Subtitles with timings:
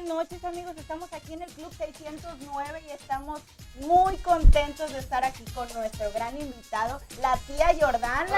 [0.00, 0.76] buenas noches amigos.
[0.76, 3.40] Estamos aquí en el Club 609 y estamos
[3.80, 8.28] muy contentos de estar aquí con nuestro gran invitado, la tía Jordana.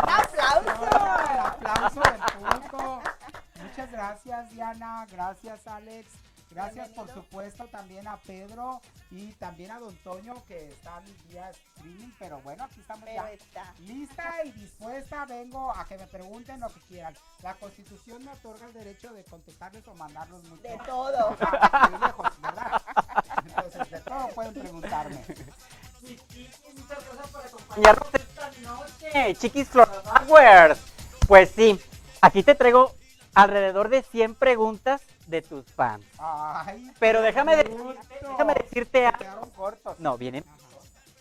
[0.00, 0.84] ¡Un aplauso!
[1.32, 3.02] El aplauso del público.
[3.62, 5.06] Muchas gracias, Diana.
[5.10, 6.06] Gracias, Alex.
[6.54, 12.12] Gracias, por supuesto, también a Pedro y también a Don Toño, que están vía streaming.
[12.16, 13.32] Pero bueno, aquí estamos Pero ya.
[13.32, 13.74] está.
[13.80, 17.12] Lista y dispuesta, vengo a que me pregunten lo que quieran.
[17.42, 20.62] La constitución me otorga el derecho de contestarles o mandarlos mucho.
[20.62, 21.30] De todo.
[21.90, 22.82] muy lejos, ¿verdad?
[23.44, 25.24] Entonces, de todo pueden preguntarme.
[27.46, 30.78] acompañarnos esta noche, Chiquis Flowers.
[31.26, 31.80] Pues sí,
[32.20, 32.94] aquí te traigo
[33.34, 36.04] alrededor de 100 preguntas de tus fans.
[36.18, 39.48] Ay, Pero déjame, de- déjame decirte algo.
[39.56, 39.98] cortos.
[40.00, 40.44] No, vienen,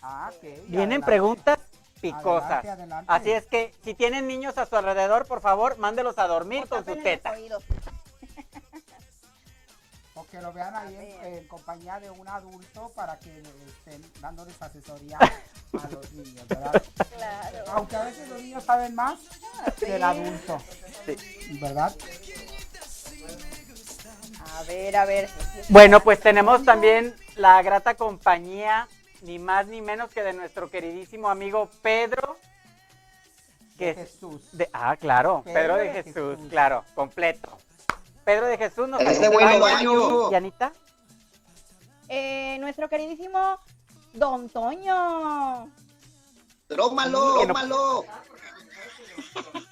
[0.02, 0.32] Ah,
[0.68, 1.06] vienen adelante.
[1.06, 1.60] preguntas
[2.02, 2.52] picosas.
[2.52, 3.06] Adelante, adelante.
[3.14, 6.70] Así es que si tienen niños a su alrededor, por favor, mándelos a dormir O
[6.70, 7.34] con su teta.
[10.16, 13.36] O que lo vean ahí en, compañía de un adulto para que
[13.68, 15.18] estén dándoles asesoría
[15.74, 16.84] a los niños, ¿verdad?
[17.18, 17.58] Claro.
[17.72, 19.20] Aunque a veces los niños saben más
[19.80, 20.60] que el adulto,
[21.08, 21.58] Sí.
[21.60, 21.92] ¿verdad?
[24.64, 25.30] A ver, a ver.
[25.70, 28.88] Bueno, pues tenemos también la grata compañía,
[29.22, 32.38] ni más ni menos que de nuestro queridísimo amigo Pedro.
[33.78, 34.42] Que De es- Jesús.
[34.54, 36.50] de- ah, claro, Pedro, Pedro de, de Jesús, Jesús.
[36.50, 37.58] claro, completo.
[38.24, 40.32] Pedro de Jesús nos Este bueno.
[40.32, 40.72] ¿Y Anita?
[42.08, 43.58] Eh, nuestro queridísimo
[44.14, 45.70] Don Toño.
[46.68, 48.06] Trómalo, trómalo.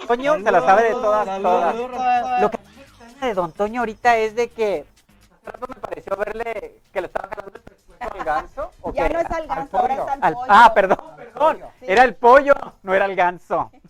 [0.08, 2.42] Toño se la sabe de todas, todas.
[2.42, 2.58] Lo que
[3.28, 4.86] de Don Toño ahorita es de que
[5.44, 8.72] rato me pareció verle que le estaba jalando el pescuezo al ganso.
[8.82, 9.14] ¿o Ya qué?
[9.14, 10.46] no es al ganso, ahora es al Al- pollo.
[10.50, 11.62] ah, perdón, perdón.
[11.80, 11.86] Sí.
[11.88, 13.72] Era el pollo, no era el ganso.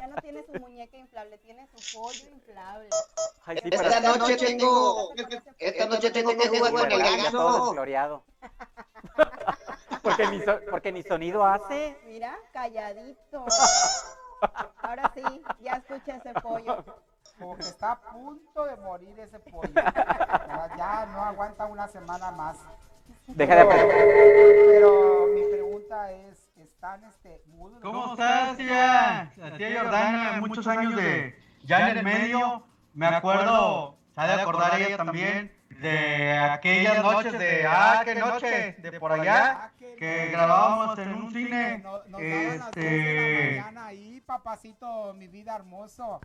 [0.00, 2.88] Ya no tiene su muñeca inflable, tiene su pollo inflable.
[3.44, 5.12] Ay, sí, Esta pero- noche tengo,
[5.58, 7.64] esta noche tengo que jugar con el Ya todo ganso.
[7.66, 8.22] desgloriado.
[10.02, 11.98] porque, ni so- porque ni sonido hace.
[12.06, 13.44] Mira, calladito.
[14.82, 15.22] Ahora sí,
[15.60, 16.84] ya escucha ese pollo.
[17.42, 19.72] Como que está a punto de morir ese pollo.
[19.74, 20.70] ¿verdad?
[20.76, 22.58] Ya no aguanta una semana más.
[23.26, 23.88] Deja de Pero,
[24.68, 27.78] pero mi pregunta es, ¿están este, mudos?
[27.82, 29.32] ¿Cómo estás, tía?
[29.36, 32.64] La tía Jordana, muchos años de ya en el medio.
[32.94, 38.72] Me acuerdo, se ha de acordar ella también, de aquellas noches de, ah, qué noche,
[38.78, 41.78] de por allá, que grabábamos en un cine.
[41.78, 46.20] no- nos daban las de la Este, mañana ahí, papacito, mi vida hermoso.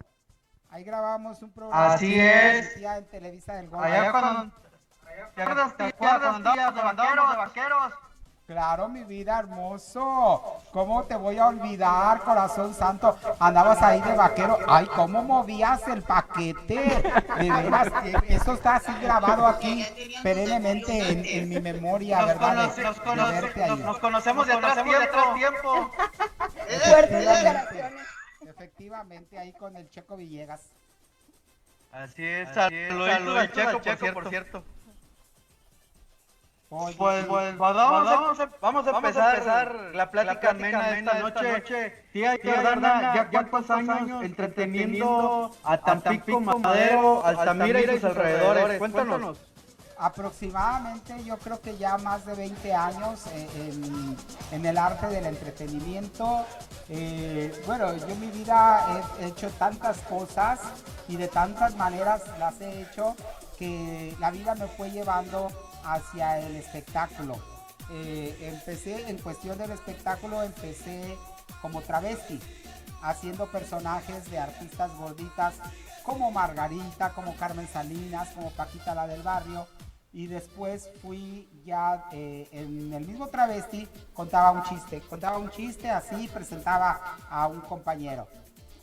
[0.69, 1.94] Ahí grabamos un programa.
[1.94, 2.66] Así que es.
[2.73, 3.85] decía en Televisa del Golfo.
[3.85, 4.51] allá cuando,
[5.36, 5.83] ¿te acuerdas, de
[6.83, 7.94] vaqueros, de vaqueros?
[8.45, 10.42] Claro, mi vida hermoso.
[10.71, 13.18] ¿Cómo te voy a olvidar, corazón santo?
[13.39, 14.57] Andabas ahí de vaquero.
[14.69, 16.75] Ay, ¿cómo movías el paquete?
[17.39, 17.92] De veras,
[18.24, 19.86] que eso está así grabado aquí
[20.24, 22.56] perennemente en, en mi memoria, Nos, ¿verdad?
[22.56, 23.69] conoce- nos de conoce- verte ahí.
[23.69, 25.33] nos- nos conocemos de atrás tiempo.
[25.36, 25.92] tiempo.
[26.89, 28.01] Fuertes declaraciones.
[28.57, 30.62] Efectivamente, ahí con el Checo Villegas.
[31.92, 34.63] Así es, saluditos al Checo, por cierto.
[36.69, 42.04] Oye, Pues, pues, pues, vamos, a, vamos a empezar, la plática amena esta noche.
[42.12, 48.80] Tía Jordana, ya cuántos años entreteniendo a Tampico, Madero, Altamira y sus alrededores.
[48.80, 49.38] Cuéntanos.
[49.99, 53.71] Aproximadamente yo creo que ya más de 20 años eh,
[54.51, 56.45] en, el arte del entretenimiento.
[56.89, 60.59] Eh, bueno, yo mi vida he hecho tantas cosas
[61.07, 63.15] y de tantas maneras las he hecho
[63.57, 65.47] que la vida me fue llevando
[65.83, 67.38] hacia el espectáculo.
[67.89, 71.17] Eh, empecé en cuestión del espectáculo, empecé
[71.61, 72.39] como travesti,
[73.01, 75.55] haciendo personajes de artistas gorditas
[76.03, 79.67] como Margarita, como Carmen Salinas, como Paquita la del barrio.
[80.13, 85.89] Y después fui ya eh, en el mismo travesti, contaba un chiste, contaba un chiste
[85.89, 88.27] así, presentaba a un compañero.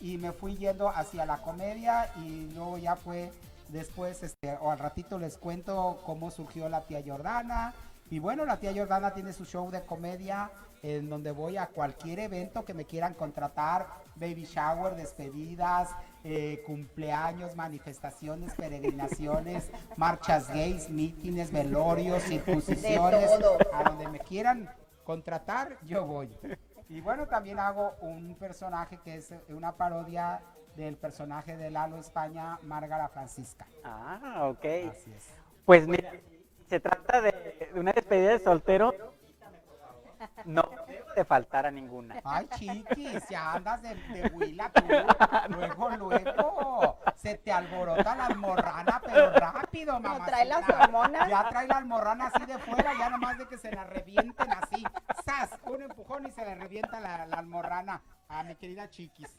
[0.00, 3.32] Y me fui yendo hacia la comedia y luego ya fue
[3.69, 7.73] después, este, o al ratito les cuento cómo surgió la tía Jordana
[8.11, 10.50] Y bueno, la tía Jordana tiene su show de comedia
[10.85, 13.87] en donde voy a cualquier evento que me quieran contratar,
[14.17, 15.89] baby shower, despedidas,
[16.25, 23.31] eh, cumpleaños, manifestaciones, peregrinaciones, marchas gays, mítines, velorios, circuncisiones,
[23.73, 24.69] a donde me quieran
[25.05, 26.29] contratar, yo voy.
[26.91, 30.43] Y bueno, también hago un personaje que es una parodia
[30.77, 33.67] del personaje de Lalo España, Márgara Francisca.
[33.85, 34.65] Ah, ok.
[34.91, 35.29] Así es.
[35.65, 36.13] Pues mira,
[36.69, 39.13] se trata de de una despedida de soltero.
[40.44, 40.69] No
[41.15, 42.21] te faltara ninguna.
[42.25, 44.85] Ay, chiquis, ya andas de, de huila tú.
[45.49, 46.99] Luego, luego.
[47.17, 50.15] Se te alborota la almorrana, pero rápido, mamá.
[50.15, 51.29] Como trae las hormonas.
[51.29, 54.85] Ya trae la almorrana así de fuera, ya nomás de que se la revienten así.
[55.25, 55.50] ¡Zas!
[55.65, 59.35] Un empujón y se le revienta la, la almorrana a mi querida chiquis.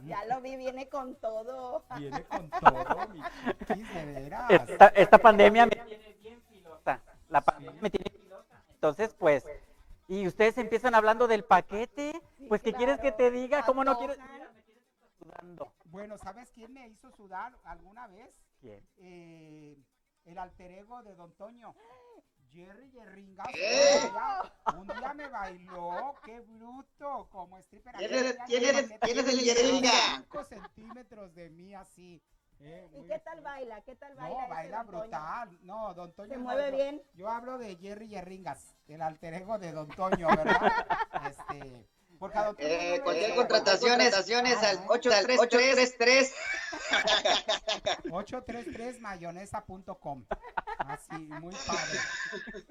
[0.00, 1.84] Ya lo vi, viene con todo.
[1.96, 3.22] Viene con todo, mi
[3.58, 4.50] chiquis, de veras.
[4.50, 7.00] Esta, esta pandemia me tiene bien filosa.
[7.28, 8.62] La pandemia me tiene filosa.
[8.74, 9.46] Entonces, pues,
[10.08, 12.20] y ustedes empiezan hablando del paquete.
[12.48, 13.64] Pues, ¿qué quieres que te diga?
[13.64, 14.18] ¿Cómo no quieres?
[15.18, 15.72] Sudando.
[15.86, 18.30] Bueno, ¿sabes quién me hizo sudar alguna vez?
[18.60, 18.80] ¿Quién?
[18.98, 19.76] eh,
[20.24, 21.74] el alter ego de Don Toño.
[22.50, 23.48] Jerry Yerringas.
[23.52, 24.10] ¿Qué?
[24.78, 27.94] Un día- me bailó, qué bruto, como stripper.
[27.96, 29.90] ¿Quién Aquel es- día quién eres- quién es el Yerringa?
[30.16, 32.22] cinco centímetros de mí así.
[32.64, 33.80] Eh, ¿Y qué tal baila?
[33.82, 34.42] ¿Qué tal baila?
[34.42, 34.98] No, baila don Toño?
[35.00, 35.58] brutal.
[35.62, 36.28] No, Don Toño.
[36.30, 37.02] ¿Se no, mueve yo- bien?
[37.14, 40.72] Yo hablo de Jerry Yerringas, el alter ego de Don Toño, ¿verdad?
[41.30, 41.86] este,
[42.18, 46.34] porque a Don Toño no Eh, le- cualquier contratación, contrataciones al 833
[48.10, 50.24] 833mayonesa.com.
[50.78, 51.98] Así, muy padre.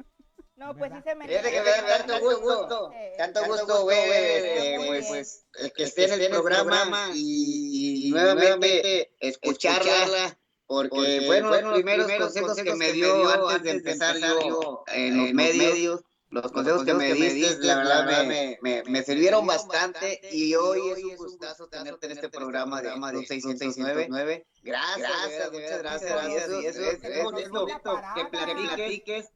[0.63, 4.77] No, pues sí se me Fíjate que me da tanto gusto, tanto gusto ver, este,
[4.77, 11.74] Muy pues, pues, el que esté en el programa y, nuevamente escucharla, porque, bueno, los
[11.74, 16.94] primeros consejos que me dio antes de empezar yo en los medios, los consejos que
[16.94, 22.06] me diste, la verdad, me, me, me sirvieron bastante y hoy es un gustazo tenerte
[22.06, 24.45] en este programa de Club 609.
[24.63, 26.30] Gracias, gracias, muchas gracias.
[26.30, 27.68] Y eso, y eso es, es bonito
[28.15, 29.30] que platiques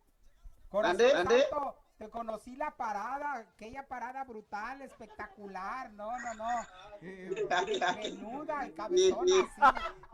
[0.69, 1.13] Corazón ¿Ande?
[1.15, 1.41] ¿Ande?
[1.49, 6.49] Santo, te conocí la parada, aquella parada brutal, espectacular, no, no, no,
[7.01, 7.47] eh,
[7.95, 9.61] menuda y cabezona, así,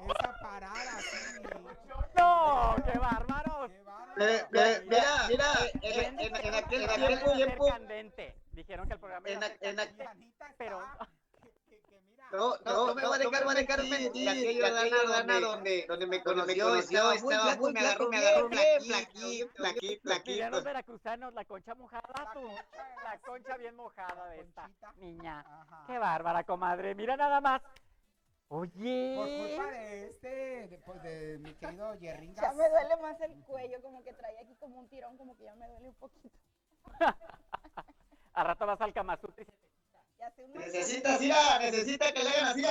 [0.09, 1.43] esa parada, así,
[2.15, 2.75] ¡No!
[2.85, 3.71] ¡Qué bárbaros!
[3.71, 4.21] qué bárbaro.
[4.25, 5.45] Eh, eh, Mira, mira,
[5.81, 8.35] en, en- en aquel tiempo, tiempo, candente.
[8.51, 10.07] Dijeron que el programa en, iba a a- ser en aquel-
[10.57, 10.79] pero-
[11.41, 14.29] que- que- que mira, no, no, no me voy a dejar, voy a dejar mentir,
[14.29, 20.01] aquella Jordana donde, donde me conoció, estaba muy flaco, me agarró, me agarró flaquito, flaquito,
[20.01, 22.41] flaquito, Dirían los veracruzanos, la concha mojada, tú.
[23.03, 25.45] La concha bien mojada de esta niña.
[25.87, 26.95] Qué bárbara, comadre.
[26.95, 27.61] Mira nada más.
[28.47, 29.15] Por Oye.
[29.55, 32.41] culpa de este, de, pues, de mi querido Yerringas.
[32.41, 35.43] Ya me duele más el cuello, como que trae aquí como un tirón, como que
[35.43, 36.37] ya me duele un poquito.
[38.33, 39.72] Al rato vas al Kama Sutra y se- Ya
[40.23, 42.63] hace un Necesita, Sira, necesita que le hagan así.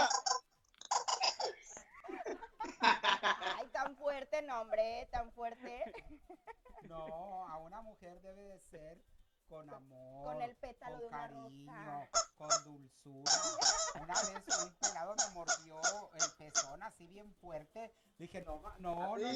[2.81, 5.83] Ay, tan fuerte, no, hombre, tan fuerte.
[6.89, 8.99] No, a una mujer debe de ser
[9.53, 12.09] con amor, Con el pétalo con de una cariño, rosa.
[12.39, 13.33] con dulzura.
[14.03, 15.81] Una vez un pelado me mordió
[16.15, 17.93] el pezón así bien fuerte.
[18.19, 19.33] Dije, no, no, no, no,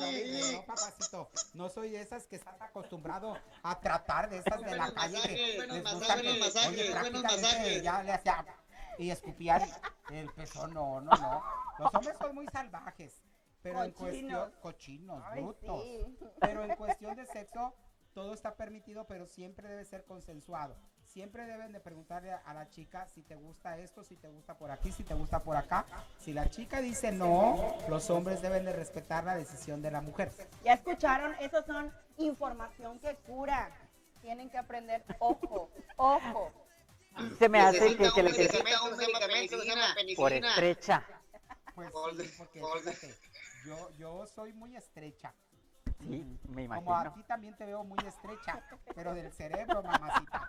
[0.52, 4.90] no, papacito, no soy de esas que estás acostumbrado a tratar de esas de la
[4.94, 7.82] calle que Buenos les masajes, gusta que, buenos masajes, oye, buenos prácticamente masajes.
[7.82, 8.46] ya le hacía
[8.98, 9.62] y escupían
[10.10, 11.42] el pezón, no, no, no.
[11.78, 13.22] Los hombres son muy salvajes,
[13.60, 14.56] pero en cuestión, Cochinos.
[14.62, 15.82] cochinos, Ay, brutos.
[15.82, 16.16] sí.
[16.40, 17.74] Pero en cuestión de sexo,
[18.16, 20.74] todo está permitido, pero siempre debe ser consensuado.
[21.04, 24.70] Siempre deben de preguntarle a la chica si te gusta esto, si te gusta por
[24.70, 25.84] aquí, si te gusta por acá.
[26.18, 30.32] Si la chica dice no, los hombres deben de respetar la decisión de la mujer.
[30.64, 33.70] Ya escucharon, esos son información que cura.
[34.22, 36.52] Tienen que aprender, ojo, ojo.
[37.38, 38.64] Se me hace que, Necesita
[38.96, 40.48] se llama por penicilina.
[40.48, 41.04] estrecha.
[41.74, 43.14] Pues sí, porque fíjate,
[43.66, 45.34] yo, yo soy muy estrecha.
[46.00, 47.14] Sí, me Como a imagino.
[47.14, 48.62] ti también te veo muy estrecha,
[48.94, 50.48] pero del cerebro, mamacita.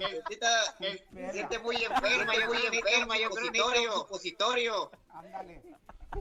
[0.00, 4.90] Necesita, se siente muy enferma, yo muy enferma, yo creo que necesita un supositorio.
[5.10, 5.62] Ándale.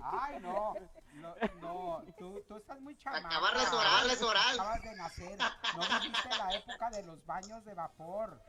[0.04, 0.74] Ay, no.
[1.14, 3.28] No, no, tú, tú estás muy chamaca.
[3.28, 4.60] Acabarla es oral, es oral.
[4.60, 5.38] Acabas de nacer.
[5.76, 8.40] No viviste la época de los baños de vapor.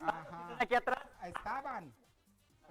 [0.00, 0.56] Ajá.
[0.58, 1.02] Aquí atrás.
[1.24, 1.94] Estaban.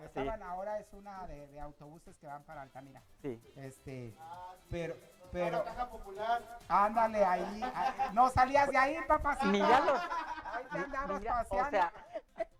[0.03, 3.01] Estaban, ahora es una de, de autobuses que van para Altamira.
[3.21, 3.41] Sí.
[3.55, 4.15] Este,
[4.69, 4.95] pero,
[5.31, 5.63] pero.
[6.67, 7.61] Ándale ahí.
[7.75, 9.47] ahí- No salías de ahí, papacito.
[9.51, 9.99] Ni ya los.
[9.99, 11.67] Ahí te andabas Mira, paseando.
[11.67, 11.93] o sea,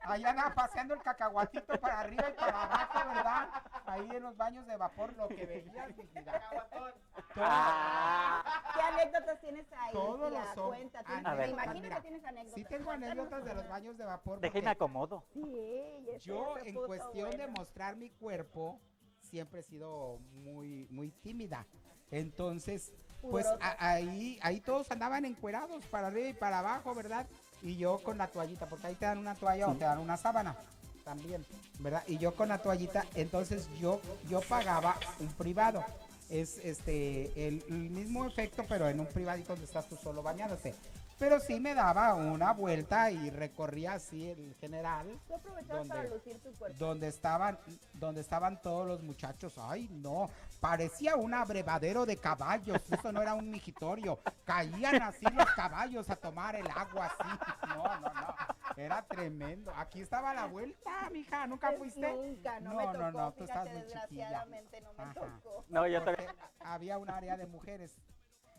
[0.02, 3.50] Ahí andaba paseando el cacahuatito para arriba y para abajo, ¿verdad?
[3.86, 6.42] Ahí en los baños de vapor, lo que veías, mi vida.
[6.74, 6.94] Todo-
[7.36, 9.94] ah, ¿Qué anécdotas tienes ahí?
[9.94, 11.04] Todos la los son cuenta.
[11.04, 11.50] tú- A ver.
[11.50, 12.56] imagino Mira, que tienes anécdotas.
[12.56, 14.40] Sí tengo anécdotas de los baños de vapor.
[14.42, 15.24] Porque acomodo.
[15.34, 18.80] Sí, Yo en cuestión de mostrar mi cuerpo
[19.20, 21.68] siempre he sido muy muy tímida.
[22.12, 27.28] Entonces, pues a- ahí ahí todos andaban encuerados para arriba y para abajo, ¿verdad?
[27.62, 30.16] Y yo con la toallita, porque ahí te dan una toalla o te dan una
[30.18, 30.56] sábana
[31.04, 31.46] también,
[31.80, 32.04] ¿verdad?
[32.08, 34.00] Y yo con la toallita, entonces yo
[34.30, 35.84] yo pagaba un privado.
[36.30, 40.76] Es este el, el mismo efecto, pero en un privadito donde estás tú solo bañándote.
[41.20, 45.96] Pero sí me daba una vuelta y recorría así el general Tú aprovechabas ¿Dónde?
[45.96, 46.78] para lucir tu cuerpo.
[46.80, 47.60] donde estaban
[47.94, 49.58] donde estaban todos los muchachos.
[49.58, 50.30] Ay, no,
[50.62, 52.82] parecía un abrevadero de caballos.
[52.90, 54.20] Eso no era un migitorio.
[54.46, 57.38] Caían así los caballos a tomar el agua así.
[57.68, 58.36] No, no, no.
[58.78, 59.72] Era tremendo.
[59.76, 61.46] Aquí estaba la vuelta, mija.
[61.48, 62.10] ¿Nunca fuiste?
[62.14, 63.12] Nunca, no, No, me no, tocó.
[63.12, 63.94] no, tú estás muy chiquilla.
[64.06, 65.14] desgraciadamente no me Ajá.
[65.16, 65.66] tocó.
[65.68, 66.30] No, yo también.
[66.62, 67.98] había un área de mujeres.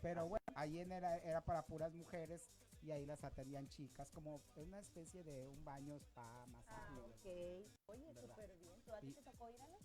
[0.03, 2.51] Pero bueno, ahí en era, era para puras mujeres
[2.83, 7.01] y ahí las atendían chicas, como una especie de un baño spa, Ah, masaje.
[7.01, 7.89] ok.
[7.89, 8.35] Oye, ¿Verdad?
[8.37, 8.81] súper bien.
[8.83, 9.77] ¿Tú a ti Y- te tocó ir a la?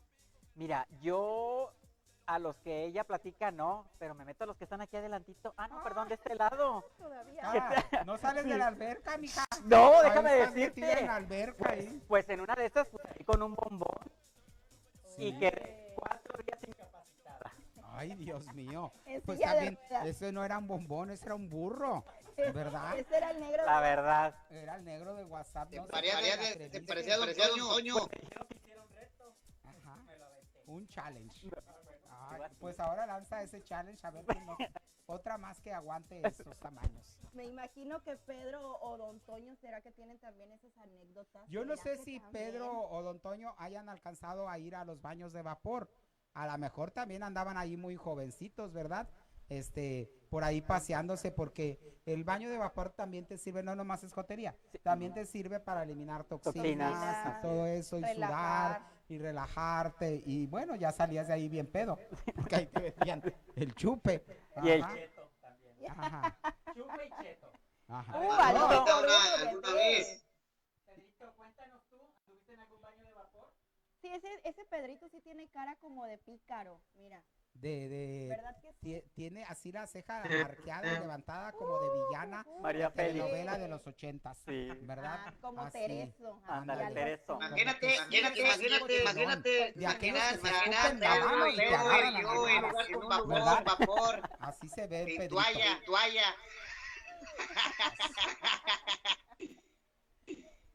[0.55, 1.73] Mira, yo
[2.27, 5.53] a los que ella platica no, pero me meto a los que están aquí adelantito.
[5.57, 6.83] Ah, no, perdón, de este lado.
[6.97, 7.41] Todavía.
[7.43, 9.43] Ah, no sales de la alberca, mija.
[9.65, 11.05] No, déjame metida en decirte.
[11.05, 12.01] la alberca ahí.
[12.07, 14.09] Pues en una de estas, pues, ahí con un bombón
[15.17, 15.39] y Sí.
[15.39, 16.94] quedé cuatro días incapacitada.
[17.95, 18.91] Ay, Dios mío.
[19.25, 22.03] Pues también, ese no era un bombón, ese era un burro.
[22.37, 22.97] ¿Verdad?
[22.99, 23.65] Ese era el negro.
[23.65, 24.35] La de- verdad.
[24.49, 25.69] Era el negro de WhatsApp.
[25.69, 27.95] Te no parecía de- te parecía Don Toño.
[29.63, 29.99] Ajá.
[30.67, 31.47] Un challenge.
[32.09, 34.57] Ay, pues ahora lanza ese challenge a ver si no.
[35.07, 37.19] Otra más que aguante esos tamaños.
[37.33, 41.47] Me imagino que Pedro o Don Toño será que tienen también esas anécdotas.
[41.47, 42.51] Yo no ¿Será sé que si también?
[42.51, 45.91] Pedro o Don Toño hayan alcanzado a ir a los baños de vapor.
[46.35, 49.09] A lo mejor también andaban ahí muy jovencitos, ¿verdad?
[49.49, 54.11] Este, por ahí paseándose, porque el baño de vapor también te sirve, no nomás es
[54.13, 57.37] jotería, también te sirve para eliminar toxinas, Toxinas.
[57.37, 58.77] y todo eso, y Relajar.
[58.81, 61.99] sudar, y relajarte, y bueno, ya salías de ahí bien pedo,
[62.35, 63.21] porque ahí te metían
[63.55, 64.25] el chupe.
[64.63, 65.91] Y el Ajá, cheto también.
[65.91, 66.37] ajá,
[66.73, 67.51] Chupe y cheto.
[67.87, 68.11] ajá.
[68.11, 69.13] Uh, ¿Alguna- valió alguna- por uno,
[69.47, 69.79] alguna bebé.
[69.99, 70.25] vez?
[70.87, 73.53] Pedrito, cuéntanos tú, ¿estuviste en algún baño de vapor?
[74.05, 76.79] Sí, ese, ese Pedrito sí tiene cara como de pícaro.
[76.97, 77.23] Mira,
[77.55, 78.77] De, de, ¿verdad que sí?
[78.83, 82.45] tie- tiene así la ceja arqueada y levantada como de villana.
[82.61, 83.13] María Félix.
[83.15, 84.69] telenovela de los ochentas, Sí.
[84.81, 85.21] ¿verdad?
[85.25, 85.79] Ah, como Así.
[85.79, 86.39] Tereso.
[86.47, 87.33] Ándale, Tereso.
[87.41, 91.61] Imagínate, imagínate, imagínate, imagínate, De aquellos imaginar, que se imaginar, escupen la mano y te
[91.63, 92.89] Pedro agarran y a yo en nalgadas.
[92.89, 93.63] en un vapor, ¿Verdad?
[93.65, 95.33] vapor, Así se ve el Pedrito.
[95.35, 96.35] toalla, toalla.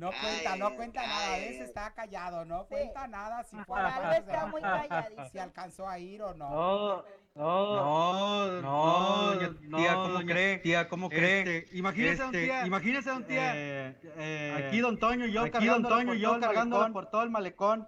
[0.01, 1.35] No cuenta, no Ay, cuenta nada.
[1.35, 1.45] ay.
[1.45, 2.69] Ese está callado, no Sí.
[2.71, 5.29] cuenta nada si fue a está muy calladito.
[5.29, 6.49] si alcanzó a ir o no.
[6.49, 7.05] No,
[7.35, 10.59] no, no, doña tía, ¿cómo cree?
[10.59, 11.41] Tía, ¿cómo cree?
[11.41, 12.67] Este, imagínese, don Este, tía.
[12.67, 13.53] imagínese, don tía.
[13.55, 17.23] Eh, eh, aquí don Toño y yo aquí don Toño y yo cargándola por todo
[17.23, 17.87] el malecón.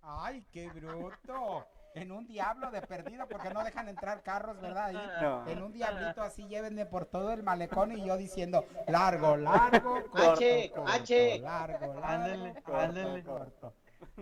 [0.00, 1.66] Ay, qué bruto.
[1.94, 4.86] En un diablo de perdido porque no dejan entrar carros, ¿verdad?
[4.86, 5.10] Ahí.
[5.20, 5.46] No.
[5.48, 10.32] En un diablito así llévenme por todo el malecón y yo diciendo largo, largo, corto,
[10.32, 11.38] H, corto, H.
[11.40, 13.24] largo, largo, Ándele, corto, ándele.
[13.24, 13.74] corto.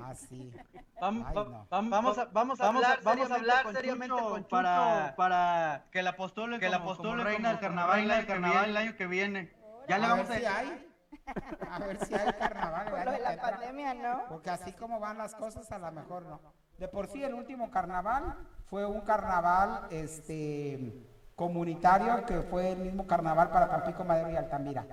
[0.05, 0.53] Así.
[1.00, 1.67] Vamos, Ay, no.
[1.71, 6.17] vamos a, vamos a hablar, vamos a hablar seriamente con Chucho para, para que la
[6.17, 9.53] postule, que la postule reina del carnaval, reina del carnaval el año que viene.
[9.89, 10.87] Ya le a vamos ver a si hay.
[11.71, 12.91] A ver si hay carnaval.
[12.91, 14.25] Por lo de la pandemia, ¿no?
[14.29, 16.41] Porque así como van las cosas, a lo mejor no.
[16.80, 18.34] De por sí, el último carnaval
[18.64, 21.04] fue un carnaval este,
[21.37, 24.87] comunitario que fue el mismo carnaval para Tampico, Madero y Altamira.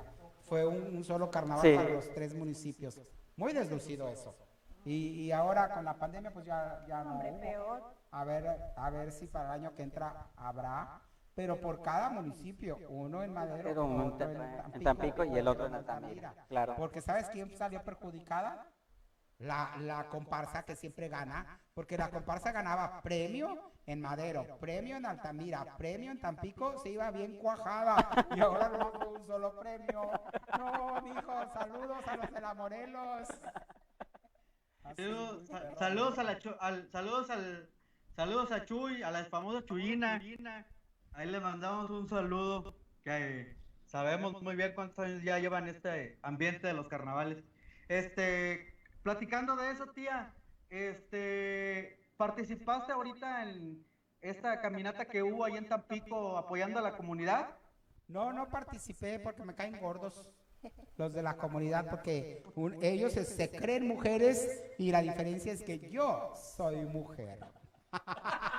[0.50, 1.75] Fue un, un solo carnaval Sí.
[1.77, 3.00] para los tres municipios.
[3.38, 4.36] Muy deslucido eso.
[4.84, 7.13] Y, y ahora con la pandemia, pues ya, ya no.
[7.13, 7.39] Hombre, hubo.
[7.39, 7.84] peor.
[8.12, 11.00] A ver, a ver si para el año que entra habrá.
[11.36, 14.17] Pero por cada municipio, uno en Madero, otro
[14.74, 16.74] en Tampico y el otro en Altamira, claro.
[16.77, 18.65] Porque ¿sabes quién salió perjudicada?
[19.39, 25.06] La, la comparsa que siempre gana, porque la comparsa ganaba premio en Madero, premio en
[25.06, 30.12] Altamira, premio en Tampico, se iba bien cuajada y ahora no un solo premio.
[30.58, 33.27] No, mijo, saludos a los de la Morelos.
[34.84, 35.03] Así,
[35.77, 37.70] Saludos, a la al, saludos al
[38.15, 40.20] saludos a Chuy, a la famosa Chuyina.
[41.13, 46.67] Ahí le mandamos un saludo que sabemos muy bien cuántos años ya llevan este ambiente
[46.67, 47.44] de los carnavales.
[47.88, 48.77] Este,
[49.08, 50.34] platicando de eso, tía,
[50.70, 53.86] este, participaste ahorita en
[54.20, 57.52] esta caminata que hubo ahí en Tampico apoyando a la comunidad.
[58.10, 60.30] No, no participé porque me caen gordos
[60.98, 65.64] los de la comunidad, porque un- ellos se, se creen mujeres y la diferencia es
[65.64, 67.40] que yo soy mujer.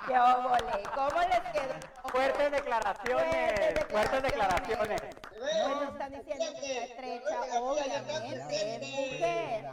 [0.07, 0.83] ¡Qué óvole!
[0.95, 2.09] ¿Cómo les quedó?
[2.11, 5.01] Fuertes declaraciones, fuertes declaraciones.
[5.39, 9.65] Bueno, están diciendo que estrecha, obviamente, es mujer.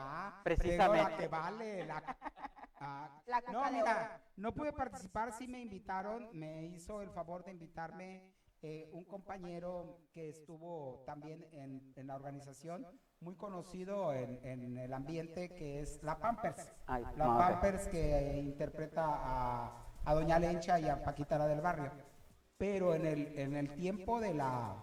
[0.45, 0.99] Precisamente.
[0.99, 2.17] Pero la que vale, la...
[2.79, 7.43] ah, La caca no, mira, no pude participar, sí me invitaron, me hizo el favor
[7.43, 12.85] de invitarme eh, un compañero que estuvo también en, en la organización,
[13.21, 16.71] muy conocido en, en el ambiente, que es la Pampers.
[16.85, 17.25] Ay, La.
[17.25, 21.91] Pampers que interpreta a, a Doña Lencha y a Paquita la del Barrio.
[22.57, 24.75] Pero en el, en el tiempo de la,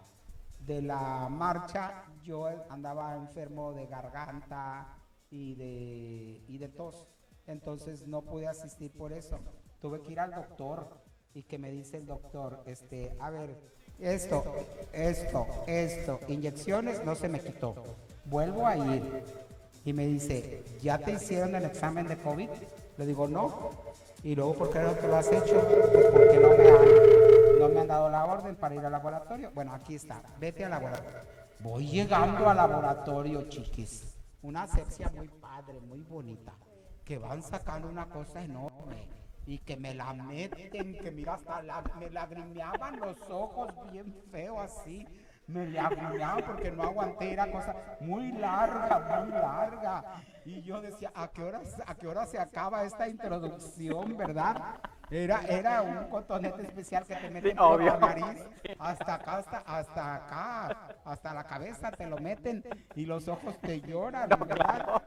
[0.58, 4.98] de la marcha yo andaba enfermo de garganta
[5.32, 7.08] y de, y de tos.
[7.46, 9.40] Entonces no pude asistir por eso.
[9.80, 10.86] Tuve que ir al doctor
[11.34, 13.56] y que me dice el doctor, este, a ver,
[13.98, 14.44] esto,
[14.92, 17.74] esto, esto, inyecciones no se me quitó.
[18.26, 19.02] Vuelvo a ir
[19.84, 22.48] y me dice, ¿ya te hicieron el examen de COVID?
[22.98, 23.70] Le digo, no.
[24.22, 25.60] Y luego, ¿por qué no te lo has hecho?
[25.92, 29.50] Pues porque no me han, no me han dado la orden para ir al laboratorio.
[29.54, 31.20] Bueno, aquí está, vete al laboratorio.
[31.60, 34.11] Voy llegando al laboratorio, chiquis.
[34.42, 36.52] Una asepsia muy padre, muy bonita.
[37.04, 39.08] Que van sacando una cosa enorme.
[39.44, 44.60] Y que me la meten, que mira, hasta la- me lagrimeaban los ojos bien feo
[44.60, 45.06] así.
[45.48, 50.22] Me lagrimeaban porque no aguanté, era cosa muy larga, muy larga.
[50.44, 54.78] Y yo decía, ¿a qué hora, a qué hora se acaba esta introducción, verdad?
[55.12, 57.98] Era, era un cotonete especial que te meten por obvio.
[57.98, 58.42] la nariz,
[58.78, 63.82] hasta acá, hasta, hasta acá, hasta la cabeza te lo meten y los ojos te
[63.82, 65.02] lloran, ¿verdad?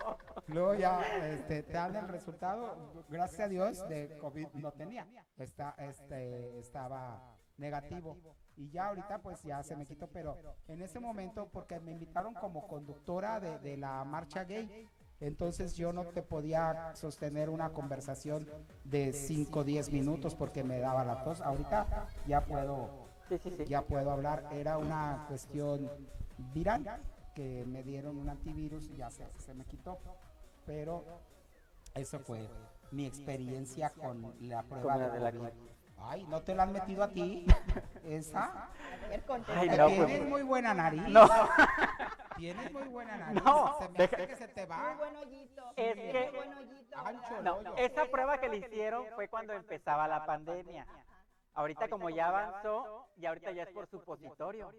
[0.47, 5.73] Luego ya este, te dan el resultado, gracias a Dios, de COVID no tenía, está,
[5.79, 8.17] este, estaba negativo.
[8.57, 10.37] Y ya ahorita pues ya se me quitó, pero
[10.67, 14.87] en ese momento, porque me invitaron como conductora de, de la marcha gay,
[15.25, 18.47] entonces yo no te podía sostener una conversación
[18.83, 21.41] de 5 o 10 minutos porque me daba la tos.
[21.41, 22.89] Ahorita ya puedo,
[23.29, 23.65] Sí, sí, sí.
[23.65, 24.47] ya puedo hablar.
[24.51, 25.89] Era una cuestión
[26.53, 26.85] viral
[27.33, 29.97] que me dieron un antivirus y ya se, se me quitó.
[30.65, 31.03] Pero
[31.95, 32.47] eso fue
[32.91, 35.49] mi experiencia con la prueba de la COVID.
[35.97, 37.45] Ay, ¿no te la han metido a ti?
[38.05, 38.69] ¿Esa?
[39.47, 40.29] Ay, no, Tienes pues.
[40.29, 41.01] muy buena nariz.
[41.09, 41.27] No.
[42.37, 43.43] Tienes muy buena nariz.
[43.43, 44.93] No, se me deja- hace que se te Muy va.
[44.95, 45.63] buen hoyito.
[45.75, 47.41] Es que- buen hoyito, Ancho.
[47.41, 47.75] No, hoyo.
[47.77, 50.85] esa prueba que le hicieron fue cuando empezaba la pandemia.
[51.53, 54.71] Ahorita como ya avanzó, y ahorita ya es por supositorio.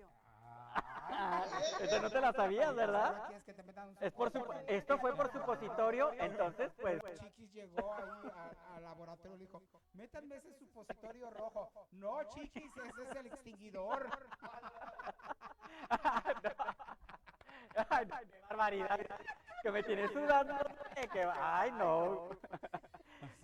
[0.79, 1.43] Ah,
[1.81, 3.27] Eso no te la sabías, ¿ahora ¿verdad?
[3.29, 7.51] quieres que te metan un Es por supo- esto fue por supositorio, entonces pues Chiquis
[7.55, 8.03] llegó ahí
[8.75, 9.63] al laboratorio y le dijo,
[9.95, 11.71] métanme ese supositorio rojo.
[11.93, 14.07] No, Chiquis, ese es el extinguidor.
[17.91, 19.01] Ay, no, qué barbaridad.
[19.63, 20.55] Que me tienes sudando.
[20.97, 22.29] eh, que- ay, no.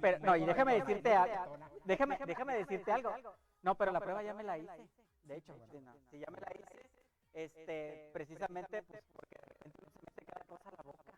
[0.00, 1.56] Pero, no, y déjame decirte algo.
[1.84, 3.34] Déjame, déjame decirte algo.
[3.62, 4.88] No, pero la prueba ya me la hice.
[5.24, 6.90] De hecho, sí, no, sí, ya me la hice.
[7.34, 11.12] Este, precisamente, pues, porque de repente uno se mete cada cosa a la boca.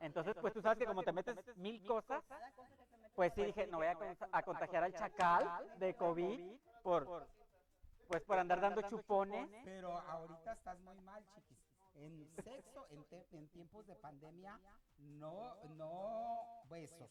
[0.00, 2.22] Entonces, pues tú sabes que como te metes mil cosas,
[3.14, 7.28] pues sí dije, no voy a, con- a contagiar al chacal de COVID por,
[8.08, 9.48] pues por andar dando chupones.
[9.64, 11.58] Pero ahorita estás muy mal, chiquis.
[12.00, 14.58] En sexo, en, te- en tiempos de pandemia,
[14.98, 17.10] no, no besos.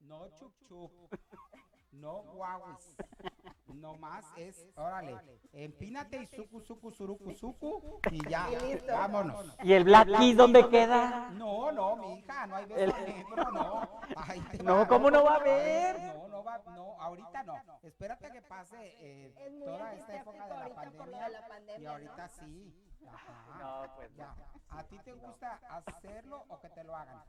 [0.00, 0.92] No chup chup.
[1.92, 2.94] No guauis.
[3.74, 5.18] No más es, órale,
[5.52, 8.48] empínate y suku suku suruku suku y ya,
[8.88, 9.44] vámonos.
[9.62, 11.30] ¿Y el Black dónde queda?
[11.30, 14.00] No, no, mi hija, no hay beso negro, no.
[14.52, 14.88] Te No, va.
[14.88, 16.00] ¿cómo no va a haber?
[16.16, 17.56] No, no va, no, ahorita no.
[17.82, 21.30] Espérate que pase eh, Es muy toda esta época de la pandemia.
[21.78, 22.85] Y ahorita sí.
[23.08, 23.58] Ajá.
[23.58, 24.16] No, pues no.
[24.16, 24.36] Ya.
[24.70, 27.22] ¿A ti te gusta hacerlo o que te lo hagan?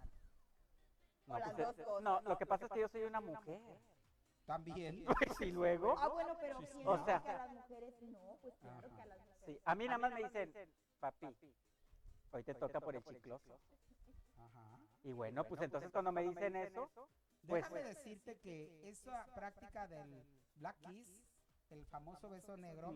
[1.26, 2.04] No, O las pues, dos eh, cosas.
[2.04, 3.60] no, lo que pasa es que yo soy una mujer.
[4.46, 5.06] También.
[5.42, 8.38] Y luego, Ah, bueno, pero ¿quién O dice sea- que a las mujeres no?
[8.42, 9.46] Pues claro que a las mujeres.
[9.46, 10.54] sí, a mí nada más me dicen,
[11.02, 11.36] papi,
[12.32, 13.60] hoy te toca por el chicloso.
[14.38, 14.80] Ajá.
[15.04, 16.90] Y bueno, pues entonces cuando me dicen eso,
[17.46, 20.24] pues Déjame decirte que esa práctica del
[20.56, 21.08] Black Kiss,
[21.70, 22.94] el famoso beso negro,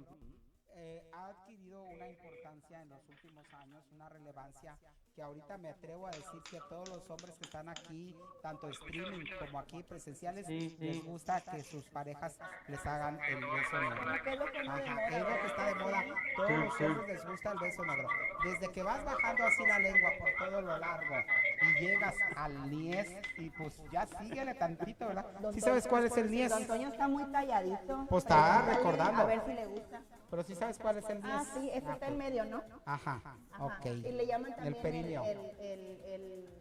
[0.75, 4.77] eh, ha adquirido una importancia en los últimos años, una relevancia
[5.15, 8.69] que ahorita me atrevo a decir que a todos los hombres que están aquí, tanto
[8.69, 11.01] streaming como aquí presenciales, Sí, les sí.
[11.01, 14.23] gusta que sus parejas les hagan el beso negro.
[14.23, 15.07] ¿Qué es lo que anda de Ajá, moda?
[15.09, 16.03] es lo que está de moda.
[16.37, 18.07] Todos los hombres les gusta el beso negro.
[18.45, 21.15] Desde que vas bajando así la lengua por todo lo largo
[21.61, 25.25] y llegas al niés y pues ya síguele tantito, ¿verdad?
[25.53, 26.49] ¿Sí sabes cuál es el niés?
[26.51, 28.05] Don Toño está muy calladito.
[28.07, 29.21] Pues está recordando.
[29.23, 30.01] A ver si le gusta.
[30.31, 31.35] Pero sí sabes cuál es el niés.
[31.35, 32.63] Ah, sí, ese está en medio, ¿no?
[32.85, 33.65] Ajá, Ajá.
[33.65, 33.85] ok.
[33.85, 35.23] Y le llaman también El perineo.
[35.25, 36.60] el, el, el, el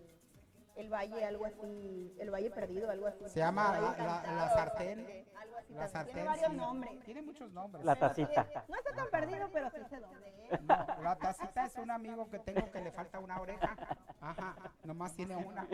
[0.88, 3.28] valle, algo así, el valle perdido, algo así.
[3.28, 5.26] Se llama El la- la- Encantado, la sartén.
[5.36, 6.14] Algo así, La sartén.
[6.14, 6.56] Tiene varios sí.
[6.56, 7.04] nombres.
[7.04, 7.84] Tiene muchos nombres.
[7.84, 8.46] La tacita.
[8.68, 10.62] No está tan perdido, pero sí sé dónde es.
[10.62, 13.76] No, la tacita es un amigo que tengo que le falta una oreja.
[14.20, 15.66] Ajá, nomás tiene una.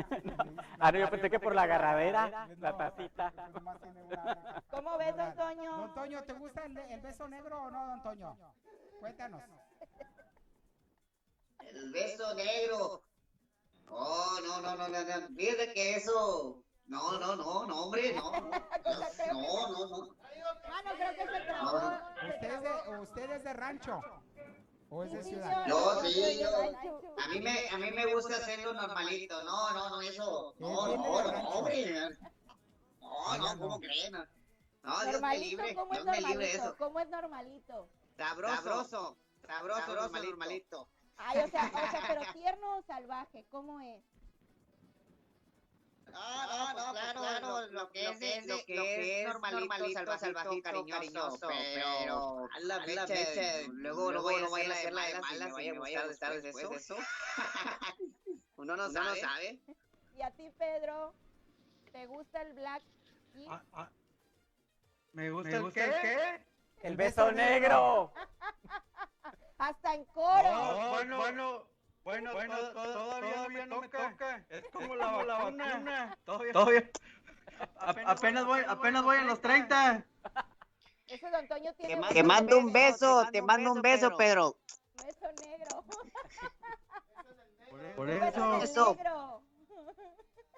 [0.79, 2.29] Ah, no, yo pensé que por la agarradera,
[2.59, 3.33] la No, tacita.
[3.55, 4.63] nomás tiene una.
[4.71, 5.95] ¿Cómo ves, don Don Toño?
[5.95, 8.37] Toño, ¿te gusta el, el beso negro o no, don Toño?
[9.01, 9.43] Cuéntanos.
[11.61, 13.03] El beso negro.
[13.89, 15.37] Oh, no, no, no, no, no.
[15.37, 16.63] Fíjate que eso.
[16.87, 18.31] No, no, no, no, hombre, no.
[18.31, 20.07] No, no, no.
[20.07, 20.17] no.
[20.69, 21.99] Ah, no creo que se trabó.
[22.29, 24.01] ¿Usted es de, usted es de rancho?
[24.91, 25.67] ¿O es de ciudad?
[25.67, 26.49] Yo sí, yo-.
[27.25, 29.43] A mí me, a mí me gusta hacerlo normalito.
[29.43, 30.55] No, no, no, eso.
[30.59, 31.49] No, no, no, rancho.
[31.49, 32.11] hombre.
[33.01, 33.61] No, no, no.
[33.61, 34.13] ¿cómo creen?
[34.13, 36.77] No, Dios me Normalito, libre, ¿cómo es Dios me libre eso.
[36.79, 37.89] ¿Cómo es normalito?
[38.17, 39.19] Sabroso, sabroso,
[39.81, 40.89] sabroso, normalito.
[41.19, 44.03] Ay, o sea, o sea, pero tierno o salvaje, ¿cómo es?
[46.13, 52.49] No, no, no, claro, claro, lo que es, lo que es normalito, salvajito, cariñoso, pero
[52.55, 56.07] a la fecha, luego no voy a hacer la de malas, y me vaya a
[56.07, 56.97] gustar después de eso.
[58.57, 59.61] Uno no sabe.
[60.15, 61.13] Y a ti, Pedro,
[61.93, 62.83] ¿te gusta el black?
[63.49, 63.91] Ah, ah.
[65.13, 66.41] ¿Me gusta, el qué?
[66.83, 68.13] El beso negro.
[69.59, 70.53] Hasta en coro.
[70.53, 74.45] No, bueno, bueno, bueno, to- to- todavía, no me toca.
[74.49, 76.17] Es como la, la vacuna.
[76.25, 76.91] Todavía, todavía.
[77.79, 80.05] A- apenas voy, apenas voy en los 30.
[81.09, 84.57] Ese don Toño tiene Te mando un beso, te mando un beso, Pedro.
[85.05, 85.85] beso negro.
[87.95, 89.43] Por Un beso eso, Eso.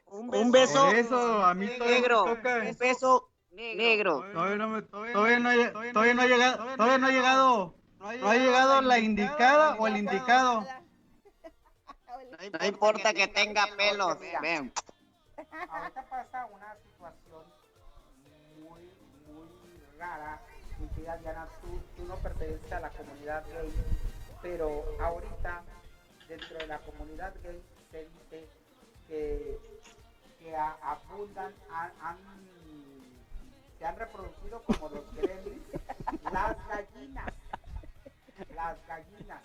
[0.07, 2.57] Un beso por eso, a mí todavía negro, me toca.
[2.67, 4.21] un beso negro.
[4.33, 8.09] Todavía no, me, todavía, no, he- todavía no ha llegado, todavía no ha llegado, no
[8.09, 10.67] ha llegado la indicada o el indicado.
[12.61, 14.73] No importa que tenga pelos, ven.
[15.69, 17.43] Ahorita pasa una situación
[18.61, 18.81] muy,
[19.27, 19.49] muy
[19.99, 20.41] rara.
[20.79, 23.73] Mi querida Diana, tú, tú no perteneces a la comunidad gay,
[24.43, 25.63] pero ahorita
[26.29, 28.49] dentro de la comunidad gay se dice
[29.09, 29.59] que,
[30.39, 32.19] que a- abundan, han-
[33.79, 35.63] se han reproducido como los gremlins,
[36.33, 37.33] las gallinas.
[38.55, 39.43] Las gallinas.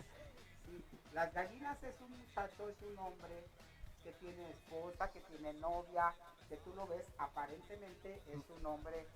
[0.66, 3.44] Sí, las gallinas es un muchacho, es un hombre
[4.04, 6.14] que tiene esposa, que tiene novia,
[6.50, 9.08] que tú lo ves, aparentemente es un hombre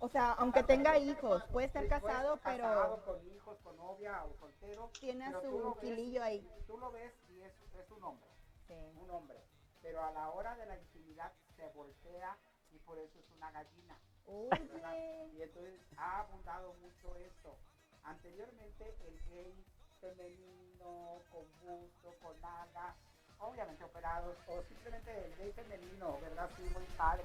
[0.00, 4.34] O sea, aunque tenga hijos, puede estar casado, casado, pero con hijos, con novia o
[4.38, 4.90] soltero.
[5.00, 6.46] tiene a su ves- filillo ahí.
[6.66, 8.28] Tú lo ves y es, es un hombre,
[8.68, 8.74] Sí.
[9.00, 9.38] un hombre.
[9.82, 12.36] Pero a la hora de la intimidad se voltea
[12.72, 13.98] y por eso es una gallina.
[14.26, 15.30] Oye.
[15.36, 17.56] Y entonces ha abundado mucho esto.
[18.04, 19.64] Anteriormente el gay
[20.00, 22.94] femenino, con busto, con nalga,
[23.38, 26.50] obviamente operados, o simplemente el gay femenino, ¿verdad?
[26.56, 27.24] Sí, muy padre.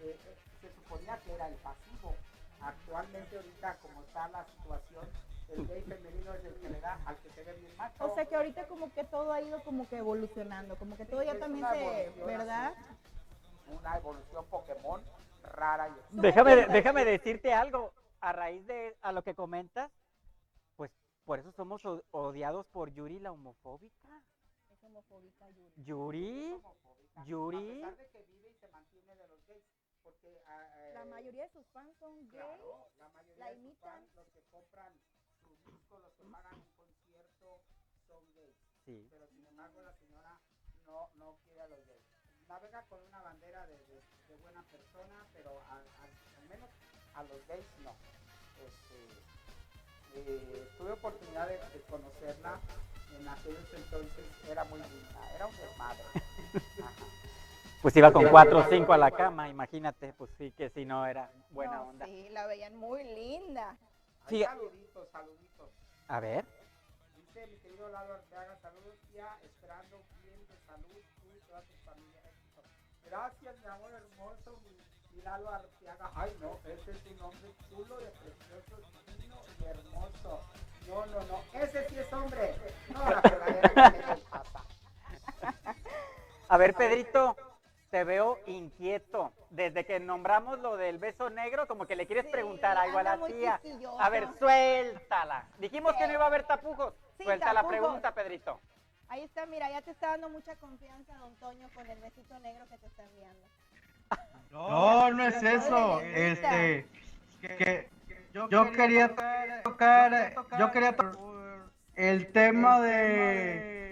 [0.00, 2.14] Eh, eh, se suponía que era el pasivo.
[2.60, 5.04] Actualmente ahorita como está la situación,
[5.50, 8.04] el gay femenino es el que le da al que se ve bien macho.
[8.04, 11.22] O sea que ahorita como que todo ha ido como que evolucionando, como que todo
[11.22, 12.72] ya también se, ¿verdad?
[12.72, 15.02] así, Una evolución Pokémon
[15.42, 16.22] rara y extraña.
[16.22, 17.92] Déjame, déjame decirte algo.
[18.20, 19.90] A raíz de a lo que comentas,
[21.24, 24.22] por eso somos odiados por Yuri la homofóbica.
[24.70, 25.72] Es homofóbica, Yuri.
[25.84, 27.82] Yuri, homofóbica, Yuri.
[27.82, 29.64] A pesar de que vive y se mantiene de los gays,
[30.02, 32.30] porque eh, La mayoría de sus fans son gays.
[32.32, 33.90] claro, la mayoría la de sus imitan.
[33.92, 34.92] fans, los que compran
[35.42, 37.60] su disco, los que pagan un concierto,
[38.06, 38.56] son gays.
[38.84, 39.08] Sí.
[39.10, 40.38] Pero sin embargo la señora
[40.86, 42.04] no, no quiere a los gays.
[42.48, 46.70] Navega con una bandera de, de- de buena persona, pero a- a- al menos
[47.14, 47.94] a los gays no.
[48.60, 49.08] Este,
[50.16, 52.60] eh, tuve oportunidad de, de conocerla
[53.18, 56.04] en aquellos entonces, era muy linda, era un desmadre.
[57.82, 61.04] Pues iba con cuatro o cinco a la cama, imagínate, pues sí que si no
[61.04, 62.06] era buena No, onda.
[62.06, 63.76] Sí, la veían muy linda.
[64.24, 64.42] Ay, Sí.
[64.42, 65.68] Saluditos, saluditos.
[66.08, 66.46] A ver,
[67.14, 71.74] Dice mi querido Lalo Arteaga, saludos tía, esperando bien de salud, tú y toda tu
[71.84, 72.22] familia.
[73.04, 74.78] Gracias, mi amor hermoso, mi,
[75.14, 76.10] mi Lalo Arteaga.
[76.14, 80.42] Ay, no, ese es un hombre chulo, precioso, divino y hermoso.
[80.88, 82.54] No, no, no, ese sí es hombre.
[82.92, 83.34] No, la que
[86.48, 87.36] a ver Pedrito,
[87.90, 89.32] te veo inquieto.
[89.50, 93.02] Desde que nombramos lo del beso negro, como que le quieres Sí, preguntar algo a
[93.04, 93.60] la tía.
[94.00, 95.46] A ver, suéltala.
[95.58, 96.92] Dijimos que no iba a haber tapujos.
[97.16, 98.60] Sí, Suelta la pregunta, Pedrito.
[99.08, 102.66] Ahí está, mira, ya te está dando mucha confianza, don Toño, con el besito negro
[102.68, 103.46] que te está enviando.
[104.50, 106.00] No, no es eso.
[106.00, 106.86] Este,
[107.40, 107.88] que
[108.50, 109.14] yo quería
[109.62, 110.96] tocar, yo quería
[111.96, 113.84] el tema de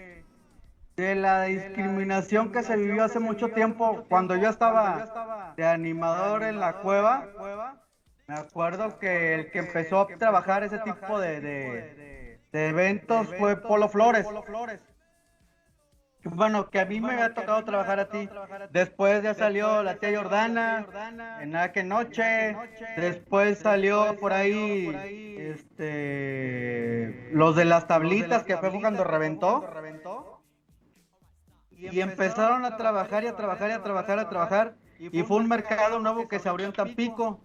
[0.96, 6.60] de la discriminación que se vivió hace mucho tiempo cuando yo estaba de animador en
[6.60, 7.28] la cueva.
[8.26, 11.40] Me acuerdo que el que empezó a trabajar ese tipo de,
[12.52, 14.26] de eventos fue Polo Flores.
[16.24, 18.28] Bueno, que a mí me había tocado trabajar a ti.
[18.70, 20.86] Después ya salió la tía Jordana,
[21.40, 22.56] en nada que noche.
[22.96, 24.94] Después salió por ahí
[25.36, 29.64] este los de las tablitas que fue cuando reventó.
[31.70, 34.74] Y empezaron a trabajar y a trabajar y a trabajar, a trabajar.
[34.98, 37.40] Y fue un mercado nuevo que se abrió en Tampico.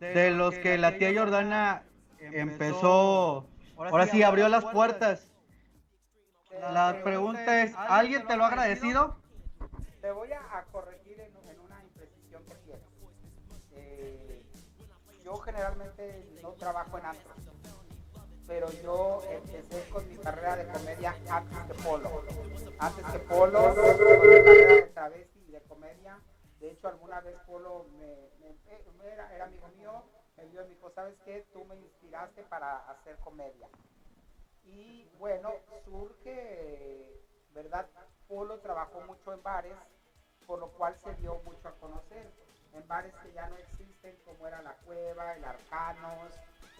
[0.00, 1.82] De los que la tía Jordana
[2.18, 5.27] empezó, ahora sí abrió las puertas.
[6.60, 9.16] La pregunta es, ¿alguien te lo ha agradecido?
[10.00, 12.82] Te voy a, corregir en, una imprecisión que tienes.
[13.72, 14.42] Eh,
[15.24, 17.36] yo generalmente no trabajo en antros,
[18.46, 22.22] pero yo empecé con mi carrera de comedia antes que Polo.
[22.78, 26.18] Antes que Polo, mi carrera de travesti y de comedia.
[26.60, 28.58] De hecho, alguna vez Polo me, me-
[29.12, 30.02] era, amigo mío,
[30.36, 31.46] me me dijo, ¿sabes qué?
[31.52, 33.68] Tú me inspiraste para hacer comedia.
[34.74, 35.52] Y bueno,
[35.84, 37.20] surge,
[37.54, 37.86] ¿verdad?
[38.28, 39.76] Polo trabajó mucho en bares,
[40.46, 42.30] por lo cual se dio mucho a conocer.
[42.74, 46.32] En bares que ya no existen, como era La Cueva, el Arcanos,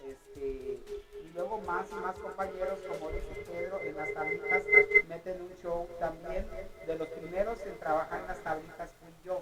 [0.05, 4.63] este, y luego más y más compañeros, como dice Pedro, en las tablitas
[5.07, 6.47] meten un show también.
[6.85, 9.41] De los primeros en trabajar en las tablitas fui yo.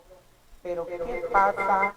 [0.63, 1.95] Pero ¿qué pasa?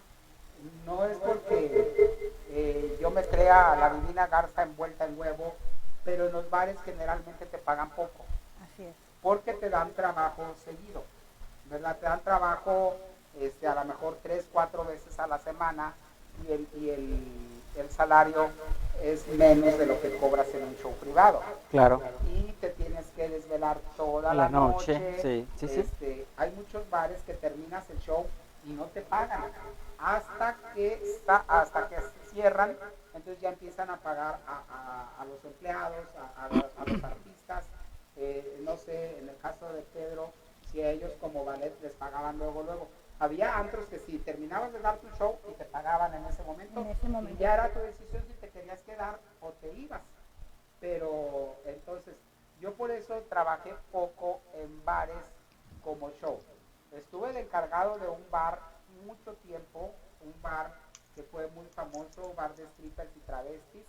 [0.85, 5.55] No es porque eh, yo me crea la divina garza envuelta en huevo,
[6.03, 8.25] pero en los bares generalmente te pagan poco,
[8.63, 8.95] Así es.
[9.21, 11.03] porque te dan trabajo seguido,
[11.69, 11.97] ¿verdad?
[11.97, 12.95] Te dan trabajo
[13.39, 15.93] este, a lo mejor tres, cuatro veces a la semana
[16.47, 17.27] y el, y el,
[17.77, 18.49] el salario
[19.01, 21.41] es menos de lo que cobras en un show privado.
[21.71, 22.01] Claro.
[22.29, 25.21] Y te tienes que desvelar toda La la, noche, noche.
[25.21, 25.79] sí, sí, sí.
[25.79, 28.25] Este, Hay muchos bares que terminas el show
[28.65, 29.43] y no te pagan
[29.97, 31.01] hasta que
[31.47, 31.95] hasta que
[32.33, 32.75] cierran,
[33.13, 37.65] entonces ya empiezan a pagar a, a- a los empleados, a, a los, artistas.
[38.15, 40.31] Eh, no sé, en el caso de Pedro,
[40.71, 42.89] si a ellos como ballet les pagaban luego, luego.
[43.19, 46.79] Había antros que si terminabas de dar tu show y te pagaban en ese momento,
[46.81, 47.35] En ese momento.
[47.35, 50.01] y ya era tu decisión si te querías quedar o te ibas.
[50.79, 52.15] Pero entonces,
[52.59, 55.23] yo por eso trabajé poco en bares
[55.83, 56.39] como show.
[56.91, 58.59] Estuve de encargado de un bar
[59.05, 60.71] mucho tiempo, un bar
[61.15, 63.85] que fue muy famoso, bar de strippers y travestis,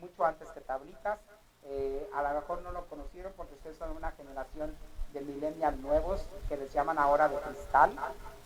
[0.00, 1.18] mucho antes que Tablitas.
[1.64, 4.74] Eh, a lo mejor no lo conocieron porque ustedes son una generación
[5.12, 7.92] de millennials nuevos que les llaman ahora de cristal,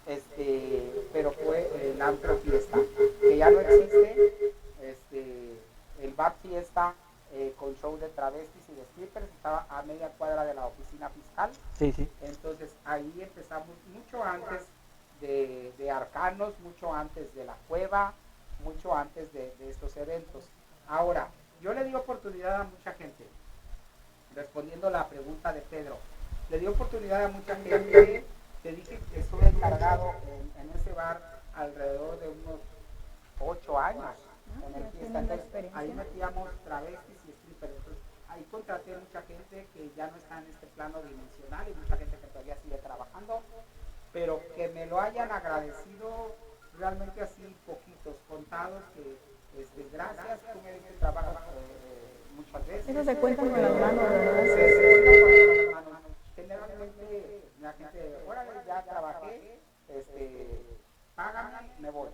[0.06, 2.78] este, pero fue el antro fiesta,
[3.20, 5.60] que ya no existe, este,
[6.02, 6.94] el bar fiesta
[7.32, 11.08] eh, con show de travestis y de strippers estaba a media cuadra de la oficina
[11.08, 11.50] fiscal.
[11.78, 12.08] Sí, sí.
[12.22, 14.66] Entonces ahí empezamos mucho antes
[15.20, 18.12] de, de Arcanos, mucho antes de la cueva,
[18.64, 20.44] mucho antes de, de estos eventos.
[20.88, 21.28] Ahora,
[21.60, 23.24] yo le di oportunidad a mucha gente,
[24.34, 25.98] respondiendo la pregunta de Pedro,
[26.50, 28.24] le di oportunidad a mucha gente,
[28.62, 32.60] te dije que estuve encargado en, en ese bar alrededor de unos
[33.40, 34.14] ocho años
[34.66, 35.20] en el fiesta.
[35.20, 37.72] Entonces, ahí metíamos travestis y strippers.
[37.76, 41.96] Entonces, ahí contraté mucha gente que ya no está en este plano dimensional y mucha
[41.96, 43.42] gente que todavía sigue trabajando,
[44.16, 46.34] pero que me lo hayan agradecido
[46.78, 49.18] realmente así poquitos, contados que
[49.60, 52.88] este, gracias, tú me diste trabajo eh, muchas veces.
[52.88, 55.82] Eso se cuentan con las manos, ¿verdad?
[56.34, 60.60] Generalmente la gente, órale, ya trabajé, este,
[61.14, 62.08] págame, me voy.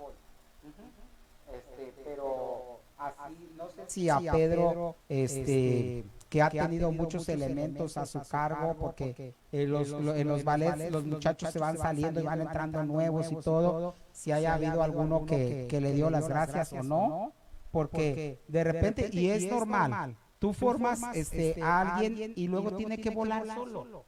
[1.53, 8.07] Este, pero así, no sé Sí, a Pedro, este, que ha tenido muchos elementos a
[8.07, 12.23] su cargo, porque eh, los, lo- en los ballets los muchachos se van saliendo y
[12.25, 16.73] van entrando nuevos y todo, si haya habido alguno que, que le dio las gracias
[16.73, 17.33] o no,
[17.71, 23.11] porque de repente, y es normal, tú formas este, a alguien y luego tiene que
[23.11, 24.05] volar solo.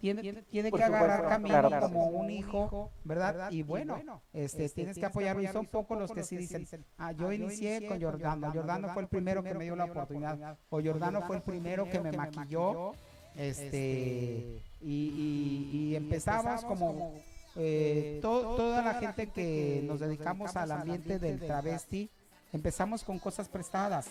[0.00, 1.86] Tiene, tiene que agarrar camino claro, claro.
[1.86, 3.50] como un hijo, ¿verdad?
[3.50, 5.42] Y bueno, este, tienes que apoyarlo.
[5.42, 6.66] Y son pocos los que sí dicen,
[6.98, 8.52] ah, yo inicié con Jordano.
[8.52, 10.58] Jordano fue el primero que me dio la oportunidad.
[10.70, 12.92] O Jordano fue el primero que me maquilló.
[13.36, 17.12] Este, y, y- y empezamos como
[17.56, 22.10] eh, to- toda la gente que nos dedicamos al ambiente del travesti,
[22.52, 24.08] empezamos con cosas prestadas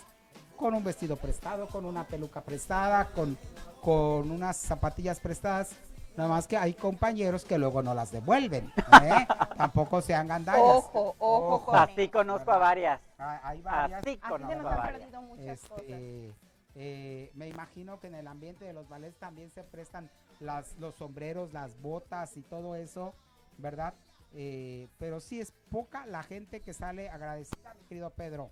[0.56, 3.38] con un vestido prestado, con una peluca prestada, con,
[3.82, 5.76] con unas zapatillas prestadas.
[6.16, 8.72] Nada más que hay compañeros que luego no las devuelven.
[9.04, 9.28] ¿eh?
[9.58, 10.64] Tampoco sean gandallas.
[10.64, 13.02] Ojo, ojo con Así conozco a varias.
[13.20, 14.02] Ah, Hay, varias.
[14.02, 15.10] Así conozco a varias.
[15.40, 16.34] este,
[16.78, 20.10] Eh, me imagino que en el ambiente de los ballets también se prestan
[20.42, 23.14] las, los sombreros, las botas y todo eso,
[23.58, 23.94] ¿verdad?
[24.34, 28.52] Eh, pero sí es poca la gente que sale agradecida, mi querido Pedro.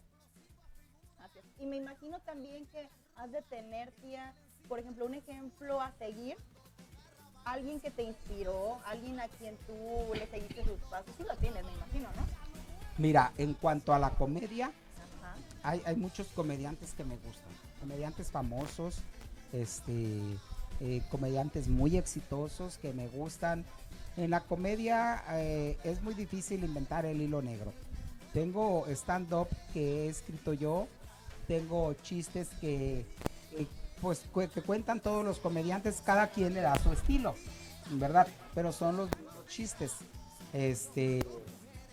[1.64, 4.34] Y me imagino también que has de tener, tía,
[4.68, 6.36] por ejemplo, un ejemplo a seguir.
[7.46, 11.14] Alguien que te inspiró, alguien a quien tú le seguiste sus pasos.
[11.18, 12.26] Sí lo tienes, me imagino, ¿no?
[12.98, 15.36] Mira, en cuanto a la comedia, Ajá.
[15.64, 17.54] hay, hay muchos comediantes que me gustan.
[17.80, 18.98] Comediantes famosos,
[19.54, 20.20] este,
[20.82, 23.64] eh, comediantes muy exitosos que me gustan.
[24.18, 27.72] En la comedia eh, es muy difícil inventar el hilo negro.
[28.34, 30.88] Tengo stand-up que he escrito yo,
[31.48, 33.06] tengo chistes que,
[33.52, 33.68] que,
[34.02, 34.22] pues,
[34.54, 37.36] que cuentan todos los comediantes, cada quien le da su estilo,
[37.92, 38.28] ¿verdad?
[38.54, 39.10] Pero son los
[39.48, 39.92] chistes.
[40.54, 41.24] Este,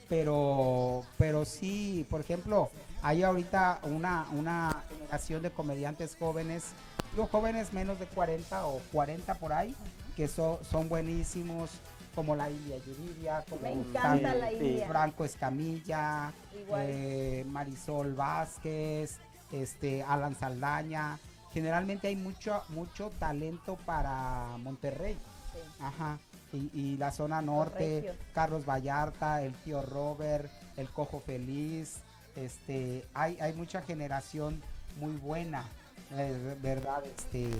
[0.09, 2.71] pero, pero sí, por ejemplo,
[3.03, 6.65] hay ahorita una, una generación de comediantes jóvenes,
[7.13, 9.75] digo jóvenes menos de 40 o 40 por ahí,
[10.17, 11.71] que so- son buenísimos,
[12.15, 14.89] como la India Yuridia, como Me Tan- encanta la Sí, India.
[14.89, 16.33] Franco Escamilla,
[16.77, 19.17] eh, Marisol Vázquez,
[19.53, 21.19] este, Alan Saldaña.
[21.53, 25.15] Generalmente hay mucho, mucho talento para Monterrey.
[25.53, 25.59] Sí.
[25.81, 26.19] Ajá.
[26.53, 28.13] Y, y la zona norte.
[28.35, 31.99] Carlos Vallarta, el tío Robert, el Cojo Feliz.
[32.37, 34.63] Este, hay, hay mucha generación
[34.99, 35.65] muy buena,
[36.13, 37.03] eh, ¿verdad?
[37.05, 37.51] Este,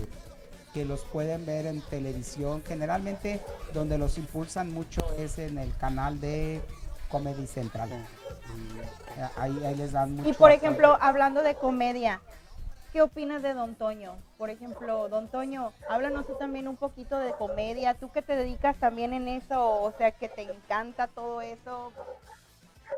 [0.73, 2.63] que los pueden ver en televisión.
[2.65, 3.41] Generalmente
[3.73, 6.61] donde los impulsan mucho es en el canal de
[7.11, 7.91] Comedy Central.
[7.91, 10.65] Eh, Ahí, ahí les dan mucho Y por apoyo.
[10.65, 12.21] ejemplo, hablando de comedia,
[12.93, 14.15] ¿qué opinas de Don Toño?
[14.37, 18.75] Por ejemplo, Don Toño, háblanos tú también un poquito de comedia, tú que te dedicas
[18.77, 21.91] también en eso, o sea, que te encanta todo eso.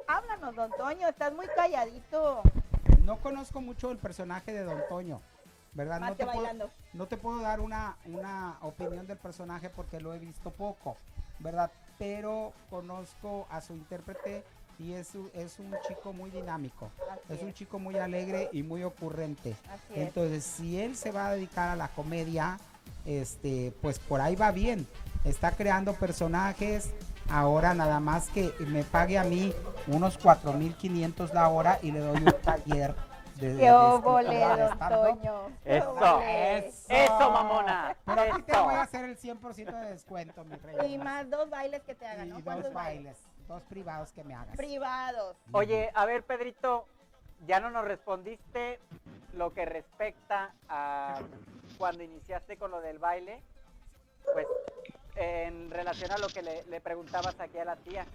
[0.08, 2.42] Háblanos, Don Toño, estás muy calladito.
[3.06, 5.20] No conozco mucho el personaje de Don Toño,
[5.74, 6.00] ¿verdad?
[6.00, 6.70] No te, puedo, bailando.
[6.94, 10.96] no te puedo dar una, una opinión del personaje porque lo he visto poco,
[11.40, 11.72] ¿verdad?
[12.04, 14.44] Pero conozco a su intérprete
[14.78, 18.62] y es, un- es un chico muy dinámico, Así es un chico muy alegre y
[18.62, 19.56] muy ocurrente.
[19.72, 20.08] así es.
[20.08, 22.60] Entonces, si él se va a dedicar a la comedia,
[23.06, 24.86] este, pues por ahí va bien.
[25.24, 26.90] Está creando personajes.
[27.30, 29.54] Ahora nada más que me pague a mí
[29.88, 32.94] unos 4.500 la hora y le doy un taller
[33.36, 35.20] de, de- ¡Qué de óvole, Don
[35.66, 36.22] Eso.
[36.90, 37.32] Eso.
[37.32, 37.96] Mamona.
[38.06, 40.94] Pero aquí te voy a hacer el 100% de descuento, mi rey.
[40.94, 42.36] Y más dos bailes que te hagan, Y ¿no?
[42.36, 43.18] dos ¿Cuántos bailes,
[43.48, 44.56] dos privados que me hagas.
[44.56, 45.36] Privados.
[45.52, 46.86] Oye, a ver, Pedrito,
[47.48, 48.80] ya no nos respondiste
[49.34, 51.20] lo que respecta a
[51.78, 53.42] cuando iniciaste con lo del baile,
[54.34, 54.48] pues
[55.16, 58.06] en relación a lo que le, le preguntabas aquí a la tía.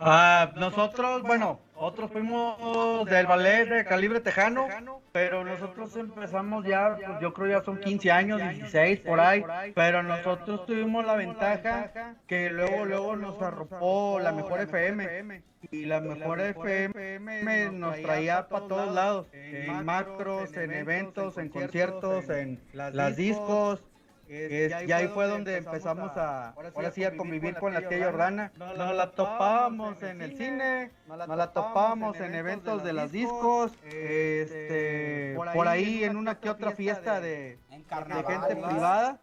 [0.00, 4.68] Ah, nosotros, bueno, otros fuimos del ballet de calibre tejano,
[5.12, 10.02] pero nosotros empezamos ya, pues, yo creo ya son 15 años, 16 por ahí, pero
[10.02, 15.42] nosotros tuvimos la ventaja que luego, luego nos arropó la mejor FM.
[15.70, 22.28] Y la mejor FM nos traía para todos lados, en macros, en eventos, en conciertos,
[22.28, 23.82] en las discos.
[24.28, 28.52] Es- y ahí fue donde empezamos a, ahora sí, a convivir con la tía Jordana.
[28.56, 35.36] Nos la topábamos en el cine, nos la topábamos en eventos de las discos, este,
[35.54, 38.24] por ahí en una que otra fiesta de, En de carnaval.
[38.26, 39.18] gente privada.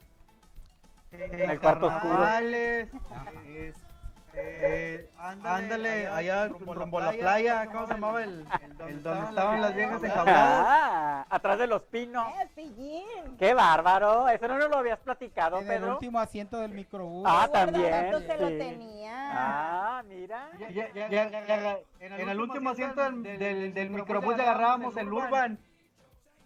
[1.11, 2.13] En el cuarto oscuro.
[2.15, 2.89] carnavales,
[4.34, 8.45] eh, ándale, allá rumbo a la playa, ¿cómo se llamaba el,
[8.88, 10.65] el donde estaban las viejas enjauladas?
[10.67, 12.25] Ah, atrás de los pinos.
[12.55, 13.05] ¡Eh!
[13.38, 14.27] ¡Qué bárbaro!
[14.29, 17.25] Eso no nos lo habías platicado, En el último asiento del microbús.
[17.27, 19.11] Ah, también, se lo tenía.
[19.34, 20.49] Ah, mira.
[20.59, 25.11] Ya- ya- ya- ya- ya- en el último asiento del, del, del microbús agarrábamos el
[25.11, 25.59] Urban.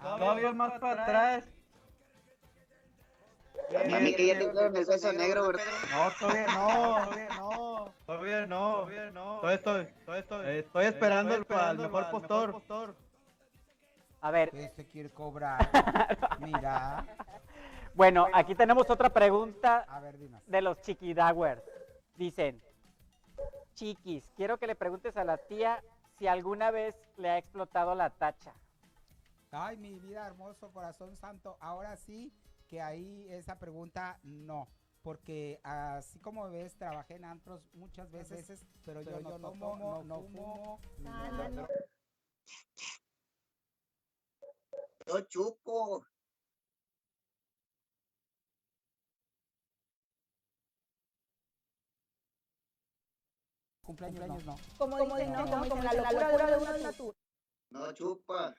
[0.02, 1.44] Todavía más para atrás.
[3.74, 5.64] A mí que ya te el beso negro, ¿verdad?
[5.92, 7.94] No, todavía no, todavía no.
[8.06, 9.40] Todavía no, todavía no.
[9.40, 12.96] Todavía estoy, todavía estoy, estoy esperando el, al mejor postor.
[14.22, 15.70] A ver, Este quiere cobrar.
[16.40, 17.06] Mira.
[17.94, 20.42] bueno, aquí tenemos otra pregunta A ver, dinos.
[20.46, 21.64] de los chiquidowers.
[22.16, 22.62] Dicen,
[23.74, 25.84] chiquis, quiero que le preguntes a la tía
[26.18, 28.54] si alguna vez le ha explotado la tacha.
[29.52, 31.58] Ay, mi vida hermoso, corazón santo.
[31.60, 32.32] Ahora sí
[32.68, 34.68] que ahí esa pregunta no.
[35.02, 40.80] Porque así como ves, trabajé en antros muchas veces, pero yo, no, tomo, no, fumo.
[40.98, 41.68] ni Ah, no.
[45.06, 46.04] Yo chupo.
[53.84, 54.58] Cumpleaños, no.
[54.80, 55.46] Como dicen, ¿no?
[55.46, 57.16] Como dicen, la locura de natural.
[57.70, 58.56] No chupa.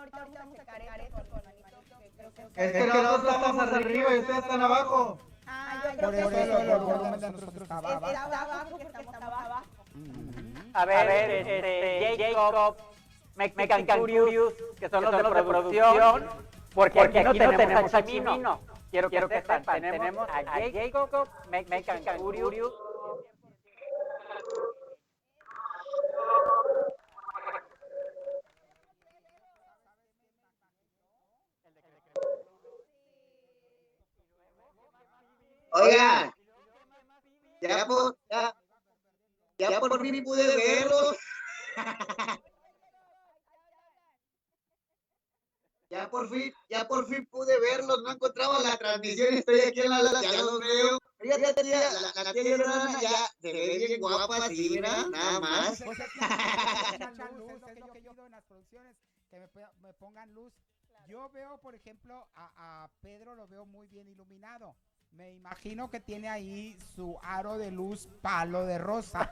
[0.00, 1.42] Ahorita vamos a sacar eso con
[2.56, 5.18] Es que nosotros estamos arriba y ustedes están abajo.
[5.46, 8.06] Ah, yo Por creo eso que el eso volumen de nosotros está es- abajo.
[8.06, 9.62] está abajo porque estamos abajo.
[10.72, 12.76] A ver, este, Jacob,
[13.36, 16.28] Mexican Curious, que son los de producción,
[16.74, 18.60] porque aquí no tenemos a Chimino.
[18.90, 20.42] Quiero, quiero que sepan, tenemos a
[20.72, 22.72] Jacob, Mexican Curious.
[35.72, 36.34] Oiga,
[37.60, 38.54] ya por, ya,
[39.58, 41.16] ya por fin pude verlos.
[45.90, 49.90] Ya por fin, ya por fin pude verlos, no encontraba la transmisión, estoy aquí en
[49.90, 50.98] la sala, ya los veo.
[51.18, 51.80] Fíjate, tía,
[52.14, 55.82] la, la tía Yolanda ya se ve bien guapa, sí, mira, nada más.
[55.84, 56.28] Pues es que me
[57.08, 58.96] pongan luz, es lo que yo pido en las producciones,
[59.30, 59.48] que me,
[59.82, 60.52] me pongan luz.
[61.08, 64.76] Yo veo, por ejemplo, a, a Pedro lo veo muy bien iluminado.
[65.12, 69.30] Me imagino que tiene ahí su aro de luz palo de rosa,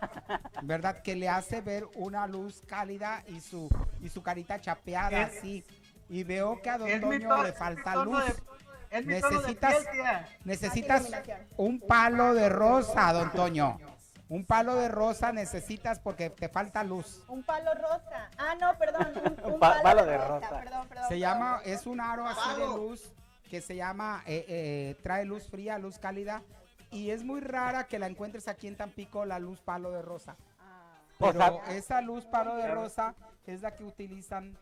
[0.63, 1.03] ¿verdad?
[1.03, 3.69] Que le hace ver una luz cálida y su
[4.01, 5.65] y su carita chapeada Es- así.
[6.11, 8.23] Y veo que a Don Toño to- le falta luz.
[8.91, 10.07] de- Necesitas- piel.
[10.45, 11.41] Necesitas iluminación.
[11.57, 13.79] un palo de rosa, Don Toño.
[14.31, 17.23] Un palo de rosa necesitas porque te falta luz.
[17.29, 18.29] Un palo rosa.
[18.37, 19.07] Ah, no, perdón.
[19.45, 20.49] Un, un Pa- palo, palo de rosa.
[20.49, 20.61] rosa.
[20.61, 21.05] Perdón, perdón.
[21.05, 21.19] Se perdón.
[21.21, 23.13] llama, es un aro así de luz
[23.49, 26.43] que se llama, eh, eh, trae luz fría, luz cálida.
[26.91, 30.37] Y es muy rara que la encuentres aquí en Tampico, la luz palo de rosa.
[30.61, 30.99] Ah.
[31.19, 33.15] Pero esa luz palo de rosa
[33.47, 34.57] es la que utilizan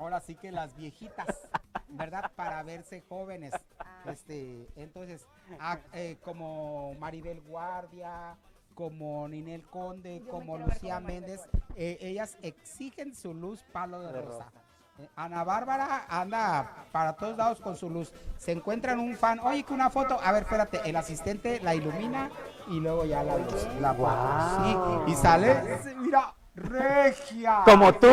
[0.00, 1.48] ahora sí que las viejitas,
[1.88, 2.32] ¿verdad?
[2.34, 3.52] Para verse jóvenes.
[4.06, 5.26] Este, entonces,
[5.60, 8.36] ah, eh, como Maribel Guardia,
[8.74, 11.42] como Ninel Conde, Yo como Lucía como Méndez,
[11.76, 14.50] eh, ellas exigen su luz palo de rosa.
[15.16, 18.12] Ana Bárbara anda para todos lados con su luz.
[18.38, 20.18] Se encuentran un fan, oye, que una foto.
[20.22, 22.30] A ver, espérate, el asistente la ilumina
[22.68, 23.94] y luego ya la luz, la.
[25.06, 27.62] Sí, y sale, mira, regia.
[27.64, 28.08] Como tú,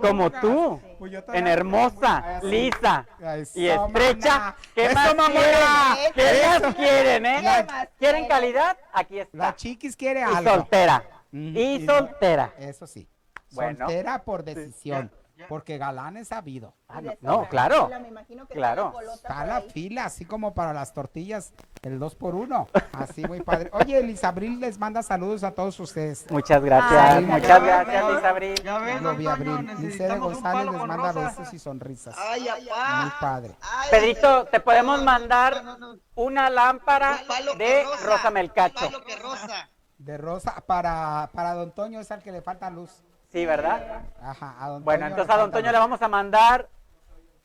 [0.00, 3.06] como tú, Pues en todavía- hermosa, lisa
[3.36, 4.54] Eso, y estrecha.
[4.74, 6.12] ¿Qué Eso, más quieren?
[6.14, 6.60] ¿Qué Eso.
[6.66, 7.36] más quieren, eh?
[7.40, 8.76] ¿Qué más ¿Quieren calidad?
[8.92, 9.56] Aquí La está.
[9.56, 10.50] chiquis quiere Y algo.
[10.50, 11.02] soltera.
[11.32, 12.52] Ujú, Y soltera.
[12.58, 13.08] Eso sí.
[13.52, 13.78] Bueno.
[13.86, 15.10] Soltera por decisión.
[15.48, 16.74] Porque galán es sabido.
[16.88, 17.88] Ah, no, no, claro.
[17.88, 18.94] Me imagino que Claro.
[19.14, 23.70] Está la fila, así como para las tortillas, el 2 por 1 Así muy padre.
[23.72, 26.26] Oye, Elisabril les manda saludos a todos ustedes.
[26.30, 28.54] Muchas gracias, Ay, muchas gracias, ves, Isabril.
[28.62, 30.18] Ya ves, abril.
[30.18, 31.28] González les manda rosa.
[31.28, 32.16] besos y sonrisas.
[32.18, 33.16] Ay, Muy apá.
[33.20, 33.56] padre.
[33.60, 36.00] Ay, Pedrito, te podemos mandar no, no, no.
[36.16, 37.18] una lámpara
[37.56, 38.90] de rosa, Rosa Melcacho.
[39.22, 39.68] rosa.
[39.98, 43.02] De Rosa, para, para Don Toño es al que le falta luz.
[43.32, 44.02] Sí, ¿verdad?
[44.22, 46.68] Ajá, a Don Bueno, Toño entonces a Don Toño le vamos a mandar,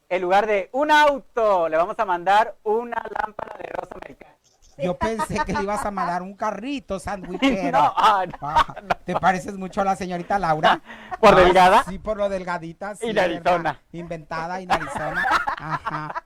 [0.10, 4.32] en lugar de un auto, le vamos a mandar una lámpara de Rosa Melcacho.
[4.78, 7.72] Yo pensé que le ibas a mandar un carrito sandwichero.
[7.80, 8.38] No, ah, no.
[8.42, 8.76] Ah,
[9.06, 10.82] ¿Te pareces mucho a la señorita Laura?
[11.22, 11.84] ¿Por Ah, delgada?
[11.84, 12.96] Sí, por lo delgadita.
[12.96, 13.28] sí, Y ¿verdad?
[13.44, 13.80] narizona.
[13.94, 15.26] Inventada y narizona.
[15.58, 16.24] Ajá.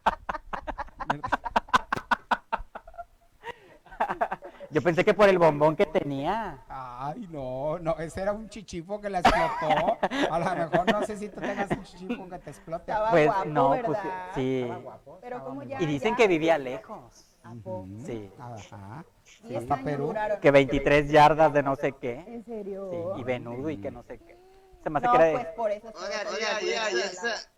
[4.72, 6.64] Yo pensé que por el bombón que tenía.
[6.70, 9.98] Ay, no, no, ese era un chichifo que la explotó.
[10.32, 12.92] A lo mejor no sé si tú tengas un chichifo que te explote.
[12.92, 13.86] Estaba Pues guapo, no, ¿verdad?
[13.88, 14.00] pues
[14.36, 14.62] sí.
[14.62, 17.26] Estaba guapo, Pero estaba como ya- Y dicen ya- que vivía lejos.
[17.44, 17.88] ¿A poco?
[18.06, 18.30] Sí.
[18.38, 19.06] Ajá.
[19.44, 20.08] Diez hasta Perú.
[20.08, 20.40] duraron.
[20.40, 22.20] Que 23 yardas de no sé qué.
[22.28, 22.90] ¿En serio?
[23.16, 24.38] Sí, y venudo y que no sé qué.
[24.84, 25.88] Se me hace No, que era de- pues por eso.
[25.88, 27.50] Oiga, oiga, oiga, y esa.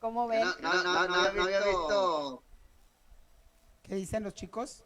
[0.00, 0.42] ¿Cómo ven?
[0.42, 2.42] No, no, no, no, no había visto.
[3.82, 4.84] ¿Qué dicen los chicos?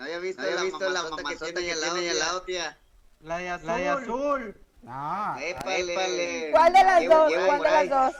[0.00, 2.78] No había visto, la, mamazota que tiene ahí al lado, tía.
[3.20, 3.66] La de azul.
[3.66, 4.56] La de azul.
[4.86, 6.48] Ah, Épale.
[6.52, 7.32] ¿Cuál de las dos?
[7.46, 8.14] ¿Cuál de las dos?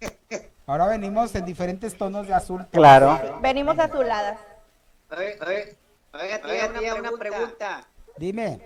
[0.68, 2.64] ahora venimos en diferentes tonos de azul.
[2.70, 3.40] Claro.
[3.42, 4.38] Venimos azuladas.
[5.10, 5.64] Oiga, oiga,
[6.12, 7.84] oiga, tía, tía, una pregunta.
[8.16, 8.60] Dime,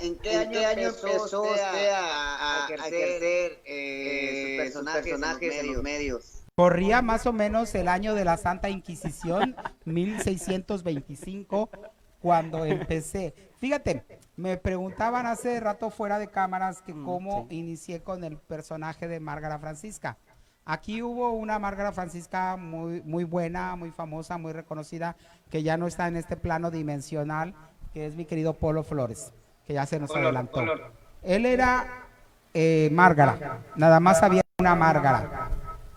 [0.00, 6.44] ¿En qué año, empezó usted a, a ejercer eh, sus personajes, en los medios?
[6.58, 9.54] Corría más o menos el año de la Santa Inquisición,
[9.84, 11.70] 1625,
[12.18, 13.32] cuando empecé.
[13.60, 14.04] Fíjate,
[14.34, 17.58] me preguntaban hace rato fuera de cámaras que Mm, cómo sí.
[17.58, 20.18] inicié con el personaje de Márgara Francisca.
[20.64, 25.14] Aquí hubo una Márgara Francisca muy, muy buena, muy famosa, muy reconocida,
[25.50, 27.54] que ya no está en este plano dimensional,
[27.94, 29.32] que es mi querido Polo Flores,
[29.64, 30.64] que ya se nos adelantó.
[31.22, 31.86] Él era
[32.52, 35.47] eh, Márgara, nada más había una Márgara.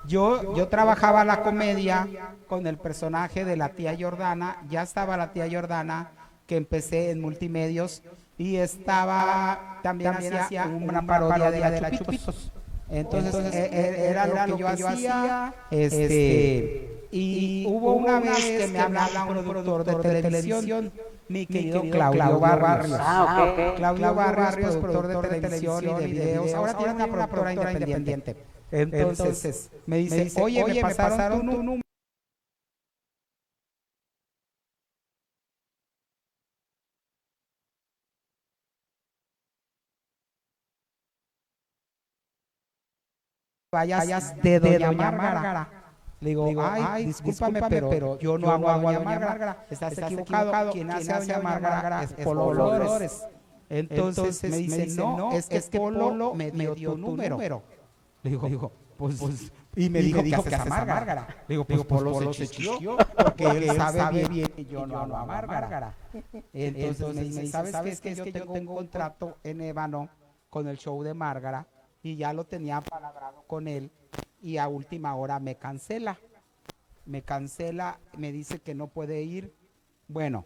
[0.07, 2.07] Yo, yo trabajaba la comedia
[2.47, 6.11] con el personaje de la tía Jordana, ya estaba la tía Jordana,
[6.47, 8.01] que empecé en multimedios,
[8.37, 12.51] y estaba, también, hacía una parodia de la, de la Chupitos.
[12.89, 18.79] Entonces, eh, eh, era, lo que yo hacía, este, y, hubo una vez que me
[18.79, 20.91] habla un productor de televisión,
[21.31, 22.97] mi querido Claudio Barrios.
[22.99, 23.75] Ah, ok.
[23.77, 26.53] Claudio Barrios, productor de televisión y de videos.
[26.53, 28.35] Ahora tiene una productora independiente.
[28.71, 31.81] Entonces, me dice, oye, me pasaron tu número.
[43.73, 45.80] Vayas de Doña Márgara.
[46.21, 49.65] Le digo, ay, discúlpame, pero, yo no hago a Doña Márgara.
[49.69, 50.71] Estás, equivocado.
[50.71, 53.27] Quien hace a Doña Márgara es Polo Flores.
[53.69, 57.63] Entonces, me dice, no, es que, es que Polo me dio tu número.
[58.23, 61.27] Le digo, digo pues, pues, y me dijo, ¿qué haces a Márgara?
[61.47, 65.25] Le digo, pues, Polo se chichió, porque él sabe bien que yo no hago a
[65.25, 65.95] Márgara.
[66.53, 67.89] Entonces me dice, ¿sabes qué?
[67.89, 70.07] Es que yo tengo un contrato en Ébano
[70.51, 71.65] con el show de Márgara
[72.03, 73.91] y ya lo tenía palabrado con él
[74.41, 76.19] y a última hora me cancela.
[77.05, 79.51] Me cancela, me dice que no puede ir.
[80.07, 80.45] Bueno,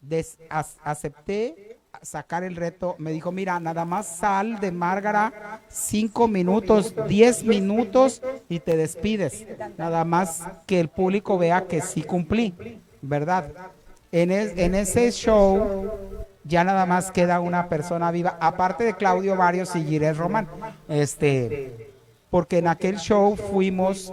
[0.00, 2.94] des- ac- acepté sacar el reto.
[2.98, 5.32] Me dijo, mira, nada más sal de Márgara
[5.68, 9.46] cinco minutos, diez minutos y te despides.
[9.76, 12.54] Nada más que el público vea que sí cumplí,
[13.02, 13.52] ¿verdad?
[14.12, 19.76] En, en ese show ya nada más queda una persona viva, aparte de Claudio Varios
[19.76, 20.48] y Girés Román.
[20.88, 21.92] Este,
[22.30, 24.12] porque en aquel show fuimos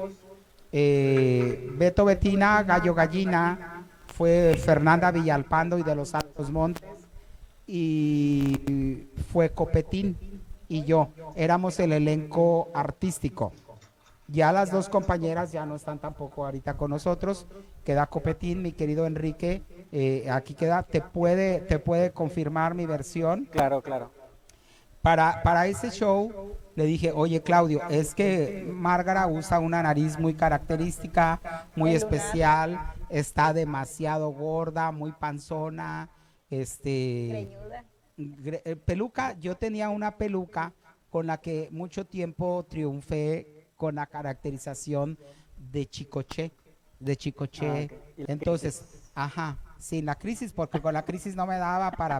[0.71, 6.83] eh, Beto Betina, Gallo Gallina, fue Fernanda Villalpando y de los Altos Montes,
[7.65, 10.17] y fue Copetín
[10.67, 11.09] y yo.
[11.35, 13.53] Éramos el elenco artístico.
[14.27, 17.47] Ya las dos compañeras ya no están tampoco ahorita con nosotros.
[17.85, 19.61] Queda Copetín, mi querido Enrique.
[19.97, 23.45] Eh, aquí queda, te puede, te puede confirmar mi versión.
[23.45, 24.11] Claro, claro.
[25.01, 30.33] Para, para ese show le dije, oye Claudio, es que Márgara usa una nariz muy
[30.33, 32.77] característica, muy especial,
[33.09, 36.09] está demasiado gorda, muy panzona,
[36.49, 37.49] este...
[38.17, 40.73] Eh, peluca, yo tenía una peluca
[41.09, 45.17] con la que mucho tiempo triunfé con la caracterización
[45.57, 46.51] de Chicoche,
[46.99, 47.89] de Chicoche.
[47.91, 52.19] Ah, Entonces, ajá, sin la crisis, porque con la crisis no me daba para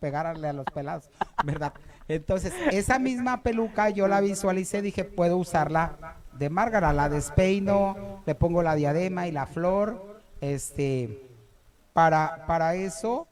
[0.00, 1.08] pegarle a los pelados,
[1.44, 1.72] ¿verdad?
[2.08, 8.34] Entonces, esa misma peluca yo la visualicé, dije, puedo usarla de Márgara, la despeino, le
[8.34, 11.26] pongo la diadema y la flor, este,
[11.94, 13.26] para, para eso,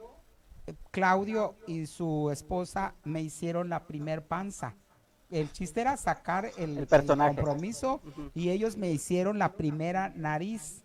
[0.91, 4.74] Claudio y su esposa me hicieron la primer panza.
[5.30, 8.01] El chiste era sacar el, compromiso
[8.35, 10.84] y ellos me hicieron la primera nariz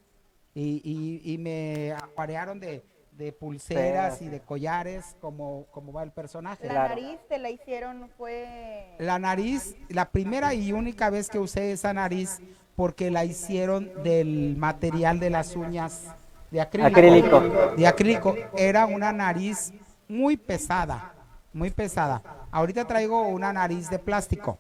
[0.54, 6.12] y, y- y me aparearon de, de pulseras y de collares como, como va el
[6.12, 6.66] personaje.
[6.68, 6.90] La Claro.
[6.96, 8.96] nariz te la hicieron fue...
[9.00, 12.40] La nariz, la primera y única vez que usé esa nariz
[12.76, 16.06] porque la hicieron del material de las uñas
[16.50, 16.88] de acrílico.
[16.98, 17.40] Acrílico.
[17.76, 18.36] De acrílico.
[18.58, 19.74] Era una nariz
[20.08, 21.14] muy pesada,
[21.54, 22.24] muy pesada.
[22.52, 24.58] Ahorita traigo una nariz de plástico.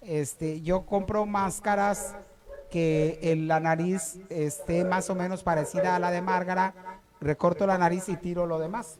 [0.00, 2.14] Este, yo compro máscaras
[2.70, 6.74] que en la nariz esté más o menos parecida a la de Márgara,
[7.20, 8.98] recorto la nariz y tiro lo demás.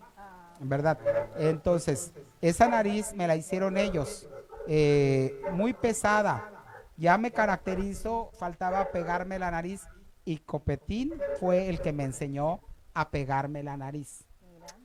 [0.61, 0.99] ¿verdad?
[1.39, 4.29] Entonces, esa nariz me la hicieron ellos,
[4.67, 6.51] eh, muy pesada.
[6.97, 9.83] Ya me caracterizo, faltaba pegarme la nariz
[10.25, 12.61] y Copetín fue el que me enseñó
[12.95, 14.26] a pegarme la nariz.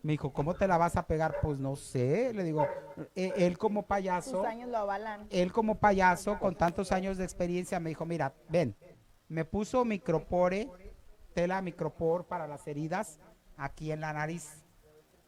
[0.04, 1.36] Me dijo, ¿cómo te la vas a pegar?
[1.42, 2.68] Pues no sé, le digo,
[3.16, 5.28] "Eh, él como payaso, Sus años lo avalan.
[5.30, 8.76] él como payaso con tantos años de experiencia me dijo, mira, ven,
[9.28, 10.70] me puso micropore,
[11.34, 13.20] tela micropor para las heridas
[13.58, 14.64] aquí en la nariz,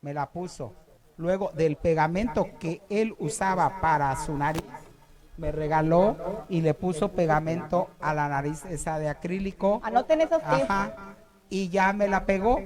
[0.02, 0.74] me la puso.
[1.18, 4.64] Luego del pegamento que él usaba para su nariz,
[5.38, 9.80] me regaló y le puso pegamento a la nariz esa de acrílico.
[9.84, 10.64] Anoten esos tips.
[10.70, 11.16] Ajá.
[11.50, 12.60] Y ya me la pegó.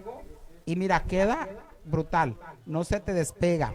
[0.65, 1.47] Y mira, queda
[1.87, 2.37] brutal.
[2.65, 3.73] No se te despega.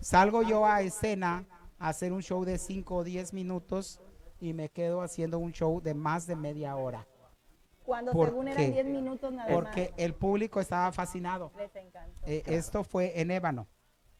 [0.00, 1.46] Salgo yo a escena
[1.78, 4.00] a hacer un show de 5 o 10 minutos
[4.40, 7.06] y me quedo haciendo un show de más de media hora.
[7.84, 8.52] Cuando ¿Por según qué?
[8.52, 11.52] eran 10 minutos nada Porque el público estaba fascinado.
[11.56, 12.20] Les encantó.
[12.26, 13.66] Eh, esto fue en Ébano.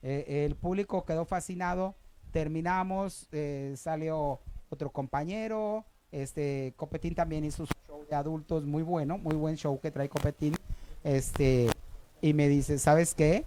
[0.03, 1.95] Eh, el público quedó fascinado.
[2.31, 4.41] Terminamos, eh, salió
[4.71, 5.85] otro compañero.
[6.11, 10.09] Este Copetín también hizo su show de adultos muy bueno, muy buen show que trae
[10.09, 10.55] Copetín.
[11.05, 11.71] Este
[12.21, 13.45] y me dice, ¿sabes qué?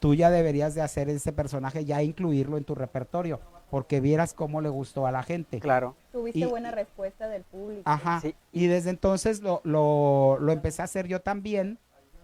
[0.00, 3.38] tú ya deberías de hacer ese personaje, ya incluirlo en tu repertorio,
[3.70, 5.60] porque vieras cómo le gustó a la gente.
[5.60, 5.94] Claro.
[6.10, 7.82] Tuviste Y- buena respuesta del público.
[7.84, 8.20] Ajá.
[8.20, 8.34] Sí.
[8.50, 11.78] Y desde entonces lo, lo, lo empecé a hacer yo también.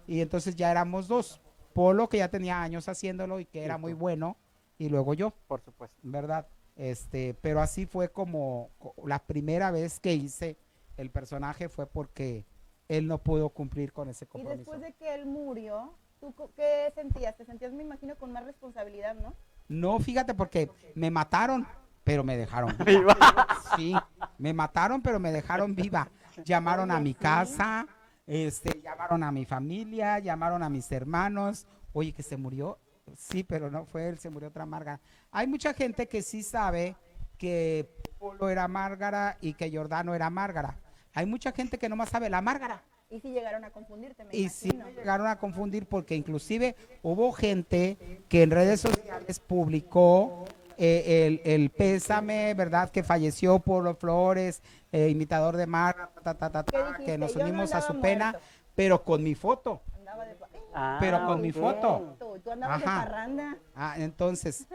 [0.07, 1.39] Y entonces ya éramos dos.
[1.71, 4.35] Polo, que ya tenía años haciéndolo y que era muy bueno.
[4.77, 5.95] Y luego yo, Por supuesto.
[6.03, 6.47] ¿verdad?
[6.75, 10.57] Este, pero así fue como co- la primera vez que hice
[10.97, 12.45] el personaje fue porque
[12.89, 14.57] él no pudo cumplir con ese Y compromiso.
[14.57, 17.37] después de que él murió, ¿tú qué sentías?
[17.37, 19.33] Te sentías, me imagino, con más responsabilidad, ¿no?
[19.69, 21.65] No, fíjate, porque me mataron,
[22.03, 23.13] pero me dejaron viva.
[23.13, 23.47] Viva.
[23.77, 23.95] Sí,
[24.37, 26.09] me mataron, pero me dejaron viva.
[26.43, 27.87] Llamaron a mi casa,
[28.25, 31.67] este, llamaron a mi familia, llamaron a mis hermanos.
[31.93, 32.79] Oye, que se murió.
[33.15, 34.99] Sí, pero no fue él, se murió otra Márgara.
[35.31, 36.95] Hay mucha gente que sí sabe
[37.37, 40.75] que Polo era Márgara y que Jordano era Márgara.
[41.19, 42.81] Hay mucha gente que nomás sabe la Márgara.
[43.09, 44.85] Y si llegaron a confundirte, me Y sí imagino.
[44.85, 47.97] me llegaron a confundir porque inclusive hubo gente
[48.29, 50.45] que en redes sociales publicó
[50.77, 52.89] eh, el, el pésame, ¿verdad?
[52.89, 54.61] Que falleció Polo Flores,
[54.93, 57.05] eh, imitador de Mar, ta, ta, ta, ¿Qué ta, dijiste?
[57.05, 58.33] que nos no unimos a su pena,
[58.75, 59.81] pero con mi foto.
[59.97, 60.37] Andaba de...
[60.73, 62.15] Ah, Pero con mi foto.
[62.17, 62.99] Tú, tú andabas Ajá.
[63.01, 63.57] de parranda.
[63.75, 64.67] Ah, entonces,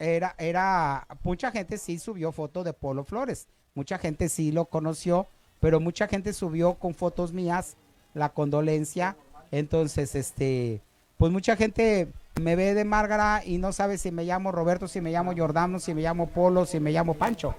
[0.00, 5.28] era, era, mucha gente sí subió foto de Polo Flores, mucha gente sí lo conoció,
[5.62, 7.76] pero mucha gente subió con fotos mías
[8.14, 9.14] la condolencia,
[9.52, 10.80] entonces, este,
[11.18, 12.08] pues mucha gente
[12.40, 15.78] me ve de Márgara y no sabe si me llamo Roberto, si me llamo Jordano,
[15.78, 17.54] si me llamo Polo, si me llamo Pancho.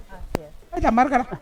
[0.70, 1.40] Ay, la Márgara.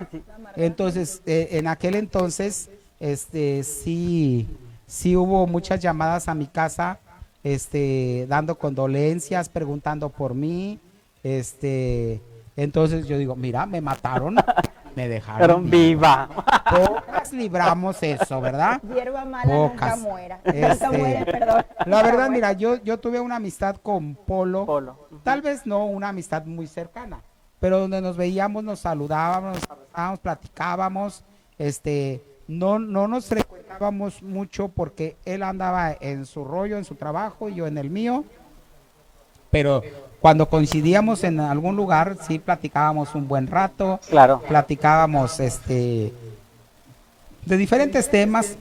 [0.56, 4.48] Entonces, eh, en aquel entonces, este, sí,
[4.86, 7.00] sí hubo muchas llamadas a mi casa,
[7.44, 10.80] este, dando condolencias, preguntando por mí,
[11.24, 12.22] este,
[12.56, 14.36] entonces yo digo, mira, me mataron,
[14.96, 15.70] me dejaron.
[15.70, 16.28] Viva.
[16.28, 16.86] viva.
[16.88, 18.82] Pocas libramos eso, ¿verdad?
[18.94, 20.00] Hierba mala nunca Pocas.
[20.00, 20.40] muera.
[20.44, 21.66] Este, Nunca muere, perdón.
[21.80, 25.08] La Nunca verdad, mira, yo, yo tuve una amistad con Polo, Polo.
[25.24, 27.22] tal vez no una amistad muy cercana,
[27.60, 31.24] pero donde nos veíamos, nos saludábamos, nos abrazábamos, platicábamos,
[31.58, 37.50] este, no, no nos frecuentábamos mucho porque él andaba en su rollo, en su trabajo
[37.50, 38.24] y yo en el mío,
[39.50, 39.82] pero
[40.22, 44.40] cuando coincidíamos en algún lugar, sí platicábamos un buen rato, Claro.
[44.48, 46.14] platicábamos este
[47.46, 48.56] de diferentes temas,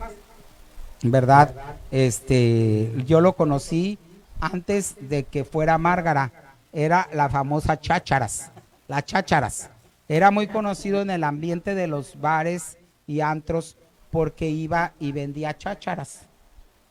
[1.03, 1.53] ¿verdad?
[1.91, 3.99] Este, yo lo conocí
[4.41, 6.33] antes de que fuera Márgara,
[6.73, 8.51] era la famosa Chácharas,
[8.89, 9.69] la Chácharas.
[10.09, 13.77] Era muy conocido en el ambiente de los bares y antros
[14.11, 16.23] porque iba y vendía chácharas.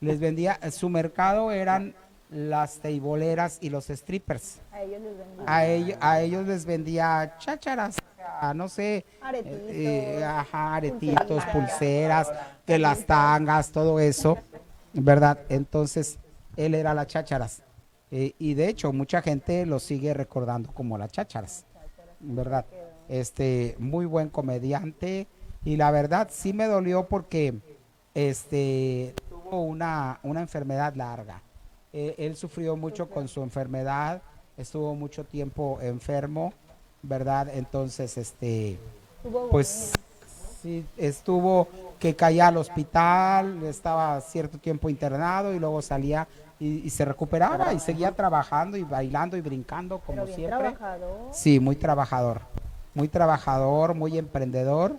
[0.00, 1.94] Les vendía, su mercado eran
[2.30, 5.44] las teiboleras y los strippers A ellos les vendía.
[5.46, 7.96] a ellos, a ellos les vendía chácharas,
[8.40, 12.32] a, no sé, Aretitos, eh, ajá, aretitos, pulseras,
[12.64, 14.38] que las tangas, todo eso,
[14.92, 15.40] ¿verdad?
[15.48, 16.18] Entonces,
[16.56, 17.62] él era la chácharas.
[18.12, 21.64] Eh, y de hecho, mucha gente lo sigue recordando como la chácharas,
[22.20, 22.64] ¿verdad?
[23.08, 25.26] Este, muy buen comediante.
[25.64, 27.54] Y la verdad, sí me dolió porque
[28.14, 31.42] este, tuvo una, una enfermedad larga.
[31.92, 34.22] Eh, él sufrió mucho con su enfermedad,
[34.56, 36.52] estuvo mucho tiempo enfermo,
[37.02, 37.48] ¿verdad?
[37.52, 38.78] Entonces, este,
[39.50, 39.92] pues
[40.62, 41.66] sí, estuvo
[41.98, 46.28] que caía al hospital, estaba cierto tiempo internado y luego salía
[46.60, 50.58] y, y se recuperaba y seguía trabajando y bailando y brincando como bien siempre.
[50.58, 51.18] trabajador.
[51.32, 52.42] Sí, muy trabajador,
[52.94, 54.96] muy trabajador, muy emprendedor,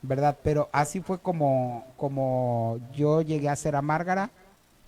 [0.00, 0.38] ¿verdad?
[0.42, 4.30] Pero así fue como, como yo llegué a ser a Márgara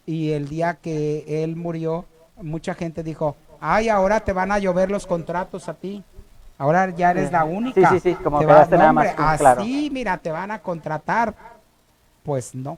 [0.07, 2.05] y el día que él murió,
[2.41, 6.03] mucha gente dijo, ay, ahora te van a llover los contratos a ti.
[6.59, 7.91] Ahora ya eres la única.
[7.91, 9.63] Sí, sí, sí, como Te nada más claro.
[9.63, 11.35] Así, mira, te van a contratar.
[12.23, 12.77] Pues no.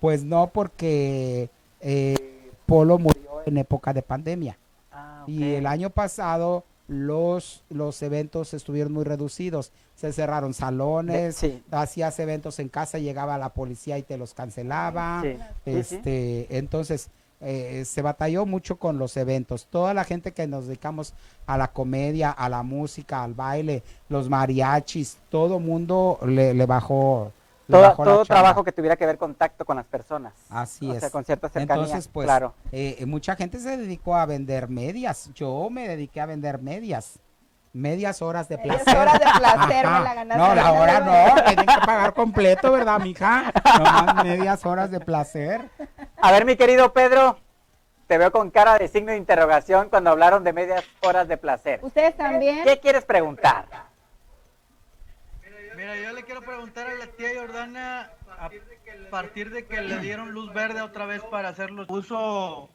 [0.00, 1.48] Pues no, porque
[1.80, 4.58] eh, Polo murió en época de pandemia.
[4.92, 9.72] Ah, Y el año pasado los, los eventos estuvieron muy reducidos.
[9.96, 11.62] Se cerraron salones, Sí.
[11.72, 15.22] hacías eventos en casa, llegaba la policía y te los cancelaba.
[15.22, 15.36] Sí.
[15.64, 17.08] Este, entonces
[17.40, 19.66] eh, se batalló mucho con los eventos.
[19.70, 21.14] Toda la gente que nos dedicamos
[21.46, 27.32] a la comedia, a la música, al baile, los mariachis, todo mundo le, le bajó.
[27.68, 30.32] le Todo, bajó todo trabajo que tuviera que ver contacto con las personas.
[30.48, 31.00] Así o es.
[31.00, 31.84] sea, con cierta cercanía.
[31.84, 32.54] Entonces, pues, claro.
[32.72, 35.30] eh, mucha gente se dedicó a vender medias.
[35.34, 37.18] Yo me dediqué a vender medias.
[37.80, 38.98] Medias horas de Medias placer.
[38.98, 42.98] horas de placer, me la ganaste No, la hora no, tienen que pagar completo, ¿verdad,
[43.00, 43.52] mija?
[43.78, 45.68] No medias horas de placer.
[46.22, 47.38] A ver, mi querido Pedro,
[48.06, 51.80] te veo con cara de signo de interrogación cuando hablaron de medias horas de placer.
[51.82, 52.64] ¿Ustedes también?
[52.64, 53.66] ¿Qué quieres preguntar?
[55.76, 58.10] Mira, yo le quiero preguntar a la tía Jordana,
[58.40, 58.48] a
[59.10, 62.70] partir de que le dieron luz verde otra vez para hacerlo, ¿puso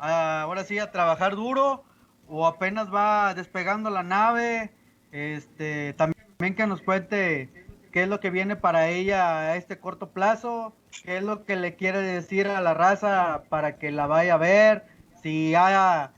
[0.00, 1.84] a- ahora sí a trabajar duro
[2.30, 4.70] o apenas va despegando la nave.
[5.12, 7.50] Este, también que nos cuente
[7.92, 10.72] qué es lo que viene para ella a este corto plazo,
[11.04, 14.38] qué es lo que le quiere decir a la raza para que la vaya a
[14.38, 14.84] ver,
[15.22, 16.12] si ha,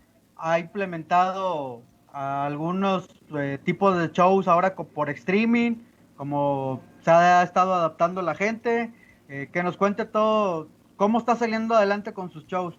[0.58, 1.82] implementado
[2.12, 5.76] algunos eh, tipos de shows ahora por streaming,
[6.16, 8.92] como se ha estado adaptando la gente,
[9.28, 12.78] eh, que nos cuente todo, cómo está saliendo adelante con sus shows.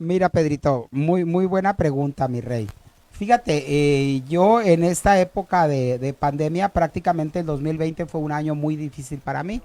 [0.00, 2.66] Mira, Pedrito, muy, muy buena pregunta, mi rey.
[3.10, 8.54] Fíjate, eh, yo en esta época de, de pandemia, prácticamente el 2020 fue un año
[8.54, 9.60] muy difícil para mí.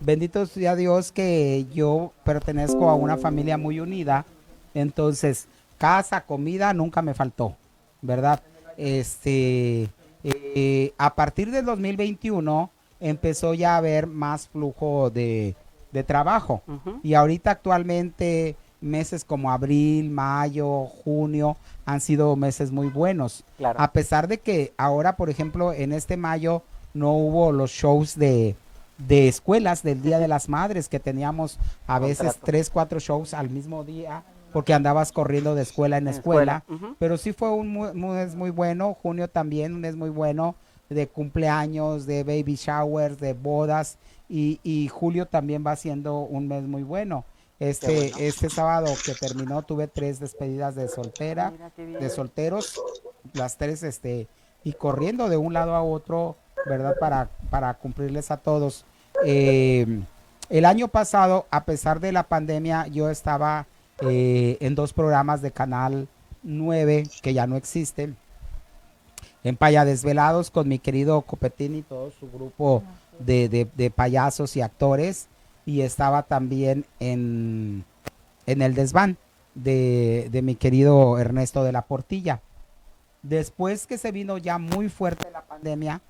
[0.00, 4.26] Bendito sea Dios que yo pertenezco a una familia muy unida.
[4.74, 5.46] Entonces,
[5.78, 7.56] casa, comida nunca me faltó,
[8.02, 8.42] ¿verdad?
[8.76, 9.88] Este,
[10.24, 12.68] eh, a partir del 2021
[12.98, 15.54] empezó ya a haber más flujo de,
[15.92, 16.62] de trabajo.
[17.04, 23.44] Y ahorita actualmente meses como abril, mayo, junio han sido meses muy buenos.
[23.56, 23.80] Claro.
[23.80, 26.62] A pesar de que ahora, por ejemplo, en este mayo
[26.94, 28.56] no hubo los shows de,
[28.98, 32.46] de escuelas del Día de las Madres, que teníamos a veces Contrato.
[32.46, 34.22] tres, cuatro shows al mismo día,
[34.52, 36.62] porque andabas corriendo de escuela en escuela.
[36.98, 40.54] Pero sí fue un mes muy bueno, junio también un mes muy bueno,
[40.88, 43.98] de cumpleaños, de baby showers, de bodas,
[44.28, 47.24] y, y julio también va siendo un mes muy bueno.
[47.60, 52.80] Este, este sábado que terminó tuve tres despedidas de soltera, de solteros,
[53.32, 54.28] las tres, este,
[54.62, 56.36] y corriendo de un lado a otro,
[56.66, 56.94] ¿verdad?
[57.00, 58.84] Para, para cumplirles a todos.
[59.24, 60.00] Eh,
[60.50, 63.66] el año pasado, a pesar de la pandemia, yo estaba
[64.02, 66.06] eh, en dos programas de Canal
[66.44, 68.16] 9, que ya no existen,
[69.42, 72.82] en Paya Desvelados con mi querido Copetín y todo su grupo
[73.18, 75.26] de, de- de payasos y actores,
[75.68, 77.84] y estaba también en,
[78.46, 79.18] en el desván
[79.54, 82.40] de, de mi querido Ernesto de la Portilla.
[83.20, 86.00] Después que se vino ya muy fuerte la pandemia,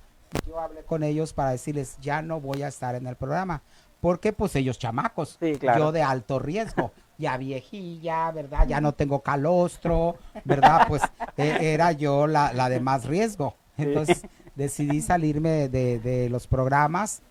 [0.47, 3.61] yo hablé con ellos para decirles, ya no voy a estar en el programa.
[3.99, 5.79] Porque pues ellos chamacos, Sí, claro.
[5.79, 8.65] yo de alto riesgo, ya viejilla, ¿verdad?
[8.65, 10.85] Ya no tengo calostro, ¿verdad?
[10.87, 11.01] Pues
[11.35, 13.55] e- era yo la, la de más riesgo.
[13.77, 14.21] Entonces
[14.55, 17.21] decidí salirme de, de los programas.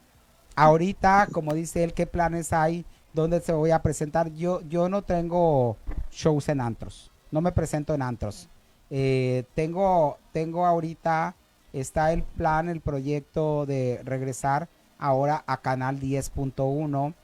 [0.58, 2.84] Ahorita, como dice él, ¿qué planes hay?
[3.12, 4.32] ¿Dónde se voy a presentar?
[4.32, 5.76] Yo, yo no tengo
[6.10, 8.48] shows en antros, no me presento en antros.
[8.90, 11.36] Eh, tengo, tengo ahorita,
[11.72, 14.66] está el plan, el proyecto de regresar
[14.98, 17.14] ahora a Canal 10.1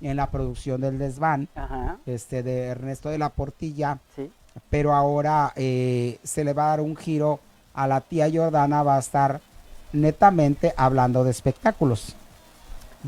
[0.00, 4.30] en la producción del desván, Ajá, este de Ernesto de la Portilla, sí.
[4.70, 7.40] pero ahora eh, se le va a dar un giro
[7.74, 9.40] a la tía Jordana, va a estar
[9.92, 12.14] netamente hablando de espectáculos.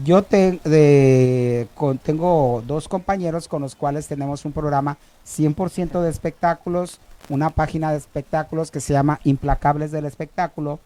[0.04, 6.10] Yo te- de- con- tengo dos compañeros con los cuales tenemos un programa 100% de
[6.10, 10.80] espectáculos, una página de espectáculos que se llama Implacables del Espectáculo,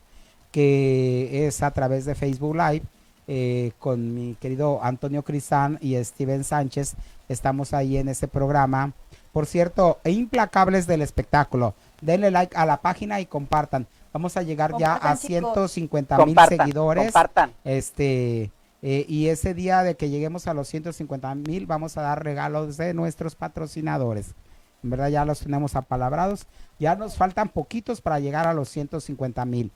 [0.52, 2.82] que es a través de Facebook Live,
[3.26, 6.94] eh, con mi querido Antonio Crisán y Steven Sánchez.
[7.28, 8.92] Estamos ahí en ese programa.
[9.32, 11.74] Por cierto, Implacables del Espectáculo.
[12.00, 13.86] Denle like a la página y compartan.
[14.12, 15.28] Vamos a llegar ya a Compartan, chicos.
[15.52, 17.04] 150 mil Compartan, seguidores.
[17.04, 17.52] compartan.
[17.64, 18.50] Este,
[18.82, 22.76] eh, y ese día de que lleguemos a los 150 mil, vamos a dar regalos
[22.76, 24.34] de nuestros patrocinadores.
[24.82, 26.46] En verdad ya los tenemos apalabrados.
[26.78, 29.70] Ya nos faltan poquitos para llegar a los 150 mil.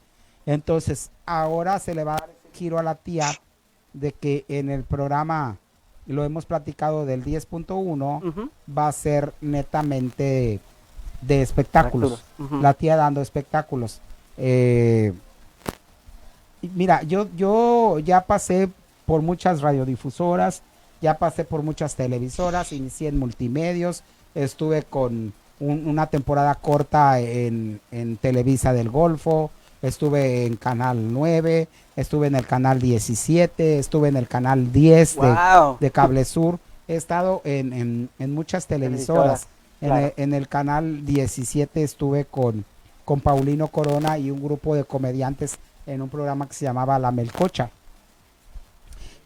[0.47, 3.27] Entonces, ahora se le va a dar ese giro a la tía
[3.93, 5.57] de que en el programa,
[6.07, 8.49] lo hemos platicado del 10.1, Ujú.
[8.75, 10.59] va a ser netamente
[11.21, 12.23] de espectáculos.
[12.61, 14.01] La tía dando espectáculos.
[14.37, 15.13] Eh,
[16.73, 18.69] mira, yo, yo ya pasé
[19.05, 20.61] por muchas radiodifusoras,
[21.01, 24.03] ya pasé por muchas televisoras, inicié en multimedios,
[24.33, 29.51] estuve con un- una temporada corta en, en Televisa del Golfo,
[29.81, 35.21] estuve en Canal 9, estuve en el Canal 17, estuve en el Canal 10 de,
[35.21, 35.77] Wow.
[35.79, 36.59] de Cable Sur.
[36.87, 39.47] He estado en, en- en muchas televisoras.
[39.81, 42.63] En, el, en el canal 17 estuve con,
[43.03, 47.11] con Paulino Corona y un grupo de comediantes en un programa que se llamaba La
[47.11, 47.69] Melcocha.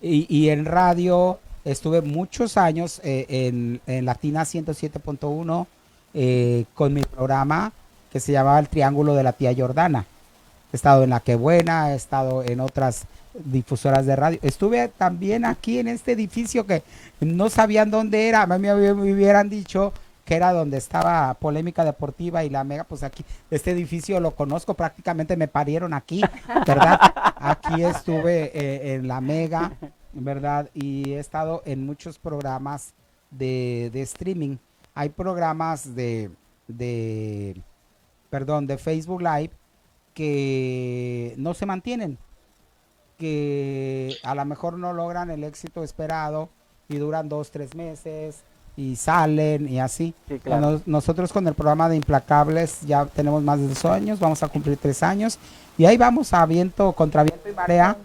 [0.02, 3.26] Y, en radio estuve muchos años eh,
[3.86, 5.68] en, Latina 107.1
[6.14, 7.74] eh, con mi programa
[8.12, 10.06] que se llamaba El Triángulo de la Tía Jordana.
[10.72, 14.40] He estado en La Que Buena, he estado en otras difusoras de radio.
[14.42, 16.84] Estuve también aquí en este edificio que
[17.20, 18.44] no sabían dónde era.
[18.44, 19.94] A mí me hubieran dicho
[20.30, 24.76] que era donde estaba Polémica Deportiva y la Mega, pues aquí, este edificio lo conozco,
[24.76, 26.22] prácticamente me parieron aquí,
[26.68, 27.00] ¿verdad?
[27.36, 29.72] Aquí estuve eh, en la Mega,
[30.14, 30.70] ¿verdad?
[30.76, 32.94] Y he estado en muchos programas
[33.32, 34.58] de, de streaming.
[34.94, 36.30] hay programas de,
[36.68, 37.60] de,
[38.30, 39.54] perdón, de Facebook Live
[40.14, 42.20] que no se mantienen,
[43.18, 46.50] que a lo mejor no logran el éxito esperado
[46.88, 48.44] y duran dos, tres meses
[48.80, 50.14] y salen y así.
[50.28, 50.62] Sí, claro.
[50.72, 54.48] Nos- nosotros con el programa de Implacables ya tenemos más de dos años, vamos a
[54.48, 55.38] cumplir tres años
[55.78, 57.98] y ahí vamos a viento, contra viento y marea,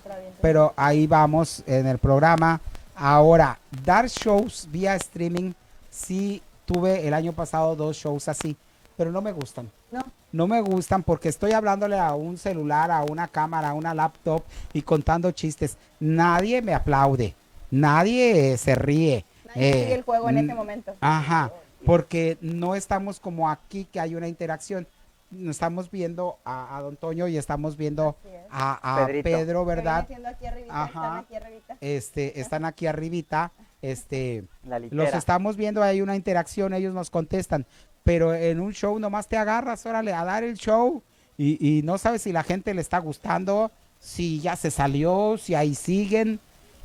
[0.43, 2.61] pero ahí vamos en el programa.
[2.97, 5.53] Ahora, dar shows vía streaming,
[5.91, 8.57] sí tuve el año pasado dos shows así,
[8.97, 9.71] pero no me gustan.
[9.93, 10.01] No.
[10.33, 14.43] No me gustan porque estoy hablándole a un celular, a una cámara, a una laptop
[14.73, 15.77] y contando chistes.
[16.01, 17.35] Nadie me aplaude,
[17.71, 19.25] nadie se ríe.
[19.55, 20.95] Eh, sigue el juego en ese momento.
[21.01, 21.53] Ajá,
[21.85, 24.87] porque no estamos como aquí que hay una interacción.
[25.31, 28.31] No Estamos viendo a, a Don Toño y estamos viendo es.
[28.51, 29.07] a, a.
[29.07, 30.07] Pedro, ¿verdad?
[30.27, 30.87] aquí arribita, Ajá.
[30.93, 31.77] están aquí arribita.
[31.81, 33.53] Este, están aquí arribita,
[33.83, 34.45] este,
[34.91, 37.67] los estamos viendo, hay una interacción, ellos nos contestan,
[38.05, 41.03] pero en un show nomás te agarras, órale, a dar el show
[41.37, 45.55] y, y no sabes si la gente le está gustando, si ya se salió, si
[45.55, 46.39] ahí siguen.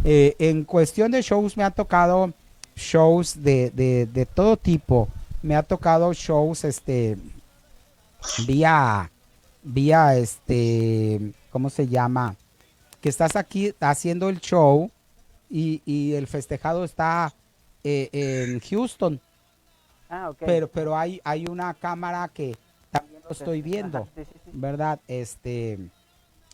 [0.05, 2.33] Eh, en cuestión de shows me ha tocado
[2.79, 5.07] shows de, de, de todo tipo,
[5.41, 7.17] me ha tocado shows, este,
[8.47, 9.09] vía,
[9.63, 12.35] vía, este, ¿cómo se llama?
[13.01, 14.89] Que estás aquí haciendo el show
[15.49, 17.33] y, y el festejado está
[17.83, 19.19] eh, en Houston,
[20.11, 22.57] Ah, pero, pero hay, hay una cámara que
[22.89, 24.51] también lo estoy viendo, Ajá, sí, sí, sí.
[24.53, 24.99] ¿verdad?
[25.07, 25.77] Este,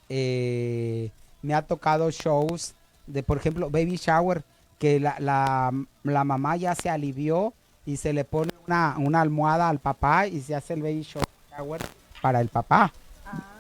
[0.10, 1.10] eh,
[1.42, 2.74] me ha tocado shows
[3.08, 4.44] de, por ejemplo, Baby Shower,
[4.80, 5.72] que la, la,
[6.04, 7.54] la mamá ya se alivió
[7.86, 11.82] y se le pone una, una almohada al papá y se hace el Baby Shower
[12.22, 12.92] para el papá.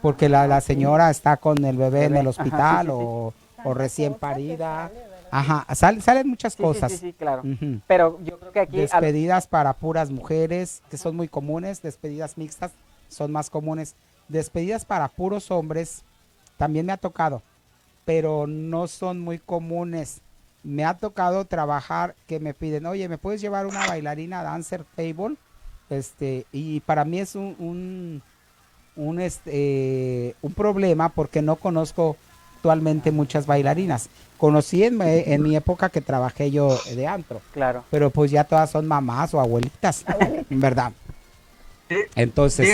[0.01, 2.97] Porque la, la señora está con el bebé en el ajá, sí, hospital sí, sí.
[2.97, 4.91] o, o recién parida.
[5.31, 6.91] Ajá, sal- salen muchas cosas.
[6.91, 7.43] Sí, sí, claro.
[7.87, 8.75] Pero yo creo que aquí...
[8.77, 11.81] al- Despedidas para puras mujeres, que son muy comunes.
[11.81, 12.71] Despedidas mixtas
[13.09, 13.95] son más comunes.
[14.27, 16.03] Despedidas para puros hombres
[16.57, 17.41] también me ha tocado,
[18.05, 20.21] pero no son muy comunes.
[20.65, 25.35] Me ha tocado trabajar que me piden, oye, ¿me puedes llevar una bailarina dancer table?
[25.91, 28.21] Este, y para mí es un, un,
[28.95, 32.17] un, este, un problema porque no conozco
[32.55, 34.09] actualmente muchas bailarinas.
[34.39, 37.83] Conocí en, mi- en mi época que trabajé yo de antro Claro.
[37.91, 40.03] pero pues ya todas son mamás o abuelitas,
[40.49, 40.91] ¿verdad?
[41.87, 41.97] Sí.
[42.15, 42.67] Entonces,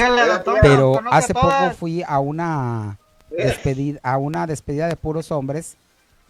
[0.62, 2.98] pero hace poco fui a una
[3.30, 5.76] despedida, a una despedida de puros hombres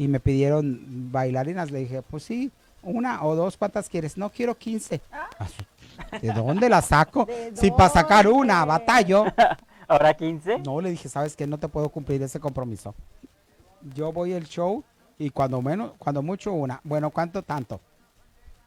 [0.01, 1.69] y me pidieron bailarinas.
[1.69, 4.17] Le dije, pues sí, una o dos, ¿cuántas quieres?
[4.17, 4.99] No quiero 15.
[6.19, 7.25] ¿De dónde la saco?
[7.27, 9.25] ¿De Si para sacar una, batallo.
[9.87, 10.57] ¿Ahora 15?
[10.59, 11.45] No, le dije, ¿sabes qué?
[11.45, 12.95] No te puedo cumplir ese compromiso.
[13.93, 14.83] Yo voy al show
[15.19, 16.81] y cuando menos, cuando mucho una.
[16.83, 17.79] Bueno, ¿cuánto tanto?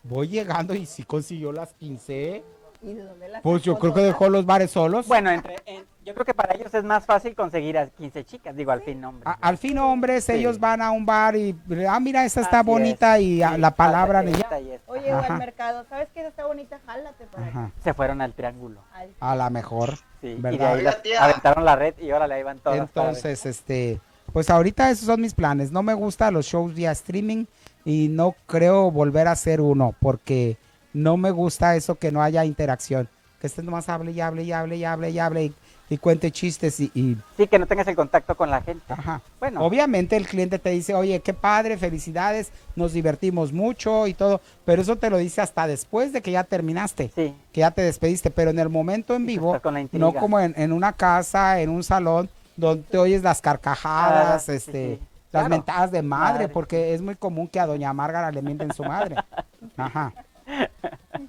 [0.05, 2.45] Voy llegando y si consiguió las 15.
[2.85, 5.07] ¿Y de dónde las Pues yo creo que dejó los bares solos.
[5.09, 8.55] Bueno, entre, en- yo creo que para ellos es más fácil conseguir a 15 chicas,
[8.55, 9.27] digo, al fin hombres.
[9.27, 10.33] A- al fin, hombres, Sí.
[10.33, 11.57] ellos van a un bar y,
[11.89, 12.73] ah, mira, esa está Así es.
[12.75, 14.31] bonita y a- Sí, la palabra ya.
[14.33, 14.93] esta y esta.
[14.93, 15.33] Oye, o Ajá.
[15.33, 16.27] al mercado, ¿sabes qué?
[16.27, 17.47] Está bonita, jálate para.
[17.49, 18.81] Ajá, Se fueron al triángulo.
[18.93, 19.95] Al- a la mejor.
[20.21, 20.75] Sí, y de ¿Verdad?
[20.75, 21.25] ahí las- tía.
[21.25, 22.79] aventaron la red y ahora le iban todas.
[22.91, 23.17] para ver.
[23.17, 24.01] Entonces, este,
[24.33, 25.73] pues ahorita esos son mis planes.
[25.73, 27.47] No me gustan los shows vía streaming
[27.87, 30.59] y no creo volver a hacer uno porque
[30.95, 33.09] no me gusta eso que no haya interacción.
[33.41, 35.55] Que estés nomás hable y hable y hable y hable y hable y,
[35.91, 38.83] y cuente chistes y, y- Sí, que no tengas el contacto con la gente.
[38.91, 39.21] ajá.
[39.39, 44.41] Bueno, Obviamente el cliente te dice, oye, qué padre, felicidades, nos divertimos mucho y todo,
[44.65, 47.35] pero eso te lo dice hasta después de que ya terminaste, sí.
[47.53, 49.61] que ya te despediste, pero en el momento en vivo,
[49.93, 54.39] no como en, en una casa, en un salón, donde te oyes las carcajadas, Ah,
[54.39, 55.01] sí, este, sí.
[55.33, 55.49] las Claro.
[55.51, 56.49] mentadas de madre, Madre.
[56.49, 59.17] porque es muy común que a doña Márgara le mienten su madre.
[59.77, 60.13] Ajá.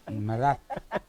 [0.08, 0.60] ¿Verdad?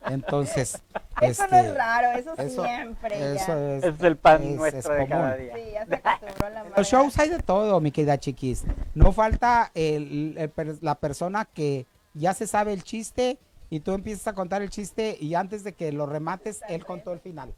[0.09, 0.83] Entonces,
[1.21, 3.77] Eso no este, es raro, eso, eso- siempre eso ya.
[3.77, 5.55] es, Es el pan es- nuestro es de cada día.
[5.55, 6.75] Sí, ya se acostumbró la madre.
[6.77, 8.65] Los shows hay de todo, mi querida chiquis.
[8.95, 13.39] No falta el- el la persona que ya se sabe el chiste
[13.71, 17.13] y tú empiezas a contar el chiste y antes de que lo remates, él contó
[17.13, 17.53] el final.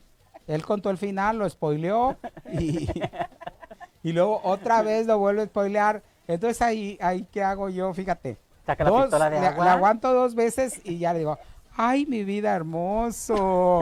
[0.46, 2.16] Él contó el final, lo spoileó
[2.52, 2.88] y,
[4.02, 6.02] y luego otra vez lo vuelve a spoilear.
[6.26, 7.92] Entonces ahí, ahí ¿qué hago yo?
[7.92, 8.38] Fíjate.
[8.68, 9.64] Saca la Dos, pistola de agua.
[9.64, 11.38] le aguanto dos veces y ya le digo,
[11.74, 13.80] ay, mi vida hermoso,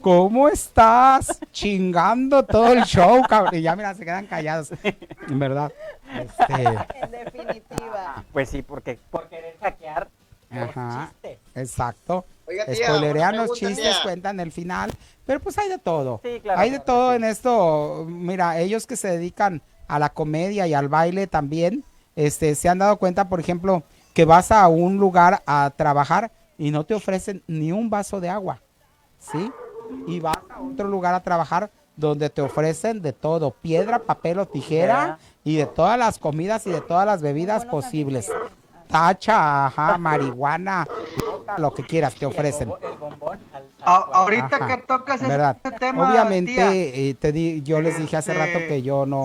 [0.00, 1.38] ¿cómo estás?
[1.52, 3.54] Chingando todo el show, cabrón.
[3.56, 4.70] Y ya, mira, se quedan callados.
[5.28, 5.70] En verdad.
[6.18, 6.64] Este,
[7.02, 8.24] En definitiva.
[8.32, 10.08] Pues sí, porque por querer hackear
[10.48, 11.10] por Ajá.
[11.10, 11.38] chiste.
[11.54, 12.24] exacto.
[12.46, 14.02] Oiga, tía, Spoilerean los chistes, tía.
[14.02, 14.90] cuentan el final.
[15.26, 16.20] Pero pues hay de todo.
[16.24, 16.58] Sí, claro.
[16.58, 17.16] hay de claro, todo sí.
[17.16, 18.06] en esto.
[18.08, 21.84] Mira, ellos que se dedican a la comedia y al baile también,
[22.16, 23.82] este, se han dado cuenta, por ejemplo,
[24.14, 28.28] que vas a un lugar a trabajar y no te ofrecen ni un vaso de
[28.28, 28.60] agua,
[29.18, 29.52] ¿sí?
[30.06, 34.46] Y vas a otro lugar a trabajar donde te ofrecen de todo, piedra, papel o
[34.46, 38.30] tijera y de todas las comidas y de todas las bebidas posibles.
[38.88, 40.86] Tacha, ajá, marihuana,
[41.58, 42.72] lo que quieras te ofrecen.
[43.84, 45.56] A- ahorita Ajá, que tocas ese ¿verdad?
[45.78, 49.24] tema, Obviamente, tía, eh, te di, yo les dije hace rato Este, que yo no,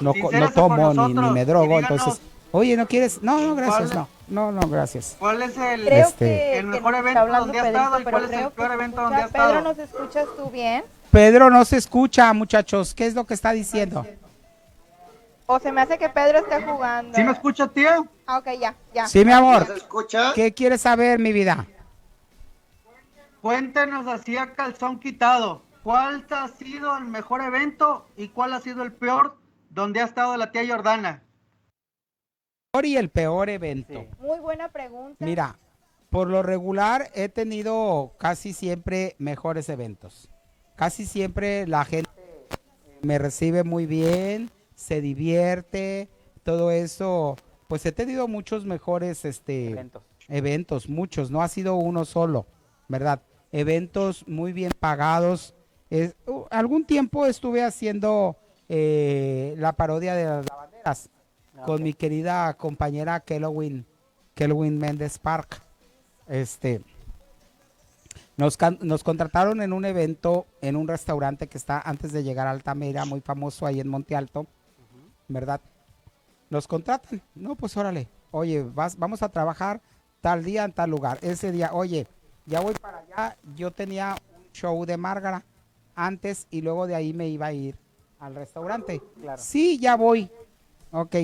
[0.00, 2.20] no, no, tomo ni, me drogo, díganos entonces,
[2.52, 3.22] oye, ¿no quieres?
[3.22, 5.16] No, no, gracias, no, no, no, gracias.
[5.18, 8.04] ¿cuál es el, Creo Este- que, el que mejor evento está donde ha estado y
[8.04, 9.60] cuál es el peor evento donde ha Pedro, estado?
[9.62, 10.84] ¿nos escuchas tú bien?
[11.10, 14.06] Pedro no se escucha, muchachos, ¿qué es lo que está diciendo?
[15.46, 17.16] O se me hace que Pedro esté jugando.
[17.16, 18.02] ¿Sí me escucha, tía?
[18.26, 19.06] Ah, ok, ya, ya.
[19.06, 20.32] Sí, mi amor, ¿Se escucha?
[20.34, 21.66] ¿qué quieres saber, mi vida?
[23.40, 25.62] Cuéntenos así a calzón quitado.
[25.84, 29.36] ¿Cuál ha sido el mejor evento y cuál ha sido el peor
[29.70, 31.22] donde ha estado la tía Jordana?
[32.82, 34.00] Y el peor evento.
[34.00, 34.08] Sí.
[34.20, 35.24] Muy buena pregunta.
[35.24, 35.58] Mira,
[36.10, 40.30] por lo regular he tenido casi siempre mejores eventos.
[40.76, 42.10] Casi siempre la gente
[43.02, 46.10] me recibe muy bien, se divierte,
[46.42, 47.36] todo eso.
[47.66, 50.02] Pues he tenido muchos mejores este, Eventos.
[50.28, 52.46] eventos, muchos, no ha sido uno solo,
[52.88, 53.22] ¿verdad?
[53.52, 55.54] Eventos muy bien pagados.
[55.88, 58.36] Es- uh, algún tiempo estuve haciendo
[58.68, 61.10] eh, la parodia de las lavanderas
[61.58, 63.86] Ah, con mi querida compañera Kellowin,
[64.34, 65.62] Kellowin Méndez Park.
[66.28, 66.82] Este,
[68.36, 72.50] nos, nos contrataron en un evento en un restaurante que está antes de llegar a
[72.50, 74.46] Altamira, muy famoso ahí en Monte Alto,
[75.28, 75.60] ¿verdad?
[76.50, 79.80] Nos contratan, no, pues órale, oye, vas, vamos a trabajar
[80.20, 81.18] tal día en tal lugar.
[81.22, 82.06] Ese día, oye,
[82.44, 85.44] ya voy para allá, yo tenía un show de Márgara
[85.94, 87.76] antes y luego de ahí me iba a ir
[88.18, 89.00] al restaurante.
[89.20, 89.40] Claro.
[89.42, 90.30] Sí, ya voy.
[90.92, 91.16] Ok.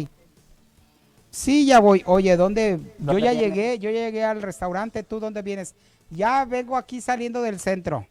[1.33, 2.03] Sí, ya voy.
[2.05, 2.79] Oye, ¿dónde?
[2.79, 5.03] Yo ¿Dónde ya llegué, yo ya llegué al restaurante.
[5.03, 5.75] ¿Tú dónde vienes?
[6.11, 8.07] Ya vengo aquí saliendo del centro.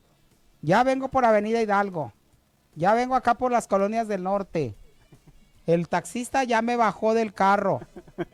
[0.63, 2.11] Ya vengo por Avenida Hidalgo.
[2.75, 4.73] Ya vengo acá por las colonias del norte.
[5.67, 7.81] El taxista ya me bajó del carro.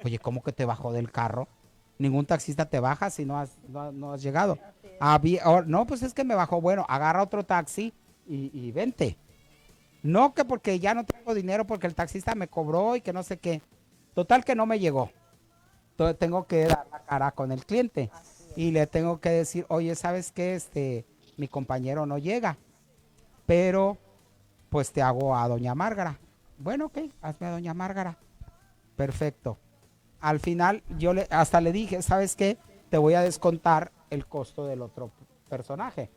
[0.06, 1.50] Oye, ¿cómo que te bajó del carro?
[1.98, 4.58] Ningún taxista te baja si no has, no, no has llegado.
[5.02, 6.62] Había- oh, no, pues es que me bajó.
[6.62, 7.94] Bueno, agarra otro taxi
[8.26, 9.18] y, y vente.
[10.02, 13.24] No que porque ya no tengo dinero porque el taxista me cobró y que no
[13.24, 13.62] sé qué.
[14.18, 15.12] Total que no me llegó.
[15.92, 18.10] Entonces tengo que dar la cara con el cliente
[18.56, 20.56] y le tengo que decir, oye, ¿sabes qué?
[20.56, 21.06] Este,
[21.38, 22.58] mi compañero no llega,
[23.46, 23.96] pero
[24.70, 26.18] pues te hago a doña Márgara.
[26.58, 28.18] Bueno, ok, hazme a doña Márgara.
[28.96, 29.60] Perfecto.
[30.20, 32.58] Al final yo le, hasta le dije, ¿sabes qué?
[32.90, 35.12] Te voy a descontar el costo del otro
[35.48, 36.10] personaje,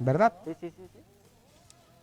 [0.00, 0.32] ¿verdad?
[0.44, 0.98] Sí, sí, sí, sí.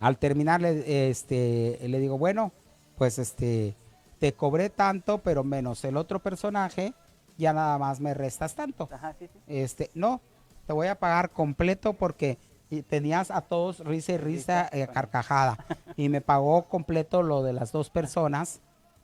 [0.00, 2.52] Al terminar este, le digo, bueno,
[2.96, 3.76] pues este,
[4.22, 6.94] te cobré tanto, pero menos el otro personaje,
[7.36, 8.88] ya nada más me restas tanto.
[8.92, 9.40] Ajá, sí, sí.
[9.48, 10.20] Este, no,
[10.64, 12.38] te voy a pagar completo porque
[12.86, 15.58] tenías a todos risa y risa, eh, carcajada.
[15.96, 18.60] Y me pagó completo lo de las dos personas.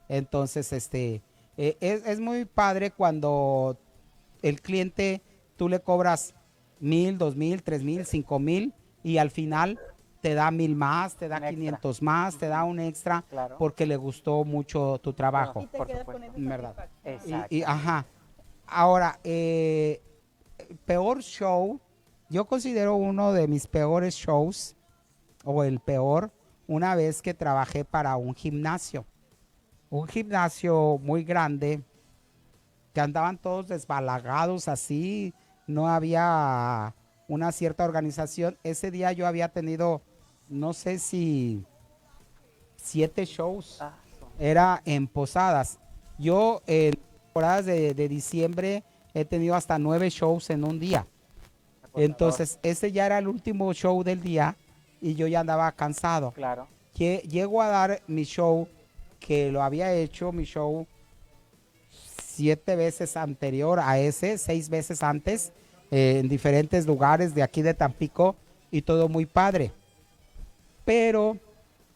[0.09, 1.21] Entonces, este,
[1.57, 3.77] eh, es, es muy padre cuando
[4.43, 5.21] el cliente,
[5.57, 6.37] tú le cobras
[6.79, 9.81] mil, dos mil, tres mil, cinco mil y al final
[10.21, 11.57] te da mil más, te da Un extra.
[11.57, 13.57] 500 más, te da un extra Claro.
[13.59, 15.63] porque le gustó mucho tu trabajo.
[15.63, 16.33] y te por quedas supuesto.
[16.33, 16.89] con ¿Verdad?
[17.51, 18.05] Y, ajá.
[18.67, 20.03] Ahora, eh,
[20.85, 21.81] peor show,
[22.29, 24.75] yo considero uno de mis peores shows,
[25.45, 26.31] o el peor,
[26.67, 29.07] una vez que trabajé para un gimnasio.
[29.89, 31.83] Un gimnasio muy grande,
[32.93, 35.33] que andaban todos desbalagados así,
[35.67, 36.95] no había
[37.29, 38.59] una cierta organización.
[38.65, 40.03] Ese día yo había tenido,
[40.49, 41.65] no sé si
[42.77, 43.95] siete shows Ah,
[44.39, 45.79] era en posadas.
[46.19, 46.93] Yo en
[47.25, 48.83] temporadas de, de diciembre
[49.15, 51.07] he tenido hasta nueve shows en un día.
[51.95, 54.57] Entonces, ese ya era el último show del día
[55.01, 56.33] y yo ya andaba cansado.
[56.33, 56.69] Claro.
[56.95, 58.69] Lle- Llego a dar mi show,
[59.21, 60.87] que lo había hecho, mi show,
[61.91, 65.53] siete veces anterior a ese, seis veces antes,
[65.91, 68.37] eh, en diferentes lugares de aquí de Tampico
[68.71, 69.73] y todo muy padre.
[70.89, 71.37] Pero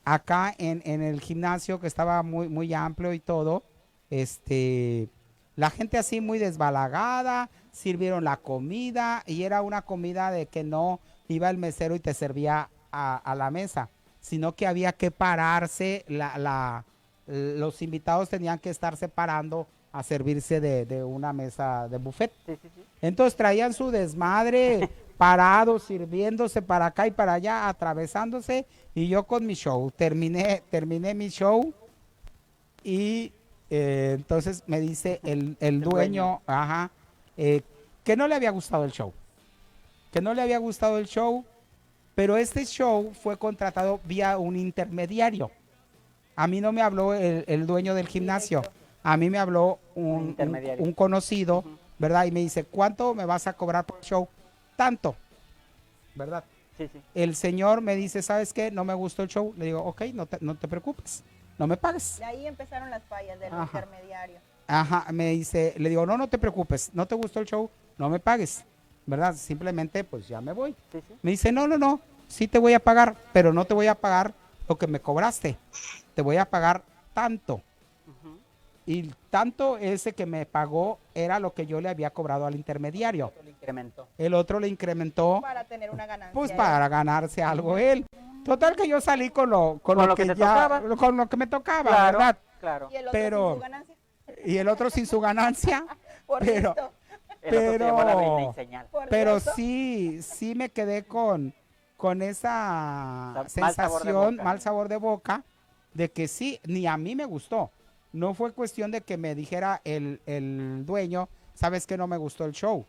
[0.05, 3.62] acá en, en el gimnasio, que estaba muy, muy amplio y todo,
[4.11, 5.09] este,
[5.57, 11.01] la gente así muy desbalagada, sirvieron la comida y era una comida de que no
[11.26, 13.88] iba el mesero y te servía a, a la mesa,
[14.20, 16.84] sino que había que pararse, la, la-
[17.26, 22.30] los invitados tenían que estar separando a servirse de, de una mesa de buffet.
[23.01, 29.46] Entonces traían su desmadre parados, sirviéndose para acá y para allá, atravesándose, y yo con
[29.46, 29.90] mi show.
[29.90, 31.72] Terminé, terminé mi show
[32.84, 33.32] y
[33.70, 35.90] eh, entonces me dice el, el dueño,
[36.24, 36.42] dueño.
[36.46, 36.90] ajá,
[37.36, 37.62] eh,
[38.04, 39.12] que no le había gustado el show.
[40.12, 41.44] Que no le había gustado el show,
[42.14, 45.50] pero este show fue contratado vía un intermediario.
[46.36, 48.62] A mí no me habló el, el dueño del gimnasio,
[49.02, 51.64] a mí me habló un, un- un conocido.
[51.98, 52.24] ¿verdad?
[52.24, 54.26] Y me dice, ¿cuánto me vas a cobrar por el show?
[54.76, 55.16] Tanto,
[56.14, 56.44] ¿verdad?
[56.76, 57.00] Sí, sí.
[57.14, 58.70] El señor me dice, ¿sabes qué?
[58.70, 59.52] No me gustó el show.
[59.56, 61.22] Le digo, ok, no te, no te preocupes,
[61.58, 62.18] no me pagues.
[62.18, 63.78] De ahí empezaron las fallas del Ajá.
[63.78, 64.38] intermediario.
[64.66, 68.08] Ajá, me dice, le digo, no, no te preocupes, no te gustó el show, no
[68.08, 68.64] me pagues,
[69.04, 69.34] ¿verdad?
[69.34, 70.74] Simplemente, pues ya me voy.
[70.90, 71.14] Sí, sí.
[71.20, 73.94] Me dice, no, no, no, sí te voy a pagar, pero no te voy a
[73.94, 74.32] pagar
[74.68, 75.58] lo que me cobraste,
[76.14, 77.60] te voy a pagar tanto.
[78.84, 83.32] Y tanto ese que me pagó era lo que yo le había cobrado al intermediario.
[83.46, 84.08] Incrementó.
[84.18, 86.34] El otro le incrementó, Para tener una ganancia.
[86.34, 88.04] pues para ganarse algo él.
[88.44, 90.80] Total que yo salí con lo, con Con lo, lo que, ya, tocaba.
[90.96, 92.38] con lo que me tocaba, Claro, ¿verdad?
[92.58, 92.88] claro.
[92.90, 93.94] Y el otro pero- sin su ganancia.
[94.44, 95.86] Y el otro sin su ganancia.
[96.26, 96.92] Por pero- listo,
[97.42, 101.54] El otro se llevó la reina y Pero- sí, sí me quedé con,
[101.96, 104.42] con esa sabor sensación, boca.
[104.44, 105.44] mal sabor de boca,
[105.94, 107.70] de que sí, ni a mí me gustó.
[108.12, 112.44] No fue cuestión de que me dijera el, el dueño, sabes que no me gustó
[112.44, 112.84] el show,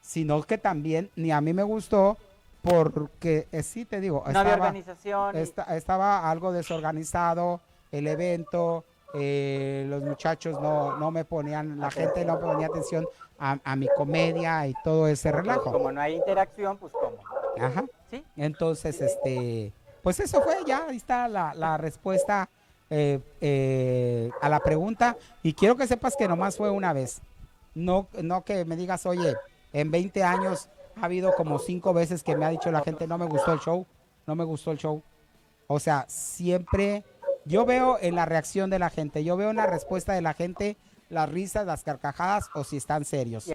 [0.00, 2.16] sino que también ni a mí me gustó
[2.62, 5.36] porque, eh, sí te digo, No había estaba, organización.
[5.36, 8.84] y- esta- estaba algo desorganizado, el evento,
[9.14, 13.06] eh, los muchachos no, no me ponían, la gente no ponía atención
[13.38, 15.70] a, a mi comedia y todo ese relajo.
[15.72, 17.18] como no hay interacción, pues cómo.
[17.60, 17.84] Ajá.
[18.10, 18.24] Sí.
[18.36, 19.72] Entonces, este,
[20.02, 22.48] pues eso fue ya, ahí está la, la respuesta
[22.94, 25.16] eh, eh, a la pregunta.
[25.42, 27.22] Y quiero que sepas que nomás fue una vez.
[27.74, 29.34] No, no que me digas, oye,
[29.72, 33.16] en 20 años ha habido como cinco veces que me ha dicho la gente, no
[33.16, 33.86] me gustó el show,
[34.26, 35.02] no me gustó el show.
[35.68, 37.02] O sea, siempre
[37.46, 40.34] yo veo en la reacción de la gente, yo veo en la respuesta de la
[40.34, 40.76] gente
[41.08, 43.50] las risas, las carcajadas o si están serios.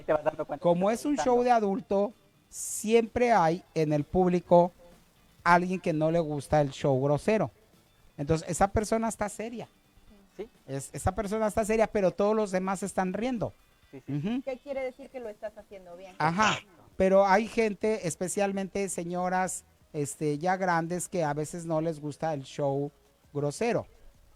[0.59, 2.11] Como es un show de adulto,
[2.49, 4.71] siempre hay en el público
[5.43, 7.51] alguien que no le gusta el show grosero.
[8.17, 9.67] Entonces, esa persona está seria.
[10.35, 10.49] Sí.
[10.67, 13.53] Es- esa persona está seria, pero todos los demás están riendo.
[13.91, 14.41] Sí, sí.
[14.43, 16.13] ¿Qué quiere decir que lo estás haciendo bien?
[16.19, 16.57] Ajá.
[16.97, 19.63] Pero hay gente, especialmente señoras
[19.93, 22.91] este, ya grandes, que a veces no les gusta el show
[23.33, 23.87] grosero.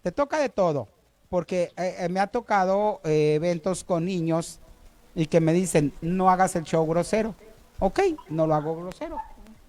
[0.02, 0.88] Te toca de todo,
[1.28, 4.58] porque eh, eh, me ha tocado eh, eventos con niños
[5.14, 7.34] y que me dicen, no hagas el show grosero.
[7.78, 9.18] Ok, no lo hago grosero,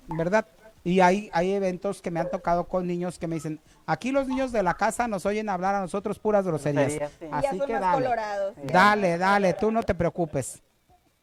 [0.07, 0.47] ¿verdad?
[0.83, 4.27] Y hay, hay eventos que me han tocado con niños que me dicen, aquí los
[4.27, 6.91] niños de la casa nos oyen hablar a nosotros puras groserías.
[6.91, 6.99] Sí.
[7.21, 8.03] Y Así ya son que dale.
[8.03, 8.55] colorados.
[8.63, 10.61] Dale, dale, tú no te preocupes.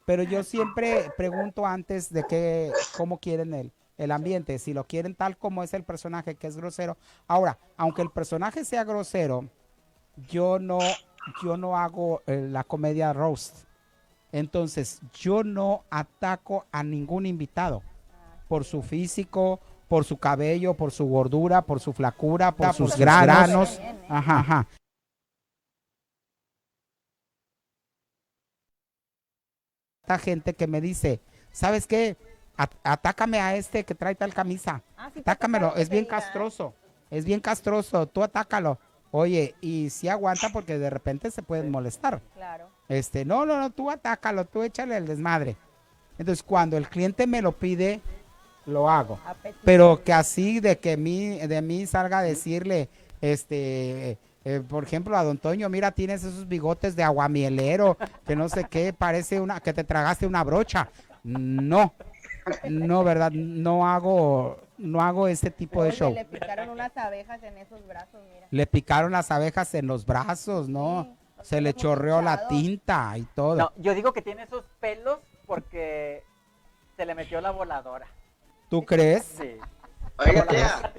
[0.06, 5.14] Pero yo siempre pregunto antes de que, cómo quieren el, el ambiente, si lo quieren
[5.14, 6.96] tal como es el personaje, que es grosero.
[7.28, 9.45] Ahora, aunque el personaje sea grosero,
[10.26, 10.78] yo no,
[11.42, 13.64] yo no hago eh, la comedia roast.
[14.32, 17.82] Entonces, yo no ataco a ningún invitado
[18.50, 22.98] por su físico, por su cabello, por su gordura, por su flacura, por, sus sus
[22.98, 23.78] granos.
[23.78, 23.94] ¿eh?
[24.08, 24.66] Ajá, ajá.
[30.02, 31.20] Esta gente que me dice,
[31.52, 32.16] ¿sabes qué?
[32.56, 34.82] At- atácame a este que trae tal camisa.
[34.96, 36.20] Ah, sí Atácamelo, es bien digan.
[36.20, 36.74] castroso.
[37.10, 38.78] Es bien castroso, tú atácalo.
[39.12, 42.20] Oye, y si aguanta porque de repente se pueden molestar.
[42.34, 42.68] Claro.
[42.88, 45.56] Este, no, no, no, tú atácalo, tú échale el desmadre.
[46.18, 48.00] Entonces, cuando el cliente me lo pide,
[48.71, 49.18] lo hago.
[49.64, 52.88] Pero que así de que mí, de mí salga a decirle,
[53.21, 58.49] este, eh, por ejemplo, a don Toño, mira, tienes esos bigotes de aguamielero, que no
[58.49, 60.88] sé qué, parece una, que te tragaste una brocha.
[61.22, 61.92] No,
[62.68, 66.14] no, verdad, no hago, no hago ese tipo de show.
[66.14, 68.47] le picaron unas abejas en esos brazos, mira.
[68.51, 71.05] Le picaron las abejas en los brazos, ¿no?
[71.42, 73.57] Sí, Se le chorreó la tinta y todo.
[73.57, 76.22] No, yo digo que tiene esos pelos porque
[76.97, 78.07] se le metió la voladora.
[78.71, 79.25] ¿Tú crees?
[79.37, 79.57] Sí.
[80.18, 80.92] Oiga, tía.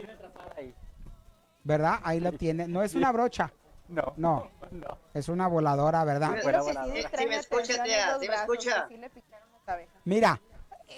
[1.64, 1.99] ¿Verdad?
[2.03, 2.68] Ahí la tiene.
[2.68, 3.52] No es una brocha,
[3.88, 4.98] No, no, no.
[5.14, 6.35] es una voladora, ¿verdad?
[6.38, 6.85] Sí voladora.
[6.85, 8.88] Sí me escucha, tía, sí me escucha.
[10.06, 10.41] Mira,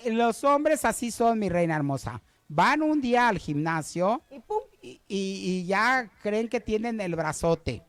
[0.06, 2.22] los hombres así son, mi reina hermosa.
[2.48, 7.16] Van un día al gimnasio Y pum, y, y- y ya creen que tienen el
[7.16, 7.84] brazote.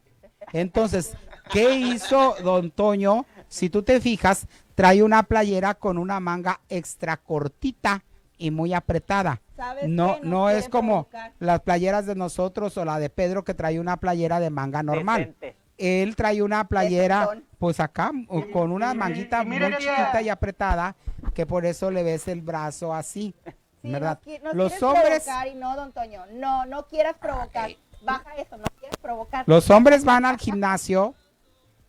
[0.53, 1.17] Entonces,
[1.53, 3.25] ¿qué hizo don Toño?
[3.49, 8.03] Si tú te fijas, trae una playera con una manga extra cortita
[8.39, 9.41] y muy apretada.
[9.57, 11.33] ¿sabes No, no es como provocar.
[11.39, 15.19] las playeras de nosotros o la de Pedro que trae una playera de manga normal.
[15.41, 15.57] Decente.
[15.77, 18.13] Él trae una playera, pues acá,
[18.53, 20.95] con una y- manguita y muy chiquita y apretada,
[21.35, 23.35] que por eso le ves el brazo así.
[23.83, 24.19] Sí, ¿Verdad?
[24.25, 26.23] Nos, qui- nos Los hombres, provocar y no, don Toño.
[26.33, 27.65] No, no quieras provocar.
[27.67, 27.79] Ay.
[28.03, 29.45] Baja eso, no quieres provocar.
[29.47, 31.15] los hombres van al gimnasio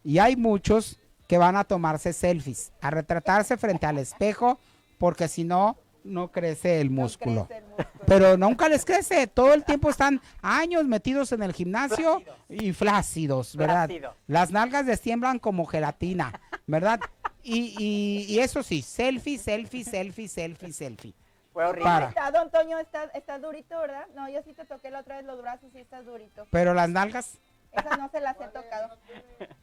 [0.04, 0.98] y hay muchos
[1.28, 4.60] que van a tomarse selfies, a retratarse frente al espejo,
[4.98, 7.46] porque si no, no crece el No músculo.
[7.48, 7.90] crece el músculo.
[8.06, 13.56] Pero nunca les crece, todo el tiempo están años metidos en el gimnasio y flácidos,
[13.56, 13.88] ¿verdad?
[13.88, 14.16] Flácidos.
[14.28, 17.00] Las nalgas les tiemblan como gelatina, ¿verdad?
[17.44, 21.14] Y, y- y eso sí, selfie, selfie, selfie, selfie, selfie.
[21.54, 21.84] Fue horrible.
[21.90, 22.08] Para.
[22.10, 24.06] Está, don Toño, estás está durito, ¿verdad?
[24.16, 26.46] No, yo sí te toqué la otra vez los brazos y estás durito.
[26.52, 27.38] Pero las nalgas,
[27.72, 28.98] Esas no se las he tocado.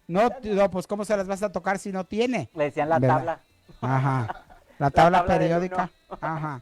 [0.06, 2.48] no, no, pues ¿cómo se las vas a tocar si no tiene?
[2.54, 3.16] Le decían la ¿Verdad?
[3.16, 3.40] tabla.
[3.80, 4.44] Ajá.
[4.82, 5.88] La tabla, periódica.
[6.20, 6.60] Ajá.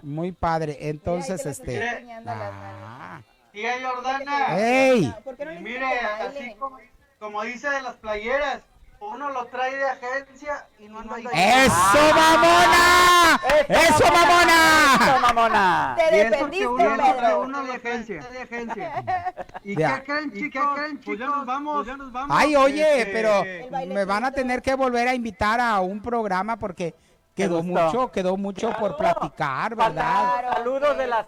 [0.00, 0.78] Muy padre.
[0.82, 1.74] Entonces, este.
[1.74, 2.80] estoy enseñando las manos.
[2.84, 3.20] Ah.
[3.50, 4.56] Tía Jordana.
[4.56, 5.12] ¡Ey!
[5.24, 6.78] ¿Por qué no mire, así como,
[7.18, 8.60] como dice de las playeras,
[9.00, 11.24] uno lo trae de agencia y no anda ahí.
[11.32, 13.40] ¡Eso, mamona!
[13.68, 14.94] ¡Eso, mamona!
[15.00, 15.96] ¡Eso, mamona!
[15.98, 17.40] Te defendiste, uno lo trae Pedro.
[17.40, 18.20] uno de agencia.
[18.30, 19.34] De agencia.
[19.64, 19.96] ¿Y Ya.
[19.96, 20.68] qué creen, chicos?
[21.04, 21.84] Pues ya nos vamos.
[21.84, 22.36] ya nos vamos.
[22.38, 23.40] Ay, oye, Este, pero
[23.72, 23.94] bailecito.
[23.94, 26.94] me van a tener que volver a invitar a un programa porque
[27.36, 29.92] quedó mucho, quedó mucho por platicar, ¿verdad?
[29.92, 31.26] Claro Saludos de las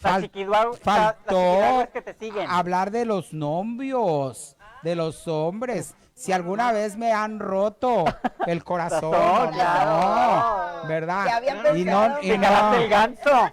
[0.00, 2.48] Fal- chiquidowers faltó que te siguen.
[2.50, 5.94] hablar de los novios, de los hombres.
[6.14, 8.04] Si alguna vez me han roto
[8.46, 10.82] el corazón, no, claro.
[10.82, 11.42] no, ¿verdad?
[11.74, 13.50] Y no, y el no, ganso.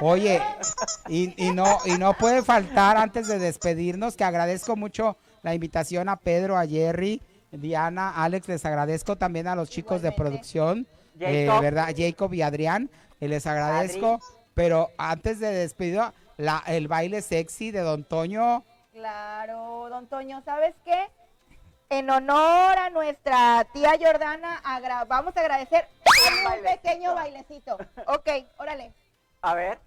[0.00, 0.42] oye,
[1.08, 6.08] y, y no, y no puede faltar antes de despedirnos que agradezco mucho la invitación
[6.10, 10.86] a Pedro, a Jerry, Diana, Alex, les agradezco también a los chicos de producción,
[11.18, 11.62] eh, Jacob.
[11.62, 11.94] ¿verdad?
[11.96, 12.90] Jacob y Adrián,
[13.20, 14.20] eh, les agradezco,
[14.54, 16.00] pero antes de despedir,
[16.36, 21.08] la, el baile sexy de Don Toño, Claro, don Toño, ¿sabes qué?
[21.90, 25.86] En honor a nuestra tía Jordana, agra- vamos a agradecer
[26.38, 26.82] un bailecito.
[26.82, 27.78] pequeño bailecito.
[28.06, 28.28] Ok,
[28.58, 28.92] órale.
[29.42, 29.78] A ver.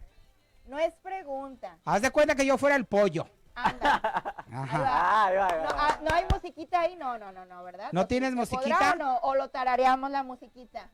[0.68, 1.77] No es pregunta.
[1.85, 3.27] haz de cuenta que yo fuera el pollo.
[3.55, 4.35] Anda.
[4.53, 5.25] Ajá.
[5.25, 7.89] Ay, ay, ay, No, ah, no hay musiquita ahí, no, no, no, no, ¿verdad?
[7.91, 8.91] ¿No tienes ¿Se musiquita?
[8.91, 9.17] o no?
[9.19, 10.89] ¿O lo tarareamos la musiquita?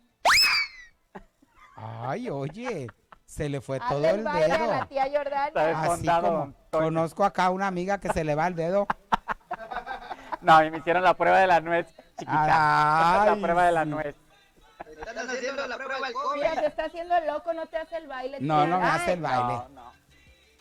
[1.75, 2.87] Ay, oye,
[3.25, 4.85] se le fue todo el el baile a la dedo.
[4.87, 5.07] tía.
[5.13, 5.81] Jordana.
[5.93, 8.87] Así como conozco acá una amiga que se le va el dedo.
[10.41, 11.85] No, a mí me hicieron la prueba de la nuez,
[12.17, 12.47] chiquita.
[12.47, 14.15] la Ay, prueba de la nuez.
[14.89, 16.35] Están haciendo la prueba del COVID.
[16.41, 18.37] Mira, se está haciendo el loco, no te hace el baile.
[18.39, 18.67] No, tía.
[18.67, 19.43] no me hace el baile.
[19.43, 19.91] No, no.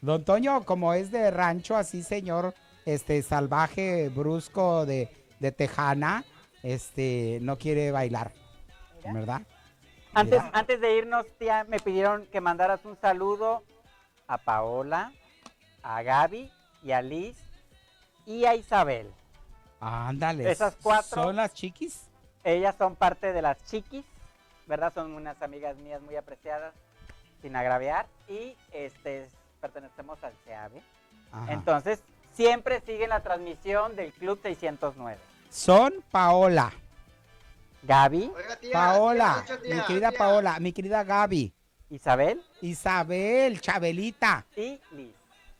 [0.01, 2.55] Don Toño, como es de rancho, así señor,
[2.85, 5.09] este salvaje, brusco de,
[5.41, 6.25] de Tejana,
[6.63, 8.33] este, no quiere bailar,
[8.99, 9.13] Mira.
[9.13, 9.43] ¿verdad?
[10.15, 10.59] Antes, Mira.
[10.59, 13.63] antes de irnos, tía, me pidieron que mandaras un saludo
[14.29, 15.13] a Paola,
[15.83, 16.51] a Gaby
[16.83, 17.37] y a Liz
[18.25, 19.11] y a Isabel.
[19.81, 20.51] Ándale.
[20.51, 21.23] Esas cuatro.
[21.23, 22.09] ¿Son las chiquis?
[22.45, 24.05] Ellas son parte de las chiquis,
[24.67, 24.93] ¿verdad?
[24.95, 26.73] Son unas amigas mías muy apreciadas,
[27.43, 29.29] sin agraviar, y este
[29.61, 30.83] pertenecemos al CEAVE.
[31.33, 31.53] Ajá.
[31.53, 32.03] Entonces,
[32.35, 35.19] siempre siguen la transmisión del Club 609.
[35.51, 36.73] Son Paola.
[37.83, 40.19] Gaby, Oiga, tía, Paola, tía, mi querida tía.
[40.19, 41.53] Paola, mi querida Gaby,
[41.91, 44.45] Isabel Isabel, Chabelita.
[44.57, 45.15] y Liz.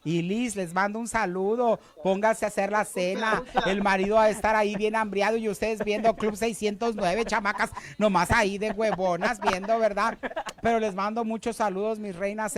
[0.09, 1.79] Y Liz, les mando un saludo.
[2.03, 3.43] Pónganse a hacer la cena.
[3.67, 8.31] El marido va a estar ahí bien hambriado y ustedes viendo Club 609, chamacas, nomás
[8.31, 10.17] ahí de huevonas viendo, ¿verdad?
[10.63, 12.57] Pero les mando muchos saludos, mis reinas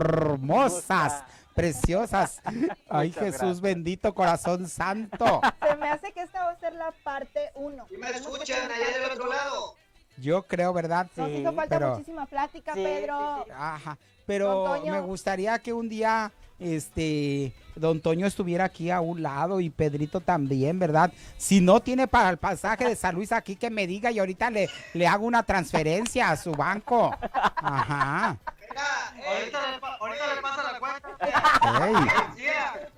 [0.00, 1.22] hermosas,
[1.54, 2.40] preciosas.
[2.88, 3.60] Ay, Muchas Jesús gracias.
[3.60, 5.42] bendito, corazón santo.
[5.68, 7.88] Se me hace que esta va a ser la parte 1.
[7.90, 9.74] ¿Y me escuchan allá del otro lado?
[10.20, 11.06] Yo creo, ¿verdad?
[11.16, 13.38] Nos Sí, hizo falta pero- muchísima plática, Sí, Pedro.
[13.38, 13.56] sí, sí.
[13.56, 19.60] Ajá, pero me gustaría que un día este Don Toño estuviera aquí a un lado
[19.60, 21.10] y Pedrito también, ¿verdad?
[21.38, 24.50] Si no tiene para el pasaje de San Luis aquí que me diga y ahorita
[24.50, 27.16] le, le hago una transferencia a su banco.
[27.56, 28.36] Ajá.
[28.60, 28.82] Venga,
[29.16, 31.86] ey, Ahorita le, pa- ahorita le pasa la cuenta.
[31.86, 31.94] Ey.
[32.36, 32.88] tía,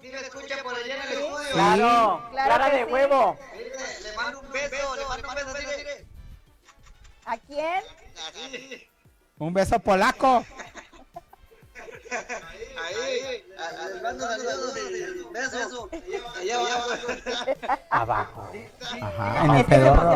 [0.00, 1.52] ¿sí me escucha por allá en el estudio?
[1.52, 2.92] Claro, Claro clara de sí.
[2.92, 3.36] huevo.
[4.02, 6.11] Le mando un beso, le mando un beso.
[7.24, 7.82] ¿A quién?
[8.28, 8.86] Así,
[9.38, 10.44] Un beso polaco.
[12.84, 13.44] ahí,
[15.32, 15.88] beso.
[16.38, 16.90] Allá abajo.
[17.90, 18.50] Abajo.
[19.00, 20.10] Ajá, en el Es que se pedorro.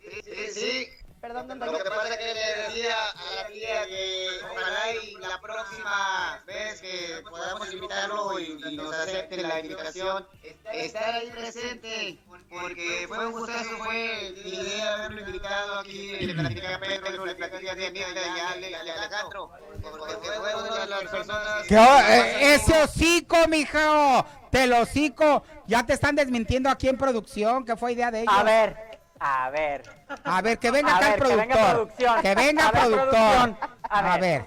[0.00, 0.88] Sí, sí, sí.
[1.26, 5.40] Perdón, Lo que pasa es que le decía a la tía que ojalá y la
[5.40, 10.28] próxima vez que podamos invitarlo y, y nos acepten la invitación,
[10.72, 16.66] estar ahí presente, porque fue un gustazo, fue mi idea haberlo invitado aquí, le platicé
[16.68, 19.50] a Pedro, le platicé a Alejandro,
[19.82, 21.66] porque fue una de las personas...
[21.66, 24.24] ¿Qué o- eh, ese hocico, mijo.
[24.50, 25.42] Te lo hocico.
[25.66, 28.32] Ya te están desmintiendo aquí en producción, que fue idea de ellos.
[28.34, 28.76] A ver,
[29.20, 29.82] a ver.
[30.24, 31.74] A ver, que venga A acá el ver, que venga productor.
[31.88, 32.22] producción.
[32.22, 33.56] Que venga A ver, productor.
[33.88, 34.46] A A ver.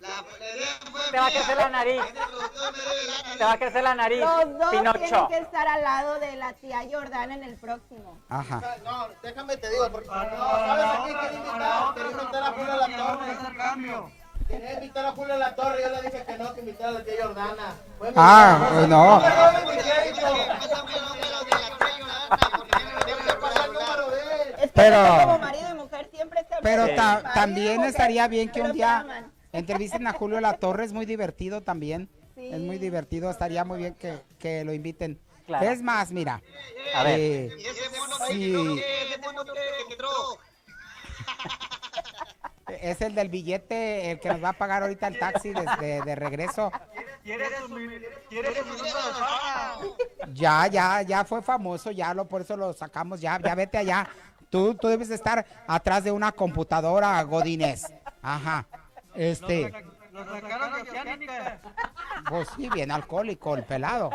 [0.00, 0.16] la
[0.54, 2.02] idea fue Te va a crecer la nariz.
[3.38, 5.28] Te va a crecer la nariz, Los dos tienen Pinocho.
[5.28, 8.18] que estar al lado de la tía Jordana en el próximo.
[8.28, 8.60] Ajá.
[8.84, 11.94] No, déjame te digo, porque no, ¿sabes a quién quería invitar?
[11.94, 14.21] Quería invitar a Julio La Torre.
[14.52, 17.04] Quería invitar a Julio La Torre, yo le dije que no, que invitara a la
[17.04, 17.74] tía Jordana.
[17.98, 18.86] Fue Ah, idea.
[18.86, 19.22] no.
[24.58, 27.74] Es que Pero- nosotros como marido y mujer siempre se Pero ta- Marido y también
[27.76, 29.32] mujer, estaría bien que pero un se día aman.
[29.52, 32.08] entrevisten a Julio La Torre, es muy divertido también.
[32.34, 32.48] Sí.
[32.52, 35.18] Es muy divertido, estaría muy bien que, que lo inviten.
[35.46, 35.66] Claro.
[35.68, 36.40] Es más, mira.
[36.94, 37.18] A ver.
[37.20, 37.50] eh,
[38.30, 38.54] Y
[42.80, 46.14] es el del billete, el que nos va a pagar ahorita el taxi desde de
[46.14, 46.70] regreso.
[47.22, 47.88] ¿Quieres su, mi-
[48.28, 48.84] ¿quieres su minuto
[50.24, 50.32] de?
[50.34, 54.08] Ya, ya, ya fue famoso, ya lo, por eso lo sacamos, ya, ya vete allá.
[54.50, 57.84] Tú, tú debes de estar atrás de una computadora, Godínez.
[58.22, 58.66] Ajá.
[59.14, 59.70] Este,
[60.12, 60.72] Lo sacaron
[61.20, 61.58] de
[62.28, 64.10] pues sí, bien alcohólico, el pelado.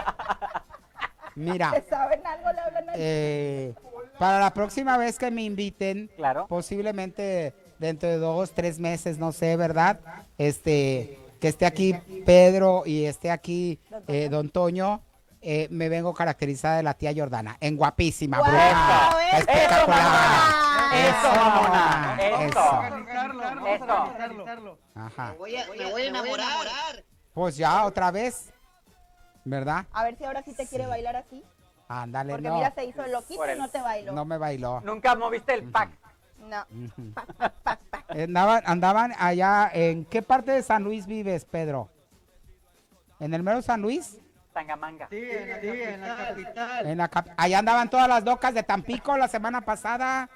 [1.35, 2.51] Mira, ¿Se saben algo?
[2.51, 3.73] ¿Le hablan a- eh,
[4.17, 6.47] para la próxima vez que me inviten, Claro.
[6.47, 9.99] posiblemente dentro de dos, tres meses, no sé, ¿verdad?
[10.37, 11.93] Este, que esté aquí
[12.25, 15.01] Pedro y esté aquí eh, Don Toño,
[15.41, 18.51] eh, me vengo caracterizada de la tía Jordana, en guapísima, ¡Guau!
[18.51, 20.67] bruja, ¡Eso, espectacular.
[20.93, 22.41] Eso, mamona, eso.
[22.41, 22.83] eso.
[23.67, 24.03] Eso.
[24.03, 24.79] organizarlo.
[24.95, 25.31] Ajá.
[25.31, 27.03] Me voy a, me voy a enamorar.
[27.33, 28.51] Pues ya otra vez,
[29.45, 29.85] ¿verdad?
[29.91, 31.43] A ver si ahora sí te quiere bailar así.
[31.89, 34.11] Ándale, Porque no, mira, se hizo el loquito y no te bailó.
[34.11, 34.81] no me bailó.
[34.81, 35.91] Nunca moviste el pack.
[36.47, 36.63] No.
[36.71, 37.13] Ujú.
[37.13, 38.03] Pa, pa, pa, pa.
[38.09, 41.89] Andaban, andaban allá, ¿en qué parte de San Luis vives, Pedro?
[43.19, 44.17] ¿En el mero San Luis?
[44.53, 45.07] Tangamanga.
[45.09, 46.87] Sí, en la, sí, en la capital.
[46.87, 50.29] En la cap- allá andaban todas las locas de Tampico la semana pasada.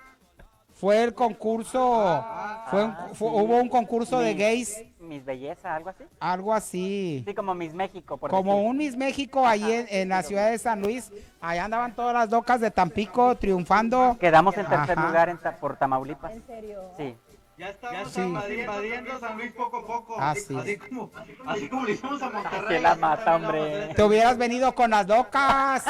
[0.74, 2.26] Fue el concurso,
[2.70, 6.04] fue un- fue- hubo un concurso de gays, Mis bellezas, algo así.
[6.20, 7.24] algo así.
[7.26, 8.70] Sí, como Miss México, por Como decir.
[8.70, 11.12] un Miss México ahí en, en la ciudad de San Luis.
[11.42, 14.16] Allá andaban todas las locas de Tampico triunfando.
[14.20, 15.08] Quedamos en tercer Ajá.
[15.08, 16.32] lugar en por Tamaulipas.
[16.34, 16.80] En serio.
[16.98, 17.16] Sí.
[17.58, 18.22] Ya estamos Sí.
[18.22, 20.20] invadiendo San Luis poco a poco.
[20.20, 21.12] Así Así como,
[21.48, 22.78] así como le hicimos a Monterrey.
[22.78, 23.94] Se la mata, hombre.
[23.96, 25.84] Te hubieras venido con las locas.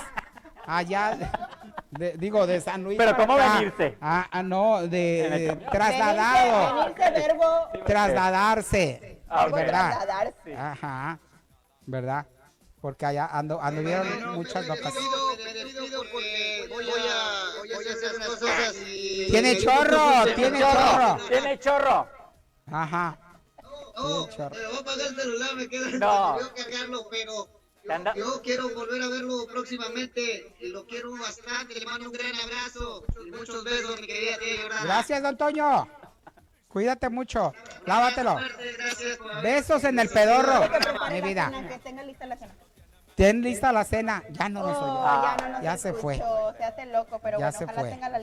[0.65, 1.17] Allá,
[1.91, 2.97] de- digo, de San Luis.
[2.97, 3.53] Pero ¿cómo acá.
[3.59, 3.97] venirse?
[4.01, 6.85] Ah, ah, no, de, trasladado.
[6.85, 7.85] Venirse, venirse, verbo.
[7.85, 9.22] Trasladarse.
[9.30, 9.53] Ah, ok.
[9.55, 9.89] ¿Verdad?
[9.91, 10.55] Trasladarse.
[10.55, 11.19] Ajá.
[11.85, 12.26] ¿Verdad?
[12.81, 14.93] Porque allá ando, anduvieron Bueno, muchas me locas.
[14.93, 19.27] despido, me despido porque voy a, voy a hacer unas cosas y...
[19.30, 21.18] Tiene chorro, tiene chorro.
[21.30, 22.07] Tiene chorro.
[22.65, 23.18] No, Ajá.
[23.95, 24.55] Tiene chorro.
[24.73, 26.39] va a pagar el celular, me queda No.
[26.39, 27.47] yo cargarlo, pero
[28.15, 33.03] Yo quiero volver a verlo próximamente y lo quiero bastante, le mando un gran abrazo
[33.26, 34.84] y muchos besos, mi querida tía.
[34.84, 35.88] Gracias, don Toño.
[36.68, 37.53] Cuídate mucho.
[37.85, 38.38] Lávatelo.
[39.43, 40.69] Besos en el pedorro,
[41.09, 41.51] mi vida.
[43.15, 44.23] Ten lista la cena.
[44.31, 45.22] Ya no nos Oh, oyó.
[45.23, 46.18] ya no nos Ya se fue.
[46.57, 47.89] Se hace loco, pero Ya bueno, se ojalá fue.
[47.89, 48.22] tenga la,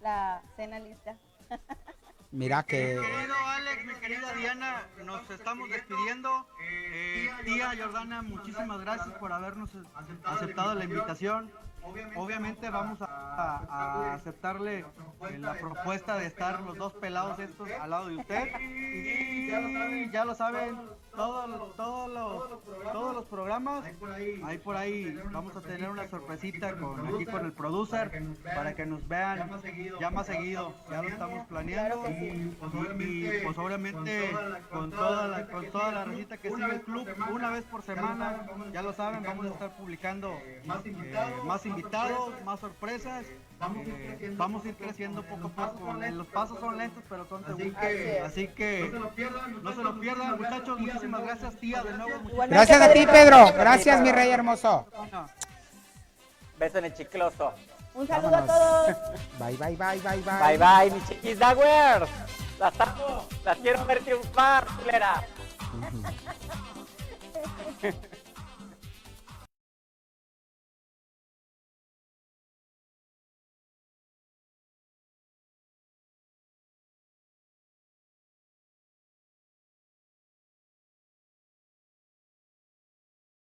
[0.00, 1.14] la cena lista.
[2.32, 2.76] Mira que.
[3.00, 6.46] Querido Alex, mi querida Diana, nos estamos despidiendo.
[6.62, 9.70] Eh, tía Jordana, muchísimas gracias por habernos
[10.24, 11.50] aceptado la invitación.
[12.16, 13.64] Obviamente vamos a, a-
[14.10, 18.48] a aceptarle eh, la propuesta de estar los dos pelados estos al lado de usted.
[18.60, 20.76] Y ya lo saben,
[21.14, 23.84] todos, todos, los, todos los programas,
[24.44, 25.18] ahí por ahí.
[25.32, 28.22] Vamos a tener una sorpresita con, aquí con el producer
[28.54, 29.38] para que nos vean.
[30.00, 30.74] ya más seguido.
[30.90, 32.08] Ya lo estamos planeando.
[32.10, 32.56] Y,
[33.34, 34.30] y, pues obviamente
[34.70, 38.46] con toda la, con toda la recita que sigue el club, una vez por semana,
[38.72, 41.44] ya lo saben, vamos a estar publicando eh, más invitados,
[42.44, 43.26] más sorpresas.
[43.60, 45.92] Eh, vamos a ir creciendo poco a poco.
[45.92, 47.74] Los pasos son lentos, pero son seguros.
[48.24, 48.90] Así que
[49.62, 50.80] no se lo pierdan, muchachos.
[50.80, 52.46] Muchísimas gracias, tía, de nuevo.
[52.48, 53.06] Gracias a ti.
[53.06, 53.52] Pedro.
[53.52, 54.86] Gracias, mi rey hermoso.
[56.58, 57.54] Beso en el chicloso.
[57.94, 58.86] Un saludo a Vámonos.
[58.86, 58.96] todos.
[59.38, 60.56] Bye, bye, bye, bye, bye.
[60.56, 62.08] Bye bye, mis chiquis Dagwers.
[62.58, 63.26] Las amo.
[63.44, 65.24] Las quiero ver triunfar, culera.